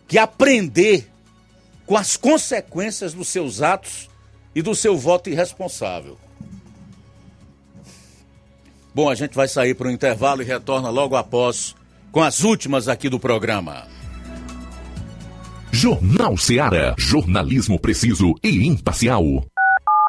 que 0.07 0.17
aprender 0.17 1.09
com 1.87 1.97
as 1.97 2.15
consequências 2.17 3.13
dos 3.13 3.29
seus 3.29 3.61
atos 3.61 4.09
e 4.53 4.61
do 4.61 4.75
seu 4.75 4.97
voto 4.97 5.29
irresponsável. 5.29 6.17
Bom, 8.93 9.09
a 9.09 9.15
gente 9.15 9.33
vai 9.33 9.47
sair 9.47 9.73
para 9.73 9.87
o 9.87 9.91
intervalo 9.91 10.41
e 10.41 10.45
retorna 10.45 10.89
logo 10.89 11.15
após 11.15 11.75
com 12.11 12.21
as 12.21 12.43
últimas 12.43 12.87
aqui 12.87 13.09
do 13.09 13.19
programa. 13.19 13.87
Jornal 15.71 16.35
Seara. 16.37 16.95
Jornalismo 16.97 17.79
preciso 17.79 18.33
e 18.43 18.65
imparcial. 18.65 19.45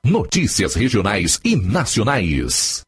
Notícias 0.05 0.75
regionais 0.75 1.39
e 1.45 1.55
nacionais. 1.55 2.88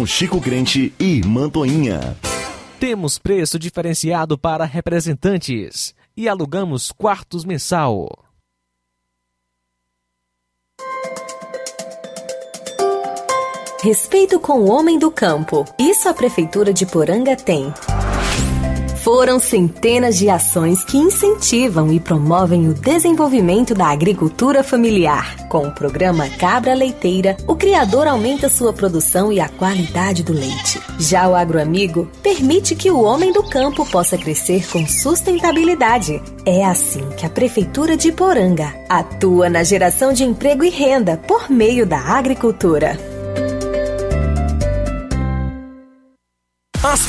Chico 0.05 0.41
Crente 0.41 0.93
e 0.99 1.21
Mantoinha. 1.25 2.17
Temos 2.79 3.19
preço 3.19 3.59
diferenciado 3.59 4.37
para 4.37 4.65
representantes 4.65 5.93
e 6.15 6.27
alugamos 6.27 6.91
quartos 6.91 7.45
mensal. 7.45 8.07
Respeito 13.83 14.39
com 14.39 14.59
o 14.59 14.69
homem 14.69 14.99
do 14.99 15.09
campo. 15.09 15.65
Isso 15.79 16.07
a 16.07 16.13
Prefeitura 16.13 16.71
de 16.71 16.85
Poranga 16.85 17.35
tem. 17.35 17.73
Foram 19.13 19.41
centenas 19.41 20.17
de 20.17 20.29
ações 20.29 20.85
que 20.85 20.97
incentivam 20.97 21.91
e 21.91 21.99
promovem 21.99 22.69
o 22.69 22.73
desenvolvimento 22.73 23.75
da 23.75 23.87
agricultura 23.87 24.63
familiar. 24.63 25.35
Com 25.49 25.67
o 25.67 25.71
programa 25.71 26.29
Cabra 26.29 26.73
Leiteira, 26.73 27.35
o 27.45 27.53
criador 27.53 28.07
aumenta 28.07 28.47
sua 28.47 28.71
produção 28.71 29.29
e 29.29 29.41
a 29.41 29.49
qualidade 29.49 30.23
do 30.23 30.31
leite. 30.31 30.81
Já 30.97 31.27
o 31.27 31.35
agroamigo 31.35 32.09
permite 32.23 32.73
que 32.73 32.89
o 32.89 33.01
homem 33.01 33.33
do 33.33 33.43
campo 33.43 33.85
possa 33.85 34.17
crescer 34.17 34.65
com 34.71 34.87
sustentabilidade. 34.87 36.23
É 36.45 36.63
assim 36.63 37.03
que 37.17 37.25
a 37.25 37.29
Prefeitura 37.29 37.97
de 37.97 38.13
Poranga 38.13 38.73
atua 38.87 39.49
na 39.49 39.61
geração 39.61 40.13
de 40.13 40.23
emprego 40.23 40.63
e 40.63 40.69
renda 40.69 41.17
por 41.17 41.51
meio 41.51 41.85
da 41.85 41.99
agricultura. 41.99 43.10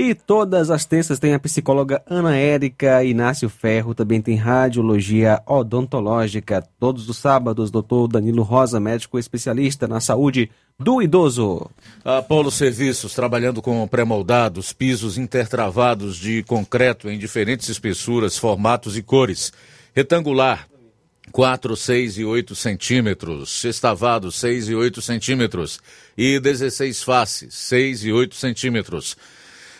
E 0.00 0.14
todas 0.14 0.70
as 0.70 0.84
terças 0.84 1.18
tem 1.18 1.34
a 1.34 1.40
psicóloga 1.40 2.00
Ana 2.06 2.36
Érica 2.36 3.02
Inácio 3.02 3.48
Ferro, 3.48 3.96
também 3.96 4.22
tem 4.22 4.36
radiologia 4.36 5.42
odontológica. 5.44 6.64
Todos 6.78 7.08
os 7.08 7.16
sábados, 7.18 7.68
doutor 7.68 8.06
Danilo 8.06 8.44
Rosa, 8.44 8.78
médico 8.78 9.18
especialista 9.18 9.88
na 9.88 9.98
saúde 9.98 10.52
do 10.78 11.02
idoso. 11.02 11.68
Apolo 12.04 12.48
Serviços, 12.48 13.12
trabalhando 13.12 13.60
com 13.60 13.88
pré-moldados, 13.88 14.72
pisos 14.72 15.18
intertravados 15.18 16.16
de 16.16 16.44
concreto 16.44 17.10
em 17.10 17.18
diferentes 17.18 17.68
espessuras, 17.68 18.38
formatos 18.38 18.96
e 18.96 19.02
cores. 19.02 19.52
Retangular, 19.92 20.68
4, 21.32 21.76
6 21.76 22.18
e 22.18 22.24
8 22.24 22.54
centímetros. 22.54 23.50
Sextavado, 23.60 24.30
6 24.30 24.68
e 24.68 24.74
8 24.76 25.02
centímetros. 25.02 25.80
E 26.16 26.38
16 26.38 27.02
faces, 27.02 27.52
6 27.52 28.04
e 28.04 28.12
8 28.12 28.36
centímetros. 28.36 29.16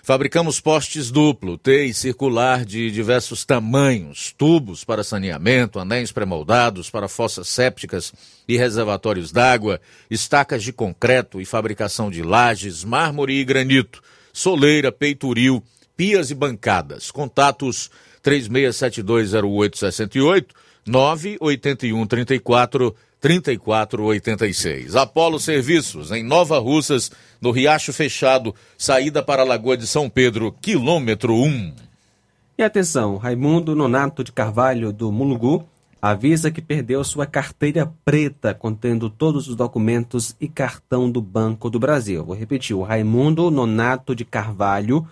Fabricamos 0.09 0.59
postes 0.59 1.10
duplo, 1.10 1.59
T 1.59 1.85
e 1.85 1.93
circular 1.93 2.64
de 2.64 2.90
diversos 2.90 3.44
tamanhos, 3.44 4.32
tubos 4.39 4.82
para 4.82 5.05
saneamento, 5.05 5.78
anéis 5.78 6.10
pré-moldados 6.10 6.89
para 6.89 7.09
fossas 7.09 7.47
sépticas 7.47 8.14
e 8.48 8.56
reservatórios 8.56 9.32
d'água, 9.32 9.78
estacas 10.10 10.62
de 10.62 10.72
concreto 10.72 11.43
e 11.43 11.44
fabricação 11.44 12.10
de 12.10 12.22
lajes, 12.22 12.85
mármore 12.85 13.35
e 13.35 13.44
granito, 13.44 14.02
soleira, 14.32 14.90
peitoril, 14.90 15.62
pias 15.94 16.30
e 16.30 16.35
bancadas. 16.35 17.10
Contatos 17.10 17.90
36720868, 18.24 20.47
98134 20.86 22.97
3486. 23.20 24.95
Apolo 24.95 25.40
Serviços, 25.40 26.12
em 26.12 26.23
Nova 26.23 26.59
Russas, 26.59 27.11
no 27.40 27.51
Riacho 27.51 27.93
Fechado, 27.93 28.55
saída 28.77 29.23
para 29.23 29.43
a 29.43 29.45
Lagoa 29.45 29.77
de 29.77 29.86
São 29.86 30.09
Pedro, 30.09 30.53
quilômetro 30.61 31.35
1. 31.35 31.74
E 32.57 32.62
atenção, 32.62 33.16
Raimundo 33.16 33.74
Nonato 33.74 34.23
de 34.23 34.32
Carvalho, 34.32 34.93
do 34.93 35.11
Mulugu, 35.11 35.66
avisa 36.01 36.51
que 36.51 36.62
perdeu 36.62 37.03
sua 37.03 37.27
carteira 37.27 37.93
preta 38.05 38.55
contendo 38.55 39.11
todos 39.11 39.49
os 39.49 39.57
documentos 39.57 40.36
e 40.40 40.47
cartão 40.47 41.11
do 41.11 41.20
Banco 41.20 41.69
do 41.69 41.78
Brasil. 41.78 42.24
Vou 42.24 42.36
repetir, 42.36 42.77
o 42.77 42.82
Raimundo 42.82 43.51
Nonato 43.51 44.15
de 44.15 44.24
Carvalho, 44.24 45.07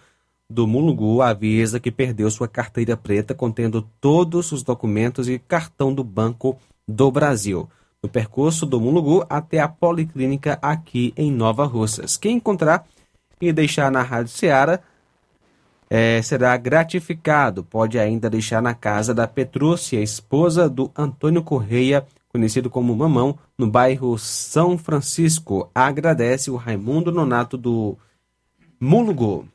do 0.49 0.65
Mulugu, 0.65 1.23
avisa 1.23 1.81
que 1.81 1.91
perdeu 1.91 2.31
sua 2.31 2.47
carteira 2.47 2.97
preta 2.97 3.35
contendo 3.35 3.83
todos 4.01 4.53
os 4.53 4.63
documentos 4.63 5.29
e 5.29 5.41
cartão 5.41 5.93
do 5.93 6.05
Banco 6.05 6.57
do 6.87 7.11
Brasil 7.11 7.69
no 8.07 8.09
percurso 8.09 8.65
do 8.65 8.81
Mulugu 8.81 9.27
até 9.29 9.59
a 9.59 9.67
Policlínica 9.67 10.61
aqui 10.63 11.13
em 11.17 11.33
Nova 11.33 11.67
Russas. 11.67 12.17
Quem 12.17 12.37
encontrar 12.37 12.87
e 13.41 13.53
deixar 13.53 13.91
na 13.91 14.01
Rádio 14.01 14.31
Ceará 14.31 14.79
é, 15.91 16.23
será 16.23 16.57
gratificado. 16.57 17.65
Pode 17.65 17.99
ainda 17.99 18.31
deixar 18.31 18.63
na 18.63 18.75
casa 18.75 19.13
da 19.13 19.27
Petrúcia, 19.27 20.01
esposa 20.01 20.71
do 20.71 20.91
Antônio 20.97 21.43
Correia, 21.43 22.07
conhecido 22.29 22.71
como 22.71 22.95
Mamão, 22.95 23.37
no 23.59 23.69
bairro 23.69 24.17
São 24.17 24.79
Francisco. 24.79 25.69
Agradece 25.75 26.49
o 26.49 26.57
Raimundo 26.57 27.11
Nonato 27.11 27.57
do 27.57 27.99
Mulugu. 28.79 29.49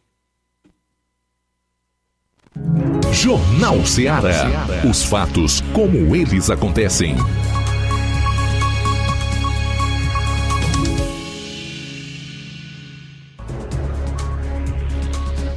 Jornal 3.14 3.86
Ceará. 3.86 4.68
Os 4.90 5.04
fatos 5.06 5.62
como 5.74 6.14
eles 6.16 6.50
acontecem. 6.50 7.16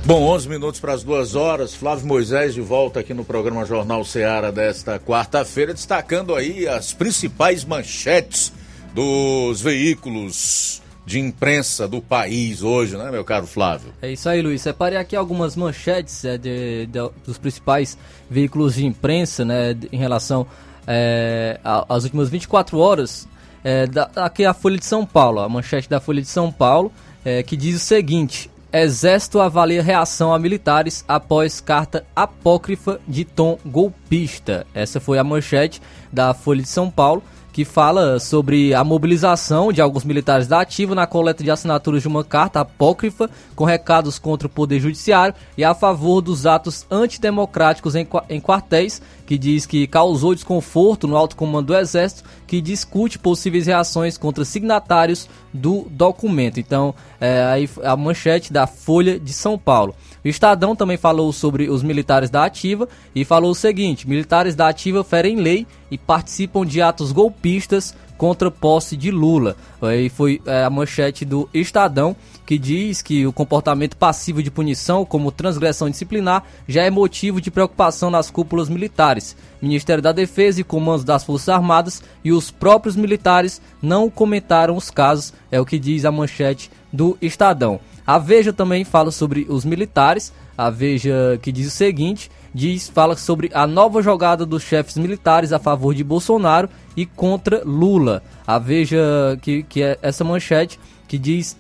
Bom, 0.07 0.23
11 0.23 0.51
minutos 0.51 0.81
para 0.81 0.93
as 0.93 1.03
duas 1.03 1.35
horas. 1.35 1.75
Flávio 1.75 2.07
Moisés 2.07 2.53
de 2.53 2.61
volta 2.61 3.01
aqui 3.01 3.15
no 3.15 3.25
programa 3.25 3.65
Jornal 3.65 4.05
Ceará 4.05 4.51
desta 4.51 4.99
quarta-feira, 4.99 5.73
destacando 5.73 6.35
aí 6.35 6.69
as 6.69 6.93
principais 6.93 7.65
manchetes 7.65 8.53
dos 8.95 9.63
veículos 9.63 10.83
de 11.07 11.19
imprensa 11.19 11.89
do 11.89 12.03
país 12.03 12.63
hoje, 12.63 12.99
né, 12.99 13.11
meu 13.11 13.25
caro 13.25 13.47
Flávio? 13.47 13.95
É 14.03 14.13
isso 14.13 14.29
aí, 14.29 14.43
Luiz. 14.43 14.61
Separei 14.61 14.99
aqui 14.99 15.17
algumas 15.17 15.57
manchetes 15.57 16.23
é, 16.23 16.37
de, 16.37 16.85
de, 16.85 17.11
dos 17.25 17.39
principais 17.39 17.97
veículos 18.29 18.75
de 18.75 18.85
imprensa, 18.85 19.43
né, 19.43 19.75
em 19.91 19.97
relação 19.97 20.47
é, 20.87 21.59
às 21.65 22.05
últimas 22.05 22.29
24 22.29 22.79
horas. 22.79 23.27
É, 23.65 23.87
da, 23.87 24.11
aqui 24.17 24.45
é 24.45 24.47
a 24.49 24.53
Folha 24.53 24.77
de 24.77 24.85
São 24.85 25.07
Paulo, 25.07 25.41
a 25.41 25.49
manchete 25.49 25.89
da 25.89 25.99
Folha 25.99 26.21
de 26.21 26.29
São 26.29 26.53
Paulo, 26.53 26.93
é, 27.25 27.43
que 27.43 27.57
diz 27.57 27.77
o 27.77 27.79
seguinte: 27.79 28.51
Exército 28.77 29.41
avalia 29.41 29.81
reação 29.81 30.35
a 30.35 30.39
militares 30.39 31.05
após 31.07 31.61
carta 31.61 32.05
apócrifa 32.17 32.99
de 33.07 33.25
tom 33.25 33.57
golpista. 33.65 34.67
Essa 34.75 34.99
foi 34.99 35.17
a 35.17 35.23
manchete 35.23 35.81
da 36.13 36.35
Folha 36.35 36.61
de 36.61 36.69
São 36.69 36.91
Paulo, 36.91 37.23
que 37.55 37.65
fala 37.65 38.19
sobre 38.19 38.75
a 38.75 38.83
mobilização 38.83 39.73
de 39.73 39.81
alguns 39.81 40.03
militares 40.03 40.49
da 40.49 40.61
ativa 40.61 40.93
na 40.93 41.07
coleta 41.07 41.45
de 41.45 41.53
assinaturas 41.53 42.03
de 42.03 42.09
uma 42.09 42.25
carta 42.25 42.59
apócrifa 42.59 43.31
com 43.55 43.65
recados 43.65 44.19
contra 44.19 44.49
o 44.49 44.51
Poder 44.51 44.81
Judiciário 44.81 45.37
e 45.57 45.63
a 45.63 45.73
favor 45.73 46.21
dos 46.21 46.47
atos 46.47 46.85
antidemocráticos 46.91 47.95
em, 47.95 48.09
em 48.29 48.41
quartéis, 48.41 49.01
que 49.25 49.39
diz 49.39 49.67
que 49.67 49.87
causou 49.87 50.35
desconforto 50.35 51.07
no 51.07 51.17
alto 51.17 51.37
comando 51.37 51.69
do 51.69 51.77
Exército, 51.77 52.29
que 52.45 52.61
discute 52.61 53.21
possíveis 53.21 53.69
reações 53.69 54.19
contra 54.19 54.45
signatários 54.45 55.29
do 55.53 55.87
documento. 55.89 56.59
Então, 56.59 56.93
é, 57.21 57.41
aí 57.45 57.71
a 57.85 57.97
manchete 57.97 58.53
da 58.53 58.67
Folha 58.67 59.17
de 59.17 59.33
São 59.33 59.57
Paulo. 59.57 59.95
O 60.25 60.29
Estadão 60.29 60.75
também 60.75 60.97
falou 60.97 61.33
sobre 61.33 61.69
os 61.69 61.83
militares 61.83 62.31
da 62.31 62.45
ativa 62.45 62.89
e 63.15 63.25
falou 63.25 63.51
o 63.51 63.55
seguinte: 63.55 64.09
militares 64.09 64.55
da 64.55 64.69
ativa 64.69 65.05
ferem 65.05 65.37
lei 65.37 65.67
e 65.91 65.99
participam 65.99 66.65
de 66.65 66.81
atos 66.81 67.13
golpistas 67.13 67.95
contra 68.17 68.51
posse 68.51 68.97
de 68.97 69.11
Lula. 69.11 69.57
Aí 69.83 70.09
foi 70.09 70.41
é, 70.47 70.65
a 70.65 70.71
manchete 70.71 71.25
do 71.25 71.49
Estadão 71.53 72.17
que 72.47 72.59
diz 72.59 73.03
que 73.03 73.27
o 73.27 73.33
comportamento 73.33 73.97
passivo 73.97 74.43
de 74.43 74.51
punição, 74.51 75.05
como 75.05 75.33
transgressão 75.33 75.89
disciplinar, 75.89 76.45
já 76.69 76.83
é 76.83 76.91
motivo 76.91 77.41
de 77.41 77.51
preocupação 77.51 78.11
nas 78.11 78.31
cúpulas 78.31 78.69
militares. 78.69 79.37
Ministério 79.61 80.03
da 80.03 80.13
Defesa 80.13 80.61
e 80.61 80.65
comandos 80.65 81.05
das 81.05 81.25
Forças 81.25 81.49
Armadas 81.49 82.03
e 82.23 82.33
os 82.33 82.51
próprios 82.51 82.97
militares 82.97 83.61
não 83.81 84.11
comentaram 84.11 84.77
os 84.77 84.91
casos, 84.91 85.33
é 85.51 85.61
o 85.61 85.67
que 85.67 85.79
diz 85.79 86.05
a 86.05 86.13
manchete 86.13 86.71
do 86.93 87.17
Estadão. 87.21 87.81
A 88.07 88.19
Veja 88.19 88.53
também 88.53 88.85
fala 88.85 89.11
sobre 89.11 89.47
os 89.49 89.65
militares, 89.65 90.33
a 90.57 90.69
Veja 90.69 91.39
que 91.43 91.51
diz 91.51 91.69
o 91.69 91.71
seguinte, 91.71 92.31
diz 92.53 92.89
fala 92.89 93.17
sobre 93.17 93.51
a 93.55 93.67
nova 93.67 94.03
jogada 94.03 94.45
dos 94.45 94.63
chefes 94.63 94.97
militares 94.97 95.53
a 95.53 95.59
favor 95.59 95.95
de 95.95 96.05
Bolsonaro 96.05 96.69
e 96.97 97.07
contra 97.07 97.63
Lula. 97.65 98.23
A 98.47 98.59
Veja 98.59 99.39
que, 99.41 99.63
que 99.63 99.83
é 99.83 99.99
essa 100.03 100.23
manchete 100.23 100.79
que 101.09 101.19
diz 101.19 101.57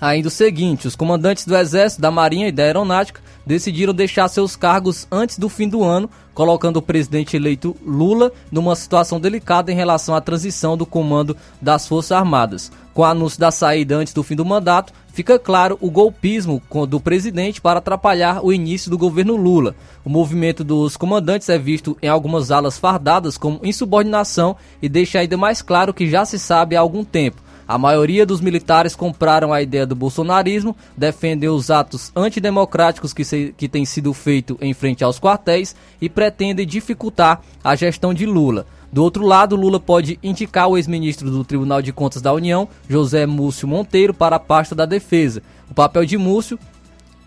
ainda 0.00 0.28
o 0.28 0.30
seguinte: 0.30 0.86
os 0.86 0.96
comandantes 0.96 1.44
do 1.44 1.56
Exército, 1.56 2.00
da 2.00 2.10
Marinha 2.10 2.48
e 2.48 2.52
da 2.52 2.62
Aeronáutica 2.62 3.20
decidiram 3.44 3.92
deixar 3.92 4.28
seus 4.28 4.54
cargos 4.54 5.08
antes 5.10 5.38
do 5.38 5.48
fim 5.48 5.68
do 5.68 5.82
ano, 5.82 6.08
colocando 6.32 6.76
o 6.76 6.82
presidente 6.82 7.36
eleito 7.36 7.76
Lula 7.84 8.32
numa 8.50 8.76
situação 8.76 9.18
delicada 9.18 9.72
em 9.72 9.74
relação 9.74 10.14
à 10.14 10.20
transição 10.20 10.76
do 10.76 10.86
comando 10.86 11.36
das 11.60 11.88
Forças 11.88 12.12
Armadas. 12.12 12.70
Com 13.00 13.04
o 13.04 13.08
anúncio 13.08 13.40
da 13.40 13.50
saída 13.50 13.96
antes 13.96 14.12
do 14.12 14.22
fim 14.22 14.36
do 14.36 14.44
mandato, 14.44 14.92
fica 15.14 15.38
claro 15.38 15.78
o 15.80 15.90
golpismo 15.90 16.60
do 16.86 17.00
presidente 17.00 17.58
para 17.58 17.78
atrapalhar 17.78 18.44
o 18.44 18.52
início 18.52 18.90
do 18.90 18.98
governo 18.98 19.36
Lula. 19.36 19.74
O 20.04 20.10
movimento 20.10 20.62
dos 20.62 20.98
comandantes 20.98 21.48
é 21.48 21.56
visto 21.56 21.96
em 22.02 22.08
algumas 22.08 22.50
alas 22.50 22.76
fardadas 22.76 23.38
como 23.38 23.58
insubordinação 23.64 24.54
e 24.82 24.86
deixa 24.86 25.18
ainda 25.18 25.34
mais 25.38 25.62
claro 25.62 25.94
que 25.94 26.10
já 26.10 26.26
se 26.26 26.38
sabe 26.38 26.76
há 26.76 26.80
algum 26.80 27.02
tempo 27.02 27.40
a 27.70 27.78
maioria 27.78 28.26
dos 28.26 28.40
militares 28.40 28.96
compraram 28.96 29.52
a 29.52 29.62
ideia 29.62 29.86
do 29.86 29.94
bolsonarismo, 29.94 30.76
defendem 30.96 31.48
os 31.48 31.70
atos 31.70 32.10
antidemocráticos 32.16 33.12
que, 33.12 33.24
se, 33.24 33.54
que 33.56 33.68
têm 33.68 33.84
sido 33.84 34.12
feitos 34.12 34.56
em 34.60 34.74
frente 34.74 35.04
aos 35.04 35.20
quartéis 35.20 35.76
e 36.00 36.08
pretendem 36.08 36.66
dificultar 36.66 37.40
a 37.62 37.76
gestão 37.76 38.12
de 38.12 38.26
Lula. 38.26 38.66
Do 38.92 39.04
outro 39.04 39.24
lado, 39.24 39.54
Lula 39.54 39.78
pode 39.78 40.18
indicar 40.22 40.68
o 40.68 40.76
ex-ministro 40.76 41.30
do 41.30 41.44
Tribunal 41.44 41.80
de 41.80 41.92
Contas 41.92 42.20
da 42.20 42.32
União, 42.32 42.68
José 42.88 43.24
Múcio 43.24 43.68
Monteiro, 43.68 44.12
para 44.12 44.36
a 44.36 44.40
pasta 44.40 44.74
da 44.74 44.84
defesa. 44.84 45.42
O 45.70 45.74
papel 45.74 46.04
de 46.04 46.18
Múcio 46.18 46.58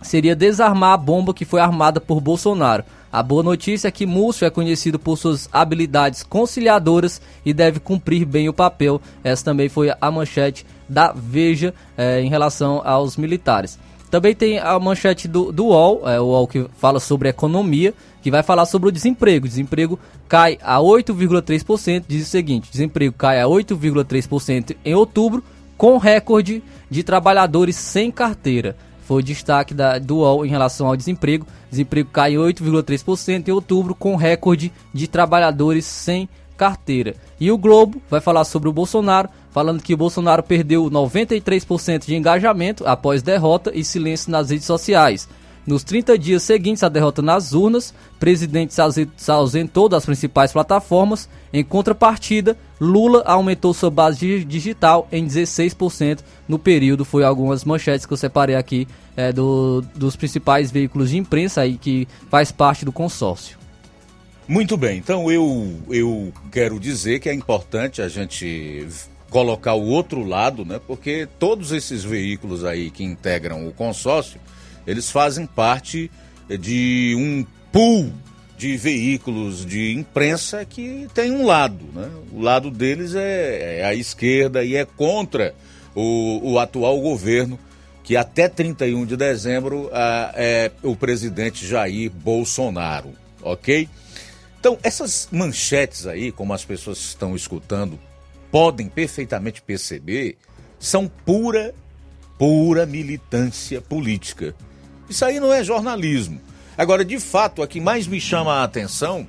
seria 0.02 0.36
desarmar 0.36 0.94
a 0.94 0.98
bomba 0.98 1.34
que 1.34 1.46
foi 1.46 1.62
armada 1.62 2.02
por 2.02 2.20
Bolsonaro. 2.20 2.84
A 3.12 3.24
boa 3.24 3.44
notícia 3.44 3.88
é 3.88 3.92
que 3.92 4.06
Múcio 4.06 4.46
é 4.46 4.50
conhecido 4.50 5.00
por 5.00 5.18
suas 5.18 5.48
habilidades 5.54 6.24
conciliadoras 6.24 7.22
e 7.46 7.54
deve 7.54 7.80
cumprir 7.80 8.26
bem 8.26 8.50
o 8.50 8.54
papel. 8.54 9.00
Essa 9.24 9.46
também 9.46 9.70
foi 9.70 9.94
a 10.02 10.12
manchete 10.12 10.66
da 10.90 11.14
Veja 11.16 11.74
é, 11.96 12.20
em 12.22 12.30
relação 12.30 12.82
aos 12.84 13.16
militares. 13.16 13.80
Também 14.10 14.36
tem 14.36 14.60
a 14.60 14.78
manchete 14.80 15.28
do, 15.28 15.52
do 15.52 15.68
UOL, 15.68 16.08
é, 16.08 16.20
o 16.20 16.26
UOL 16.26 16.48
que 16.48 16.68
fala 16.78 17.00
sobre 17.00 17.30
economia, 17.30 17.94
que 18.24 18.32
vai 18.32 18.42
falar 18.42 18.66
sobre 18.66 18.90
o 18.90 18.92
desemprego. 18.92 19.48
Desemprego 19.48 20.00
cai 20.28 20.58
a 20.64 20.78
8,3%, 20.78 22.06
diz 22.08 22.26
o 22.26 22.30
seguinte: 22.30 22.72
desemprego 22.72 23.14
cai 23.16 23.40
a 23.40 23.46
8,3% 23.46 24.76
em 24.84 24.96
outubro, 24.96 25.44
com 25.78 25.98
recorde 25.98 26.64
de 26.90 27.04
trabalhadores 27.04 27.76
sem 27.76 28.10
carteira 28.10 28.76
foi 29.04 29.22
o 29.22 29.24
destaque 29.24 29.74
da, 29.74 30.00
do 30.00 30.18
UOL 30.18 30.46
em 30.46 30.50
relação 30.50 30.88
ao 30.88 30.96
desemprego. 30.96 31.46
Desemprego 31.70 32.10
cai 32.10 32.34
8,3% 32.34 33.48
em 33.48 33.52
outubro, 33.52 33.94
com 33.94 34.16
recorde 34.16 34.72
de 34.94 35.08
trabalhadores 35.08 35.86
sem 35.86 36.30
carteira. 36.56 37.16
E 37.40 37.52
o 37.52 37.58
Globo 37.58 38.02
vai 38.10 38.22
falar 38.22 38.46
sobre 38.46 38.70
o 38.70 38.74
Bolsonaro, 38.74 39.30
falando 39.52 39.82
que 39.84 39.94
o 39.94 39.98
Bolsonaro 39.98 40.42
perdeu 40.42 40.90
93% 40.90 42.06
de 42.06 42.16
engajamento 42.16 42.88
após 42.88 43.22
derrota 43.22 43.72
e 43.74 43.84
silêncio 43.84 44.32
nas 44.32 44.50
redes 44.50 44.66
sociais. 44.66 45.28
Nos 45.66 45.84
30 45.84 46.18
dias 46.18 46.44
seguintes 46.44 46.84
à 46.84 46.90
derrota 46.90 47.22
nas 47.22 47.54
urnas, 47.54 47.94
presidente 48.20 48.74
se 48.74 49.32
ausentou 49.32 49.88
das 49.88 50.06
principais 50.06 50.52
plataformas. 50.52 51.30
Em 51.54 51.64
contrapartida, 51.64 52.58
Lula 52.82 53.24
aumentou 53.26 53.74
sua 53.74 53.90
base 53.90 54.44
digital 54.44 55.08
em 55.10 55.26
16% 55.26 56.20
no 56.50 56.60
período. 56.60 57.06
Foi 57.06 57.24
algumas 57.24 57.64
manchetes 57.64 58.06
que 58.06 58.12
eu 58.12 58.18
separei 58.18 58.56
aqui 58.56 58.88
é, 59.16 59.32
do, 59.32 59.82
dos 59.96 60.18
principais 60.18 60.70
veículos 60.70 61.12
de 61.12 61.18
imprensa 61.18 61.62
aí 61.62 61.78
que 61.78 62.08
faz 62.30 62.52
parte 62.52 62.84
do 62.84 62.92
consórcio. 62.92 63.58
Muito 64.46 64.76
bem, 64.76 64.98
então 64.98 65.32
eu, 65.32 65.74
eu 65.90 66.34
quero 66.52 66.78
dizer 66.78 67.22
que 67.22 67.30
é 67.30 67.34
importante 67.34 68.02
a 68.02 68.10
gente 68.10 68.86
colocar 69.30 69.74
o 69.74 69.86
outro 69.86 70.26
lado, 70.26 70.66
né? 70.66 70.82
Porque 70.86 71.28
todos 71.40 71.72
esses 71.72 72.04
veículos 72.04 72.66
aí 72.66 72.92
que 72.92 73.06
integram 73.06 73.66
o 73.66 73.72
consórcio 73.72 74.40
eles 74.86 75.10
fazem 75.10 75.46
parte 75.46 76.10
de 76.60 77.16
um 77.18 77.46
pool 77.72 78.12
de 78.58 78.78
veículos 78.78 79.66
de 79.66 79.94
imprensa 79.94 80.64
que 80.64 81.08
tem 81.14 81.32
um 81.32 81.46
lado. 81.46 81.86
Né? 81.94 82.10
O 82.32 82.42
lado 82.42 82.72
deles 82.72 83.16
é, 83.16 83.80
é 83.80 83.86
a 83.86 83.94
esquerda 83.94 84.64
e 84.64 84.76
é 84.76 84.86
contra 84.86 85.54
o, 85.96 86.52
o, 86.54 86.60
atual 86.60 87.00
governo, 87.02 87.60
que 88.04 88.16
até 88.16 88.48
31 88.48 89.06
de 89.06 89.18
dezembro 89.18 89.90
é 90.36 90.72
o 90.82 90.96
presidente 90.96 91.66
Jair 91.66 92.12
Bolsonaro. 92.12 93.14
Ok? 93.42 93.90
Então, 94.60 94.78
essas 94.82 95.28
manchetes 95.30 96.08
aí, 96.08 96.32
como 96.32 96.54
as 96.54 96.64
pessoas 96.64 96.98
estão 97.00 97.36
escutando, 97.36 98.00
podem 98.50 98.88
perfeitamente 98.88 99.62
perceber, 99.62 100.38
são 100.80 101.06
pura, 101.08 101.76
pura 102.38 102.86
militância 102.86 103.82
política. 103.82 104.56
Isso 105.10 105.24
aí 105.26 105.40
não 105.40 105.54
é 105.54 105.64
jornalismo. 105.64 106.42
Agora, 106.78 107.06
de 107.06 107.20
fato, 107.20 107.62
a 107.62 107.68
que 107.68 107.80
mais 107.80 108.08
me 108.08 108.20
chama 108.20 108.54
a 108.54 108.64
atenção 108.64 109.28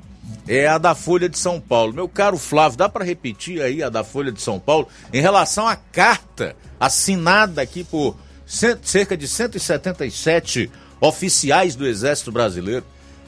é 0.48 0.66
a 0.66 0.78
da 0.78 0.94
Folha 0.94 1.28
de 1.28 1.38
São 1.38 1.60
Paulo. 1.60 1.92
Meu 1.92 2.08
caro 2.08 2.38
Flávio, 2.38 2.78
dá 2.78 2.88
para 2.88 3.04
repetir 3.04 3.60
aí 3.62 3.82
a 3.82 3.88
da 3.88 4.04
Folha 4.04 4.32
de 4.32 4.40
São 4.40 4.58
Paulo 4.58 4.88
em 5.12 5.20
relação 5.20 5.66
à 5.66 5.76
carta 5.76 6.56
assinada 6.78 7.62
aqui 7.62 7.84
por 7.84 8.16
cerca 8.46 9.16
de 9.16 9.26
177 9.26 10.70
oficiais 11.00 11.74
do 11.74 11.86
Exército 11.86 12.32
Brasileiro? 12.32 12.84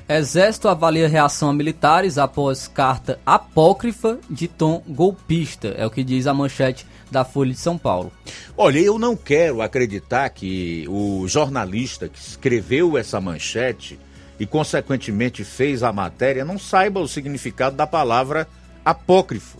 Exército 0.08 0.68
avalia 0.68 1.08
reação 1.08 1.50
a 1.50 1.52
militares 1.52 2.16
após 2.16 2.68
carta 2.68 3.18
apócrifa 3.26 4.18
de 4.30 4.46
tom 4.46 4.80
golpista, 4.86 5.74
é 5.76 5.84
o 5.84 5.90
que 5.90 6.04
diz 6.04 6.28
a 6.28 6.34
manchete 6.34 6.86
da 7.10 7.24
Folha 7.24 7.52
de 7.52 7.58
São 7.58 7.78
Paulo. 7.78 8.12
Olha, 8.56 8.78
eu 8.78 8.98
não 8.98 9.16
quero 9.16 9.62
acreditar 9.62 10.28
que 10.30 10.84
o 10.88 11.26
jornalista 11.28 12.08
que 12.08 12.18
escreveu 12.18 12.96
essa 12.98 13.20
manchete 13.20 13.98
e, 14.38 14.46
consequentemente, 14.46 15.44
fez 15.44 15.82
a 15.82 15.92
matéria 15.92 16.44
não 16.44 16.58
saiba 16.58 17.00
o 17.00 17.08
significado 17.08 17.76
da 17.76 17.86
palavra 17.86 18.48
apócrifo. 18.84 19.58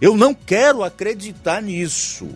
Eu 0.00 0.16
não 0.16 0.34
quero 0.34 0.82
acreditar 0.82 1.62
nisso. 1.62 2.28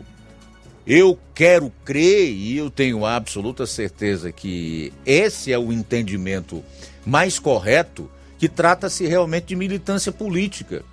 Eu 0.86 1.18
quero 1.34 1.72
crer 1.82 2.30
e 2.30 2.58
eu 2.58 2.70
tenho 2.70 3.06
absoluta 3.06 3.66
certeza 3.66 4.30
que 4.30 4.92
esse 5.06 5.50
é 5.50 5.58
o 5.58 5.72
entendimento 5.72 6.62
mais 7.06 7.38
correto, 7.38 8.10
que 8.38 8.50
trata-se 8.50 9.06
realmente 9.06 9.46
de 9.46 9.56
militância 9.56 10.12
política. 10.12 10.84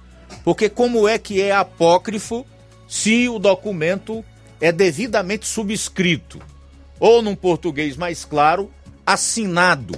Porque 0.46 0.70
como 0.70 1.10
é 1.10 1.20
que 1.20 1.42
é 1.42 1.52
apócrifo 1.52 2.46
se 2.92 3.30
o 3.30 3.40
documento 3.40 4.22
é 4.60 4.70
devidamente 4.70 5.48
subscrito, 5.48 6.42
ou 7.00 7.22
num 7.22 7.38
português 7.38 7.96
mais 7.96 8.26
claro, 8.26 8.70
assinado 9.06 9.98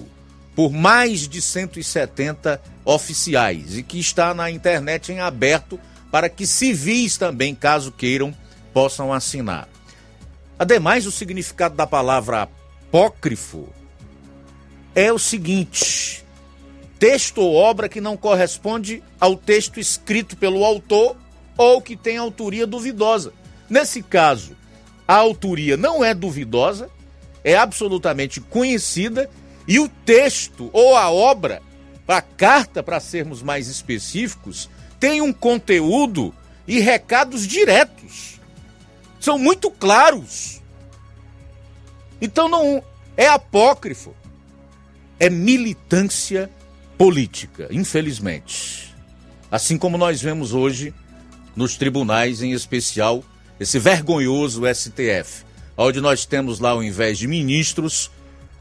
por 0.56 0.72
mais 0.72 1.28
de 1.28 1.42
170 1.42 2.62
oficiais 2.86 3.80
e 3.80 3.82
que 3.82 4.00
está 4.00 4.32
na 4.36 4.52
internet 4.52 5.12
em 5.12 5.20
aberto 5.20 5.80
para 6.12 6.30
que 6.30 6.46
civis 6.46 7.18
também, 7.18 7.56
caso 7.56 7.92
queiram, 7.92 8.32
possam 8.72 9.12
assinar. 9.12 9.68
Ademais, 10.60 11.08
o 11.08 11.12
significado 11.12 11.76
da 11.76 11.88
palavra 11.88 12.44
apócrifo 12.44 13.70
é 14.94 15.12
o 15.12 15.18
seguinte: 15.18 16.24
texto 17.00 17.42
ou 17.42 17.56
obra 17.56 17.90
que 17.90 18.00
não 18.00 18.16
corresponde 18.16 19.02
ao 19.20 19.36
texto 19.36 19.80
escrito 19.80 20.38
pelo 20.38 20.64
autor 20.64 21.23
ou 21.58 21.82
que 21.82 21.96
tem 21.96 22.18
autoria 22.18 22.66
duvidosa. 22.66 23.34
Nesse 23.70 24.02
caso, 24.02 24.56
a 25.08 25.16
autoria 25.16 25.78
não 25.78 26.04
é 26.04 26.14
duvidosa, 26.14 26.90
é 27.44 27.56
absolutamente 27.56 28.40
conhecida 28.40 29.30
e 29.68 29.80
o 29.80 29.88
texto 29.88 30.70
ou 30.74 30.96
a 30.96 31.10
obra, 31.12 31.62
a 32.08 32.22
carta 32.22 32.84
para 32.84 33.00
sermos 33.00 33.42
mais 33.42 33.68
específicos, 33.68 34.70
tem 35.00 35.22
um 35.22 35.34
conteúdo 35.34 36.34
e 36.68 36.80
recados 36.80 37.48
diretos. 37.48 38.40
São 39.20 39.38
muito 39.38 39.72
claros. 39.72 40.62
Então 42.22 42.48
não 42.48 42.84
é 43.16 43.28
apócrifo. 43.28 44.14
É 45.20 45.30
militância 45.30 46.50
política, 46.98 47.68
infelizmente. 47.72 48.94
Assim 49.50 49.78
como 49.78 49.98
nós 49.98 50.22
vemos 50.22 50.54
hoje 50.54 50.94
nos 51.56 51.76
tribunais, 51.76 52.42
em 52.42 52.52
especial 52.52 53.24
esse 53.60 53.80
vergonhoso 53.80 54.64
STF, 54.74 55.46
onde 55.78 56.02
nós 56.02 56.26
temos 56.26 56.60
lá, 56.60 56.72
ao 56.72 56.84
invés 56.84 57.18
de 57.18 57.28
ministros, 57.28 58.12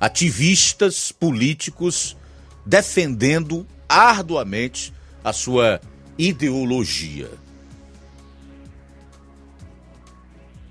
ativistas 0.01 1.13
políticos 1.13 2.17
defendendo 2.65 3.67
arduamente 3.89 4.93
a 5.25 5.33
sua 5.33 5.81
ideologia. 6.19 7.31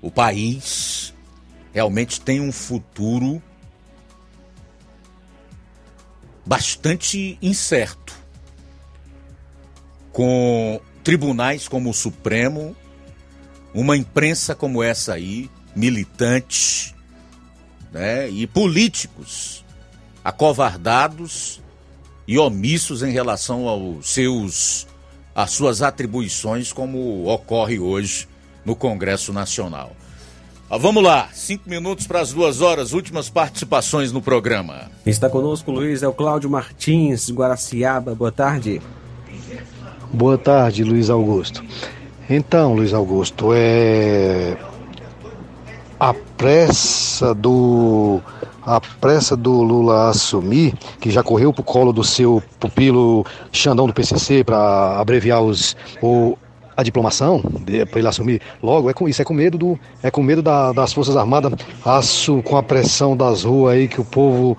O 0.00 0.10
país 0.10 1.14
realmente 1.72 2.20
tem 2.20 2.40
um 2.40 2.52
futuro 2.52 3.42
bastante 6.44 7.38
incerto, 7.40 8.14
com 10.12 10.80
tribunais 11.02 11.68
como 11.68 11.90
o 11.90 11.94
Supremo, 11.94 12.76
uma 13.74 13.96
imprensa 13.96 14.54
como 14.54 14.82
essa 14.82 15.14
aí, 15.14 15.50
militante, 15.74 16.94
né, 17.90 18.28
e 18.28 18.46
políticos 18.46 19.64
acovardados 20.24 21.60
e 22.26 22.38
omissos 22.38 23.02
em 23.02 23.10
relação 23.10 23.68
aos 23.68 24.12
seus 24.12 24.86
às 25.34 25.50
suas 25.52 25.80
atribuições, 25.80 26.72
como 26.72 27.26
ocorre 27.26 27.78
hoje 27.78 28.28
no 28.64 28.76
Congresso 28.76 29.32
Nacional. 29.32 29.96
Ah, 30.68 30.78
vamos 30.78 31.02
lá, 31.02 31.28
cinco 31.32 31.68
minutos 31.68 32.06
para 32.06 32.20
as 32.20 32.32
duas 32.32 32.60
horas, 32.60 32.92
últimas 32.92 33.28
participações 33.28 34.12
no 34.12 34.22
programa. 34.22 34.90
Está 35.04 35.28
conosco, 35.28 35.70
Luiz, 35.70 36.02
é 36.02 36.08
o 36.08 36.12
Cláudio 36.12 36.48
Martins, 36.48 37.30
Guaraciaba. 37.30 38.14
Boa 38.14 38.32
tarde. 38.32 38.80
Boa 40.12 40.36
tarde, 40.36 40.84
Luiz 40.84 41.08
Augusto. 41.08 41.64
Então, 42.28 42.74
Luiz 42.74 42.92
Augusto, 42.92 43.50
é 43.54 44.58
a 45.98 46.12
pressa 46.36 47.34
do 47.34 48.20
a 48.64 48.78
pressa 48.78 49.34
do 49.34 49.62
Lula 49.62 50.10
assumir, 50.10 50.74
que 51.00 51.10
já 51.10 51.22
correu 51.22 51.50
pro 51.50 51.64
colo 51.64 51.94
do 51.94 52.04
seu 52.04 52.42
pupilo 52.60 53.24
Xandão 53.50 53.86
do 53.86 53.94
PCC 53.94 54.44
para 54.44 55.00
abreviar 55.00 55.42
os 55.42 55.74
o, 56.02 56.36
a 56.76 56.82
diplomação 56.82 57.40
para 57.90 57.98
ele 57.98 58.08
assumir 58.08 58.40
logo 58.62 58.90
é 58.90 58.92
com 58.92 59.08
isso 59.08 59.22
é 59.22 59.24
com 59.24 59.34
medo 59.34 59.56
do 59.56 59.80
é 60.02 60.10
com 60.10 60.22
medo 60.22 60.42
da, 60.42 60.72
das 60.72 60.92
forças 60.92 61.16
armadas 61.16 61.52
aço 61.84 62.42
com 62.42 62.56
a 62.56 62.62
pressão 62.62 63.16
das 63.16 63.44
ruas 63.44 63.74
aí 63.74 63.88
que 63.88 64.00
o 64.00 64.04
povo 64.04 64.56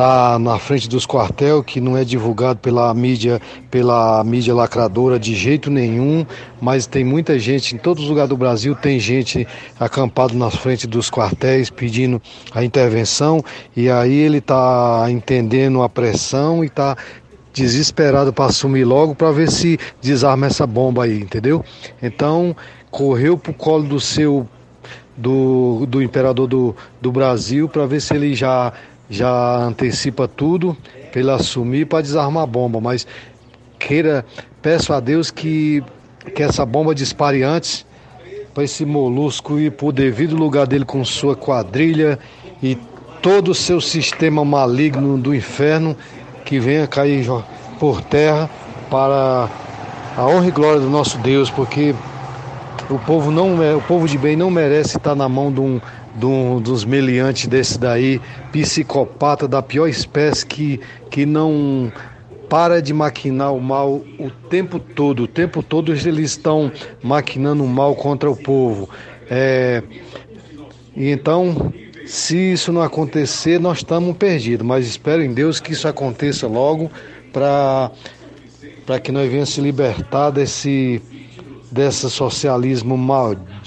tá 0.00 0.38
na 0.38 0.58
frente 0.58 0.88
dos 0.88 1.04
quartel 1.04 1.62
que 1.62 1.78
não 1.78 1.94
é 1.94 2.06
divulgado 2.06 2.58
pela 2.58 2.94
mídia 2.94 3.38
pela 3.70 4.24
mídia 4.24 4.54
lacradora 4.54 5.18
de 5.18 5.34
jeito 5.34 5.70
nenhum 5.70 6.24
mas 6.58 6.86
tem 6.86 7.04
muita 7.04 7.38
gente 7.38 7.74
em 7.74 7.78
todos 7.78 8.04
os 8.04 8.08
lugares 8.08 8.30
do 8.30 8.36
Brasil 8.38 8.74
tem 8.74 8.98
gente 8.98 9.46
acampado 9.78 10.32
na 10.34 10.50
frente 10.50 10.86
dos 10.86 11.10
quartéis 11.10 11.68
pedindo 11.68 12.18
a 12.54 12.64
intervenção 12.64 13.44
e 13.76 13.90
aí 13.90 14.14
ele 14.14 14.40
tá 14.40 15.04
entendendo 15.10 15.82
a 15.82 15.88
pressão 15.88 16.64
e 16.64 16.70
tá 16.70 16.96
desesperado 17.52 18.32
para 18.32 18.46
assumir 18.46 18.84
logo 18.84 19.14
para 19.14 19.30
ver 19.30 19.50
se 19.50 19.78
desarma 20.00 20.46
essa 20.46 20.66
bomba 20.66 21.04
aí 21.04 21.20
entendeu? 21.20 21.62
Então 22.02 22.56
correu 22.90 23.36
pro 23.36 23.52
colo 23.52 23.84
do 23.84 24.00
seu 24.00 24.48
do, 25.14 25.84
do 25.86 26.02
imperador 26.02 26.46
do, 26.46 26.74
do 27.00 27.12
Brasil 27.12 27.68
para 27.68 27.84
ver 27.84 28.00
se 28.00 28.14
ele 28.14 28.34
já 28.34 28.72
já 29.10 29.56
antecipa 29.56 30.28
tudo 30.28 30.76
para 31.10 31.20
ele 31.20 31.30
assumir 31.30 31.86
para 31.86 32.00
desarmar 32.00 32.44
a 32.44 32.46
bomba, 32.46 32.80
mas 32.80 33.06
queira, 33.78 34.24
peço 34.62 34.92
a 34.92 35.00
Deus 35.00 35.30
que, 35.30 35.82
que 36.34 36.42
essa 36.42 36.64
bomba 36.64 36.94
dispare 36.94 37.42
antes 37.42 37.84
para 38.54 38.62
esse 38.64 38.84
molusco 38.84 39.58
ir 39.58 39.72
para 39.72 39.86
o 39.86 39.92
devido 39.92 40.36
lugar 40.36 40.66
dele 40.66 40.84
com 40.84 41.04
sua 41.04 41.34
quadrilha 41.34 42.18
e 42.62 42.78
todo 43.20 43.50
o 43.50 43.54
seu 43.54 43.80
sistema 43.80 44.44
maligno 44.44 45.18
do 45.18 45.34
inferno 45.34 45.96
que 46.44 46.60
venha 46.60 46.86
cair 46.86 47.26
por 47.78 48.00
terra 48.02 48.48
para 48.88 49.48
a 50.16 50.26
honra 50.26 50.48
e 50.48 50.50
glória 50.50 50.80
do 50.80 50.88
nosso 50.88 51.18
Deus, 51.18 51.50
porque 51.50 51.94
o 52.88 52.98
povo 52.98 53.30
não 53.30 53.54
o 53.76 53.82
povo 53.82 54.08
de 54.08 54.18
bem 54.18 54.36
não 54.36 54.50
merece 54.50 54.96
estar 54.96 55.14
na 55.14 55.28
mão 55.28 55.52
de 55.52 55.60
um 55.60 55.80
um, 56.28 56.60
dos 56.60 56.84
meliantes 56.84 57.46
desse 57.46 57.78
daí, 57.78 58.20
psicopata 58.52 59.46
da 59.46 59.62
pior 59.62 59.86
espécie 59.86 60.44
que, 60.44 60.80
que 61.10 61.24
não 61.24 61.92
para 62.48 62.82
de 62.82 62.92
maquinar 62.92 63.54
o 63.54 63.60
mal 63.60 64.02
o 64.18 64.30
tempo 64.50 64.78
todo. 64.78 65.22
O 65.22 65.28
tempo 65.28 65.62
todo 65.62 65.92
eles 65.92 66.32
estão 66.32 66.70
maquinando 67.02 67.62
o 67.62 67.68
mal 67.68 67.94
contra 67.94 68.28
o 68.28 68.36
povo. 68.36 68.90
É, 69.30 69.82
e 70.96 71.10
então, 71.10 71.72
se 72.04 72.52
isso 72.52 72.72
não 72.72 72.82
acontecer, 72.82 73.60
nós 73.60 73.78
estamos 73.78 74.16
perdidos. 74.16 74.66
Mas 74.66 74.86
espero 74.86 75.22
em 75.22 75.32
Deus 75.32 75.60
que 75.60 75.72
isso 75.72 75.86
aconteça 75.86 76.48
logo 76.48 76.90
para 77.32 77.90
que 79.00 79.12
nós 79.12 79.28
venhamos 79.30 79.50
se 79.50 79.60
libertar 79.60 80.30
desse 80.30 81.00
desse 81.70 82.10
socialismo 82.10 82.98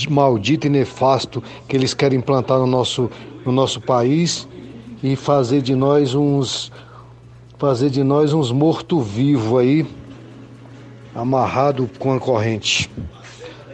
maldito 0.09 0.67
e 0.67 0.69
nefasto 0.69 1.41
que 1.67 1.75
eles 1.75 1.93
querem 1.93 2.19
implantar 2.19 2.59
no 2.59 2.67
nosso, 2.67 3.09
no 3.45 3.51
nosso 3.51 3.79
país 3.79 4.47
e 5.01 5.15
fazer 5.15 5.61
de 5.61 5.75
nós 5.75 6.13
uns 6.13 6.71
fazer 7.57 7.89
de 7.89 8.03
nós 8.03 8.33
uns 8.33 8.51
morto-vivo 8.51 9.57
aí 9.57 9.87
amarrado 11.15 11.89
com 11.97 12.13
a 12.13 12.19
corrente. 12.19 12.89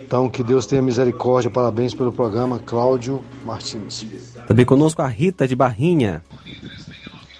Então 0.03 0.30
que 0.30 0.43
Deus 0.43 0.65
tenha 0.65 0.81
misericórdia. 0.81 1.49
Parabéns 1.49 1.93
pelo 1.93 2.11
programa, 2.11 2.60
Cláudio 2.60 3.23
Martins. 3.45 4.06
Também 4.47 4.65
conosco 4.65 5.01
a 5.01 5.07
Rita 5.07 5.47
de 5.47 5.56
Barrinha. 5.56 6.23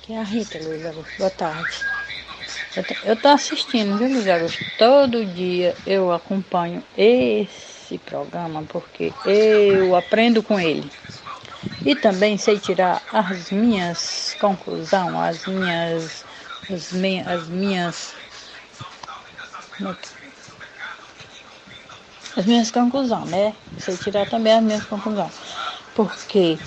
Que 0.03 0.14
é 0.14 0.20
a 0.20 0.24
Rita, 0.24 0.60
Luiz. 0.64 0.82
Boa 1.18 1.30
tarde. 1.30 1.99
Eu 3.04 3.16
tô 3.16 3.30
assistindo, 3.30 3.98
viu, 3.98 4.34
Augusto? 4.34 4.64
Todo 4.78 5.26
dia 5.26 5.76
eu 5.88 6.12
acompanho 6.12 6.84
esse 6.96 7.98
programa 7.98 8.64
porque 8.70 9.12
eu 9.26 9.96
aprendo 9.96 10.44
com 10.44 10.60
ele. 10.60 10.91
E 11.84 11.96
também 11.96 12.38
sei 12.38 12.60
tirar 12.60 13.02
as 13.12 13.50
minhas 13.50 14.36
conclusões, 14.40 15.16
as 15.16 15.46
minhas. 15.48 16.26
As, 16.72 16.91
me, 16.91 17.22
as 17.22 17.48
minhas. 17.48 18.14
As 22.38 22.46
minhas 22.46 22.70
conclusões, 22.70 23.30
né? 23.30 23.56
Sei 23.80 23.98
tirar 23.98 24.28
também 24.28 24.54
as 24.54 24.64
minhas 24.64 24.84
conclusões. 24.84 25.34
Porque 25.96 26.60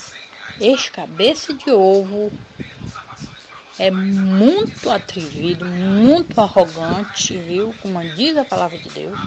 este 0.60 0.90
cabeça 0.90 1.54
de 1.54 1.70
ovo 1.70 2.32
é 3.82 3.90
muito 3.90 4.88
atrevido, 4.88 5.64
muito 5.64 6.40
arrogante, 6.40 7.36
viu? 7.36 7.74
Como 7.82 8.00
diz 8.14 8.36
a 8.36 8.44
palavra 8.44 8.78
de 8.78 8.88
Deus. 8.88 9.18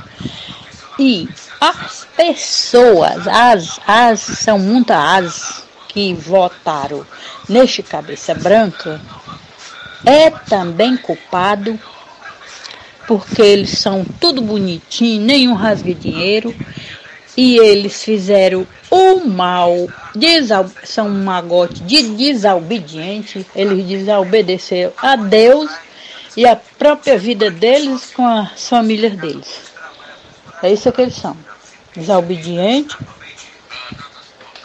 E 0.97 1.27
as 1.59 2.07
pessoas, 2.15 3.27
as, 3.27 3.81
as 3.85 4.21
são 4.21 4.57
muitas 4.57 4.97
as 4.97 5.63
que 5.89 6.13
votaram 6.13 7.05
neste 7.49 7.83
cabeça 7.83 8.33
branca, 8.33 9.01
é 10.05 10.29
também 10.29 10.95
culpado 10.95 11.77
porque 13.05 13.41
eles 13.41 13.77
são 13.77 14.05
tudo 14.21 14.41
bonitinho, 14.41 15.21
nenhum 15.21 15.53
rasga 15.53 15.93
dinheiro 15.93 16.55
e 17.35 17.57
eles 17.57 18.01
fizeram 18.01 18.65
o 18.89 19.25
mal, 19.25 19.87
são 20.83 21.07
um 21.07 21.23
magote 21.23 21.81
de 21.83 22.03
desobediente, 22.15 23.45
eles 23.55 23.85
desobedeceram 23.85 24.93
a 24.97 25.15
Deus 25.15 25.71
e 26.37 26.45
a 26.45 26.55
própria 26.55 27.17
vida 27.17 27.49
deles 27.49 28.11
com 28.13 28.25
as 28.27 28.67
famílias 28.67 29.15
deles. 29.17 29.61
É 30.61 30.71
isso 30.71 30.91
que 30.91 31.01
eles 31.01 31.15
são. 31.15 31.35
Desobediente 31.95 32.97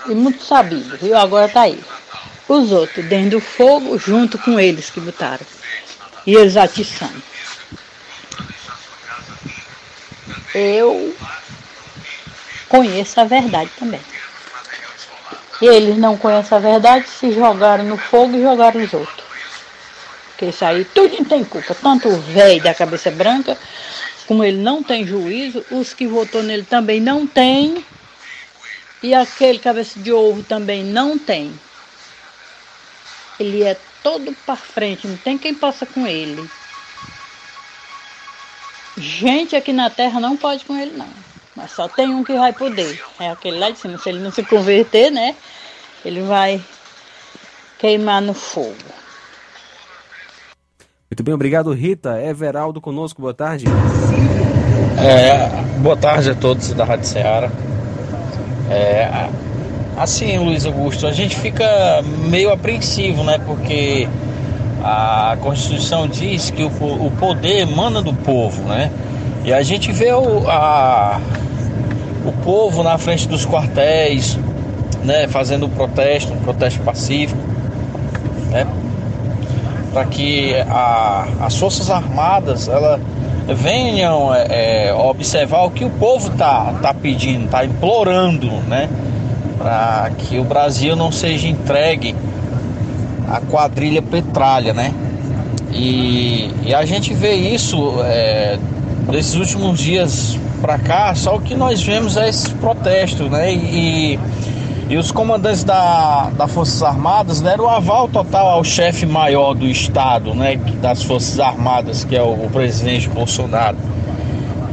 e 0.09 0.15
muito 0.15 0.43
sabido, 0.43 0.97
viu? 0.97 1.17
Agora 1.17 1.49
tá 1.49 1.63
aí. 1.63 1.81
Os 2.49 2.73
outros 2.73 3.05
dentro 3.07 3.39
do 3.39 3.41
fogo, 3.41 3.97
junto 3.99 4.37
com 4.39 4.59
eles 4.59 4.91
que 4.91 5.01
botaram. 5.01 5.47
E 6.27 6.35
eles 6.35 6.57
atiçando. 6.57 7.23
Eu 10.53 11.15
conheço 12.71 13.21
a 13.21 13.25
verdade 13.25 13.71
também. 13.79 14.01
E 15.61 15.67
eles 15.67 15.99
não 15.99 16.17
conhecem 16.17 16.57
a 16.57 16.61
verdade, 16.61 17.07
se 17.09 17.33
jogaram 17.33 17.85
no 17.85 17.99
fogo 17.99 18.35
e 18.37 18.43
jogaram 18.43 18.83
os 18.83 18.95
outros. 18.95 19.27
Porque 20.29 20.47
isso 20.47 20.65
aí 20.65 20.87
tudo 20.87 21.23
tem 21.27 21.45
culpa. 21.45 21.75
Tanto 21.75 22.09
o 22.09 22.19
velho 22.19 22.63
da 22.63 22.73
cabeça 22.73 23.11
branca, 23.11 23.59
como 24.27 24.43
ele 24.43 24.57
não 24.57 24.83
tem 24.83 25.07
juízo, 25.07 25.63
os 25.71 25.93
que 25.93 26.07
votou 26.07 26.43
nele 26.43 26.63
também 26.63 26.99
não 26.99 27.27
tem. 27.27 27.85
E 29.03 29.13
aquele 29.13 29.59
cabeça 29.59 29.99
de 29.99 30.13
ovo 30.13 30.43
também 30.43 30.83
não 30.83 31.19
tem. 31.19 31.53
Ele 33.39 33.63
é 33.63 33.77
todo 34.03 34.35
para 34.47 34.57
frente, 34.57 35.07
não 35.07 35.17
tem 35.17 35.37
quem 35.37 35.55
possa 35.55 35.85
com 35.85 36.07
ele. 36.07 36.49
Gente 38.97 39.57
aqui 39.57 39.73
na 39.73 39.91
terra 39.91 40.21
não 40.21 40.37
pode 40.37 40.65
com 40.65 40.77
ele, 40.77 40.97
não. 40.97 41.30
Mas 41.61 41.73
só 41.73 41.87
tem 41.87 42.09
um 42.09 42.25
que 42.25 42.33
vai 42.33 42.55
poder. 42.55 42.99
É 43.21 43.29
aquele 43.29 43.59
lá 43.59 43.69
de 43.69 43.79
cima. 43.79 43.99
Se 43.99 44.09
ele 44.09 44.21
não 44.21 44.33
se 44.33 44.43
converter, 44.43 45.11
né? 45.11 45.37
Ele 46.03 46.23
vai 46.23 46.59
queimar 47.79 48.23
no 48.23 48.33
fogo. 48.33 48.75
Muito 51.11 51.23
bem, 51.23 51.35
obrigado 51.35 51.71
Rita. 51.73 52.19
Everaldo 52.23 52.81
conosco, 52.81 53.21
boa 53.21 53.35
tarde. 53.35 53.67
É, 54.99 55.49
boa 55.81 55.97
tarde 55.97 56.31
a 56.31 56.35
todos 56.35 56.73
da 56.73 56.85
Rádio 56.85 57.07
Ceará. 57.07 57.51
É, 58.71 59.29
assim, 59.99 60.39
Luiz 60.39 60.65
Augusto, 60.65 61.07
a 61.07 61.13
gente 61.13 61.37
fica 61.37 61.67
meio 62.27 62.51
apreensivo, 62.51 63.23
né? 63.23 63.39
Porque 63.45 64.09
a 64.83 65.37
Constituição 65.43 66.09
diz 66.09 66.51
que 66.51 66.63
o, 66.63 66.69
o 66.69 67.13
poder 67.19 67.69
emana 67.69 68.01
do 68.01 68.15
povo, 68.15 68.63
né? 68.63 68.91
E 69.45 69.53
a 69.53 69.63
gente 69.63 69.93
vê 69.93 70.13
o, 70.13 70.49
a, 70.49 71.21
o 72.25 72.33
povo 72.33 72.83
na 72.83 72.99
frente 72.99 73.27
dos 73.29 73.47
quartéis, 73.47 74.39
né? 75.05 75.29
Fazendo 75.29 75.69
protesto, 75.69 76.33
um 76.33 76.39
protesto 76.39 76.81
pacífico, 76.81 77.41
né? 78.51 78.67
Para 79.93 80.05
que 80.05 80.55
a, 80.69 81.27
as 81.41 81.57
Forças 81.57 81.91
Armadas, 81.91 82.69
ela 82.69 83.01
venham 83.55 84.35
é, 84.35 84.89
é, 84.89 84.95
observar 84.95 85.65
o 85.65 85.71
que 85.71 85.85
o 85.85 85.91
povo 85.91 86.31
tá, 86.31 86.75
tá 86.81 86.95
pedindo, 86.95 87.49
tá 87.49 87.65
implorando, 87.65 88.51
né? 88.69 88.89
Para 89.59 90.11
que 90.17 90.39
o 90.39 90.45
Brasil 90.45 90.95
não 90.95 91.11
seja 91.11 91.49
entregue 91.49 92.15
à 93.29 93.41
quadrilha 93.41 94.03
petralha, 94.03 94.73
né? 94.73 94.95
E, 95.73 96.51
e 96.65 96.75
a 96.75 96.85
gente 96.85 97.15
vê 97.15 97.35
isso 97.35 97.97
é, 98.05 98.59
desses 99.11 99.35
últimos 99.35 99.79
dias 99.79 100.39
para 100.61 100.79
cá, 100.79 101.15
só 101.15 101.37
o 101.37 101.41
que 101.41 101.55
nós 101.55 101.83
vemos 101.83 102.17
é 102.17 102.29
esse 102.29 102.51
protesto, 102.55 103.29
né? 103.29 103.53
E, 103.53 104.19
e 104.89 104.97
os 104.97 105.11
comandantes 105.11 105.65
da, 105.65 106.31
das 106.37 106.53
Forças 106.53 106.83
Armadas 106.83 107.41
deram 107.41 107.65
o 107.65 107.69
aval 107.69 108.09
total 108.09 108.49
ao 108.49 108.65
chefe 108.65 109.07
maior 109.07 109.55
do 109.55 109.67
Estado, 109.67 110.35
né, 110.35 110.57
das 110.83 111.03
Forças 111.03 111.39
Armadas, 111.39 112.05
que 112.05 112.17
é 112.17 112.23
o, 112.23 112.33
o 112.33 112.51
presidente 112.51 113.09
Bolsonaro. 113.09 113.77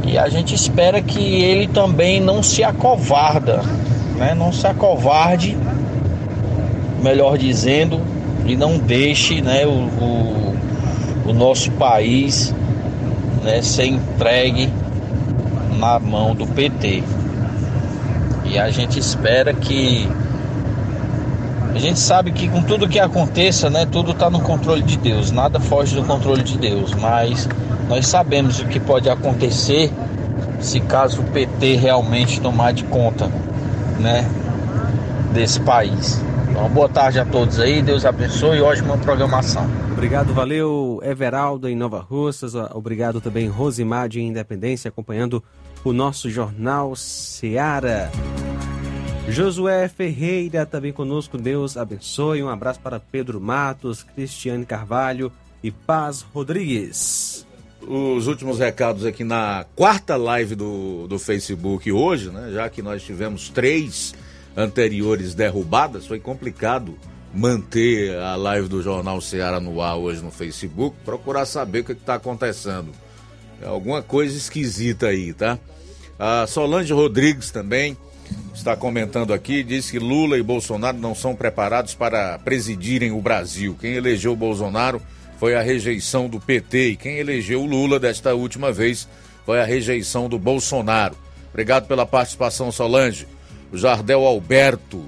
E 0.04 0.18
a 0.18 0.28
gente 0.28 0.54
espera 0.54 1.00
que 1.00 1.20
ele 1.20 1.68
também 1.68 2.20
não 2.20 2.42
se 2.42 2.64
acovarda, 2.64 3.62
né, 4.16 4.34
não 4.34 4.52
se 4.52 4.66
acovarde, 4.66 5.56
melhor 7.02 7.38
dizendo, 7.38 8.00
e 8.44 8.56
não 8.56 8.78
deixe 8.78 9.40
né, 9.40 9.66
o, 9.66 9.70
o, 9.70 10.56
o 11.26 11.32
nosso 11.32 11.70
país 11.72 12.52
né, 13.44 13.62
ser 13.62 13.86
entregue 13.86 14.68
na 15.78 15.98
mão 15.98 16.34
do 16.34 16.46
PT. 16.46 17.02
E 18.44 18.58
a 18.58 18.70
gente 18.70 18.98
espera 18.98 19.54
que. 19.54 20.08
A 21.74 21.78
gente 21.78 22.00
sabe 22.00 22.32
que 22.32 22.48
com 22.48 22.62
tudo 22.62 22.88
que 22.88 22.98
aconteça, 22.98 23.70
né, 23.70 23.86
tudo 23.86 24.10
está 24.10 24.28
no 24.28 24.40
controle 24.40 24.82
de 24.82 24.96
Deus, 24.96 25.30
nada 25.30 25.60
foge 25.60 25.94
do 25.94 26.02
controle 26.02 26.42
de 26.42 26.58
Deus, 26.58 26.92
mas 26.94 27.48
nós 27.88 28.06
sabemos 28.08 28.58
o 28.58 28.66
que 28.66 28.80
pode 28.80 29.08
acontecer 29.08 29.92
se 30.58 30.80
caso 30.80 31.20
o 31.20 31.24
PT 31.24 31.76
realmente 31.76 32.40
tomar 32.40 32.72
de 32.72 32.82
conta, 32.84 33.30
né, 34.00 34.28
desse 35.32 35.60
país. 35.60 36.20
Então, 36.50 36.68
boa 36.68 36.88
tarde 36.88 37.20
a 37.20 37.24
todos 37.24 37.60
aí, 37.60 37.80
Deus 37.80 38.04
abençoe 38.04 38.58
e 38.58 38.60
ótima 38.62 38.98
programação. 38.98 39.64
Obrigado, 39.92 40.34
valeu 40.34 41.00
Everaldo 41.04 41.68
em 41.68 41.76
Nova 41.76 42.00
Russas, 42.00 42.54
obrigado 42.74 43.20
também 43.20 43.46
Rosimar 43.46 44.08
de 44.08 44.20
Independência 44.20 44.88
acompanhando 44.88 45.42
o 45.84 45.92
nosso 45.92 46.30
jornal 46.30 46.94
Seara. 46.96 48.10
Josué 49.28 49.88
Ferreira 49.88 50.64
também 50.64 50.92
conosco, 50.92 51.36
Deus 51.36 51.76
abençoe. 51.76 52.42
Um 52.42 52.48
abraço 52.48 52.80
para 52.80 52.98
Pedro 52.98 53.40
Matos, 53.40 54.02
Cristiane 54.02 54.64
Carvalho 54.64 55.30
e 55.62 55.70
Paz 55.70 56.22
Rodrigues. 56.22 57.46
Os 57.86 58.26
últimos 58.26 58.58
recados 58.58 59.04
aqui 59.04 59.24
na 59.24 59.66
quarta 59.76 60.16
live 60.16 60.54
do, 60.54 61.06
do 61.06 61.18
Facebook 61.18 61.90
hoje, 61.92 62.30
né? 62.30 62.50
Já 62.52 62.68
que 62.68 62.82
nós 62.82 63.02
tivemos 63.02 63.48
três 63.48 64.14
anteriores 64.56 65.34
derrubadas, 65.34 66.06
foi 66.06 66.18
complicado 66.18 66.98
manter 67.32 68.16
a 68.18 68.34
live 68.34 68.68
do 68.68 68.82
Jornal 68.82 69.20
Ceará 69.20 69.60
no 69.60 69.80
ar 69.80 69.96
hoje 69.96 70.22
no 70.22 70.30
Facebook, 70.30 70.96
procurar 71.04 71.46
saber 71.46 71.80
o 71.80 71.84
que 71.84 71.92
está 71.92 72.14
acontecendo. 72.14 72.92
É 73.62 73.66
alguma 73.66 74.02
coisa 74.02 74.36
esquisita 74.36 75.08
aí, 75.08 75.32
tá? 75.32 75.58
A 76.18 76.46
Solange 76.46 76.92
Rodrigues 76.92 77.50
também 77.50 77.96
está 78.54 78.76
comentando 78.76 79.32
aqui, 79.32 79.62
diz 79.62 79.90
que 79.90 79.98
Lula 79.98 80.36
e 80.36 80.42
Bolsonaro 80.42 80.98
não 80.98 81.14
são 81.14 81.34
preparados 81.34 81.94
para 81.94 82.38
presidirem 82.38 83.12
o 83.12 83.20
Brasil. 83.20 83.76
Quem 83.80 83.94
elegeu 83.94 84.34
Bolsonaro 84.34 85.00
foi 85.38 85.54
a 85.54 85.62
rejeição 85.62 86.28
do 86.28 86.40
PT 86.40 86.88
e 86.90 86.96
quem 86.96 87.18
elegeu 87.18 87.64
Lula 87.64 88.00
desta 88.00 88.34
última 88.34 88.72
vez 88.72 89.08
foi 89.46 89.60
a 89.60 89.64
rejeição 89.64 90.28
do 90.28 90.38
Bolsonaro. 90.38 91.16
Obrigado 91.50 91.86
pela 91.86 92.04
participação, 92.04 92.70
Solange. 92.70 93.26
O 93.72 93.78
Jardel 93.78 94.24
Alberto 94.24 95.04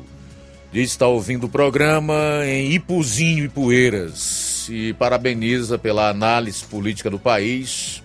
diz 0.72 0.82
que 0.82 0.89
está 0.90 1.06
ouvindo 1.06 1.44
o 1.44 1.48
programa 1.48 2.14
em 2.47 2.72
Ipuzinho 2.72 3.44
e 3.44 3.48
Poeiras 3.48 4.68
e 4.70 4.93
parabeniza 4.94 5.77
pela 5.78 6.09
análise 6.09 6.64
política 6.64 7.10
do 7.10 7.18
país. 7.18 8.02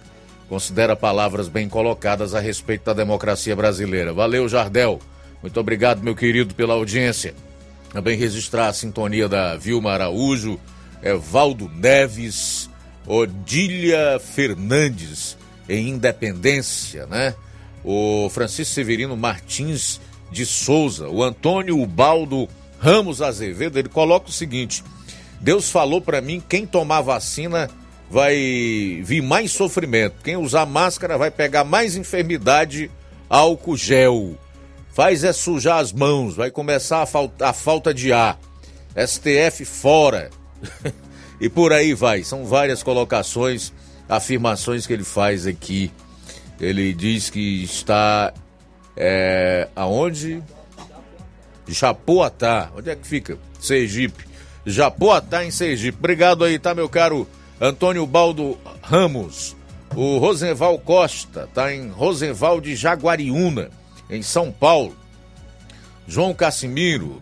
Considera 0.47 0.95
palavras 0.95 1.47
bem 1.47 1.67
colocadas 1.67 2.35
a 2.35 2.39
respeito 2.39 2.85
da 2.85 2.93
democracia 2.93 3.55
brasileira. 3.55 4.13
Valeu, 4.13 4.47
Jardel. 4.47 4.99
Muito 5.41 5.59
obrigado, 5.59 6.03
meu 6.03 6.15
querido, 6.15 6.53
pela 6.53 6.73
audiência. 6.73 7.33
Também 7.91 8.17
registrar 8.17 8.67
a 8.67 8.73
sintonia 8.73 9.27
da 9.27 9.55
Vilma 9.55 9.91
Araújo, 9.91 10.59
Evaldo 11.01 11.69
Neves, 11.69 12.69
Odília 13.07 14.19
Fernandes, 14.19 15.37
em 15.69 15.89
Independência, 15.89 17.05
né? 17.07 17.33
O 17.83 18.29
Francisco 18.29 18.73
Severino 18.73 19.15
Martins 19.15 20.01
de 20.31 20.45
Souza, 20.45 21.07
o 21.07 21.23
Antônio 21.23 21.79
Ubaldo 21.79 22.47
Ramos 22.79 23.21
Azevedo, 23.21 23.79
ele 23.79 23.89
coloca 23.89 24.29
o 24.29 24.33
seguinte: 24.33 24.83
Deus 25.39 25.69
falou 25.69 26.01
para 26.01 26.21
mim 26.21 26.41
quem 26.47 26.65
tomar 26.65 27.01
vacina 27.01 27.69
vai 28.09 29.01
vir 29.03 29.21
mais 29.21 29.51
sofrimento. 29.51 30.15
Quem 30.23 30.37
usar 30.37 30.65
máscara 30.65 31.17
vai 31.17 31.31
pegar 31.31 31.63
mais 31.63 31.95
enfermidade, 31.95 32.89
álcool 33.29 33.77
gel. 33.77 34.37
Faz 34.93 35.23
é 35.23 35.33
sujar 35.33 35.79
as 35.79 35.91
mãos, 35.91 36.35
vai 36.35 36.49
começar 36.49 37.01
a, 37.01 37.05
falta, 37.05 37.49
a 37.49 37.53
falta 37.53 37.93
de 37.93 38.13
ar. 38.13 38.39
STF 38.95 39.65
fora. 39.65 40.29
e 41.41 41.49
por 41.49 41.73
aí 41.73 41.93
vai. 41.93 42.23
São 42.23 42.45
várias 42.45 42.81
colocações, 42.81 43.73
afirmações 44.07 44.87
que 44.87 44.93
ele 44.93 45.03
faz 45.03 45.45
aqui. 45.45 45.91
Ele 46.61 46.93
diz 46.93 47.29
que 47.29 47.63
está 47.63 48.33
é, 48.95 49.67
aonde? 49.75 50.41
Japoatá. 51.67 52.71
Onde 52.75 52.89
é 52.89 52.95
que 52.95 53.05
fica? 53.05 53.37
Sergipe. 53.59 54.25
Japoatá 54.65 55.43
em 55.43 55.51
Sergipe. 55.51 55.97
Obrigado 55.97 56.45
aí, 56.45 56.57
tá, 56.57 56.73
meu 56.73 56.87
caro 56.87 57.27
Antônio 57.59 58.05
Baldo 58.05 58.57
Ramos. 58.81 59.55
O 59.95 60.17
Rosenval 60.17 60.77
Costa 60.79 61.47
tá 61.53 61.73
em 61.73 61.89
Rosenval 61.89 62.59
de 62.59 62.75
Jaguariúna, 62.75 63.69
em 64.09 64.21
São 64.21 64.51
Paulo. 64.51 64.95
João 66.07 66.33
Cassimiro 66.33 67.21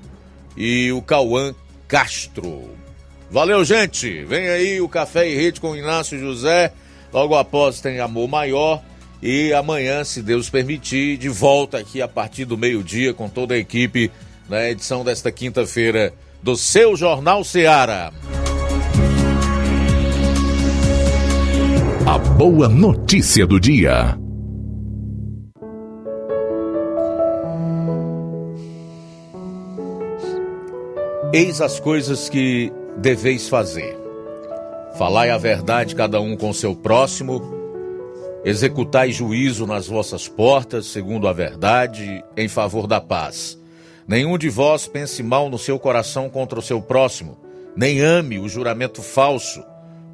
e 0.58 0.92
o 0.92 1.02
Cauã 1.02 1.54
Castro. 1.88 2.72
Valeu, 3.30 3.64
gente. 3.64 4.24
Vem 4.26 4.48
aí 4.48 4.82
o 4.82 4.90
Café 4.90 5.30
e 5.30 5.36
Rede 5.36 5.60
com 5.60 5.76
Inácio 5.76 6.20
José. 6.20 6.74
Logo 7.12 7.36
após 7.36 7.80
tem 7.80 8.00
Amor 8.00 8.28
Maior. 8.28 8.82
E 9.22 9.54
amanhã, 9.54 10.04
se 10.04 10.22
Deus 10.22 10.50
permitir, 10.50 11.18
de 11.18 11.30
volta 11.30 11.78
aqui 11.78 12.02
a 12.02 12.08
partir 12.08 12.44
do 12.44 12.58
meio-dia 12.58 13.14
com 13.14 13.30
toda 13.30 13.54
a 13.54 13.58
equipe 13.58 14.12
na 14.50 14.70
edição 14.70 15.04
desta 15.04 15.32
quinta-feira 15.32 16.14
do 16.42 16.58
seu 16.58 16.96
Jornal 16.96 17.44
Seara. 17.44 18.12
A 22.06 22.18
boa 22.18 22.68
notícia 22.68 23.48
do 23.48 23.58
dia. 23.58 24.20
Eis 31.32 31.62
as 31.62 31.80
coisas 31.80 32.28
que 32.28 32.74
deveis 32.98 33.48
fazer. 33.48 33.98
Falai 34.98 35.30
a 35.30 35.38
verdade 35.38 35.96
cada 35.96 36.20
um 36.20 36.36
com 36.36 36.52
seu 36.52 36.76
próximo, 36.76 37.42
executai 38.44 39.14
juízo 39.14 39.66
nas 39.66 39.88
vossas 39.88 40.28
portas, 40.28 40.88
segundo 40.88 41.26
a 41.26 41.32
verdade, 41.32 42.22
em 42.36 42.50
favor 42.50 42.86
da 42.86 43.00
paz. 43.00 43.58
Nenhum 44.06 44.38
de 44.38 44.50
vós 44.50 44.88
pense 44.88 45.24
mal 45.24 45.50
no 45.50 45.58
seu 45.58 45.80
coração 45.80 46.30
contra 46.30 46.60
o 46.60 46.62
seu 46.62 46.82
próximo, 46.82 47.38
nem 47.78 48.02
ame 48.02 48.40
o 48.40 48.50
juramento 48.50 49.02
falso, 49.02 49.64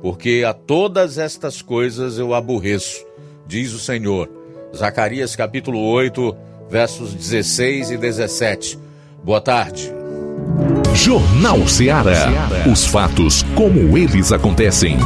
porque 0.02 0.44
a 0.48 0.54
todas 0.54 1.18
estas 1.18 1.62
coisas 1.62 2.18
eu 2.18 2.34
aborreço, 2.34 3.06
diz 3.48 3.74
o 3.74 3.80
Senhor. 3.80 4.30
Zacarias 4.76 5.36
capítulo 5.36 5.80
8, 5.80 6.36
versos 6.70 7.14
16 7.14 7.92
e 7.92 7.98
17. 7.98 8.80
Boa 9.24 9.42
tarde. 9.42 9.92
Jornal 10.94 11.68
Ceará. 11.68 12.28
Os 12.72 12.86
fatos 12.86 13.44
como 13.56 13.98
eles 13.98 14.32
acontecem. 14.32 14.98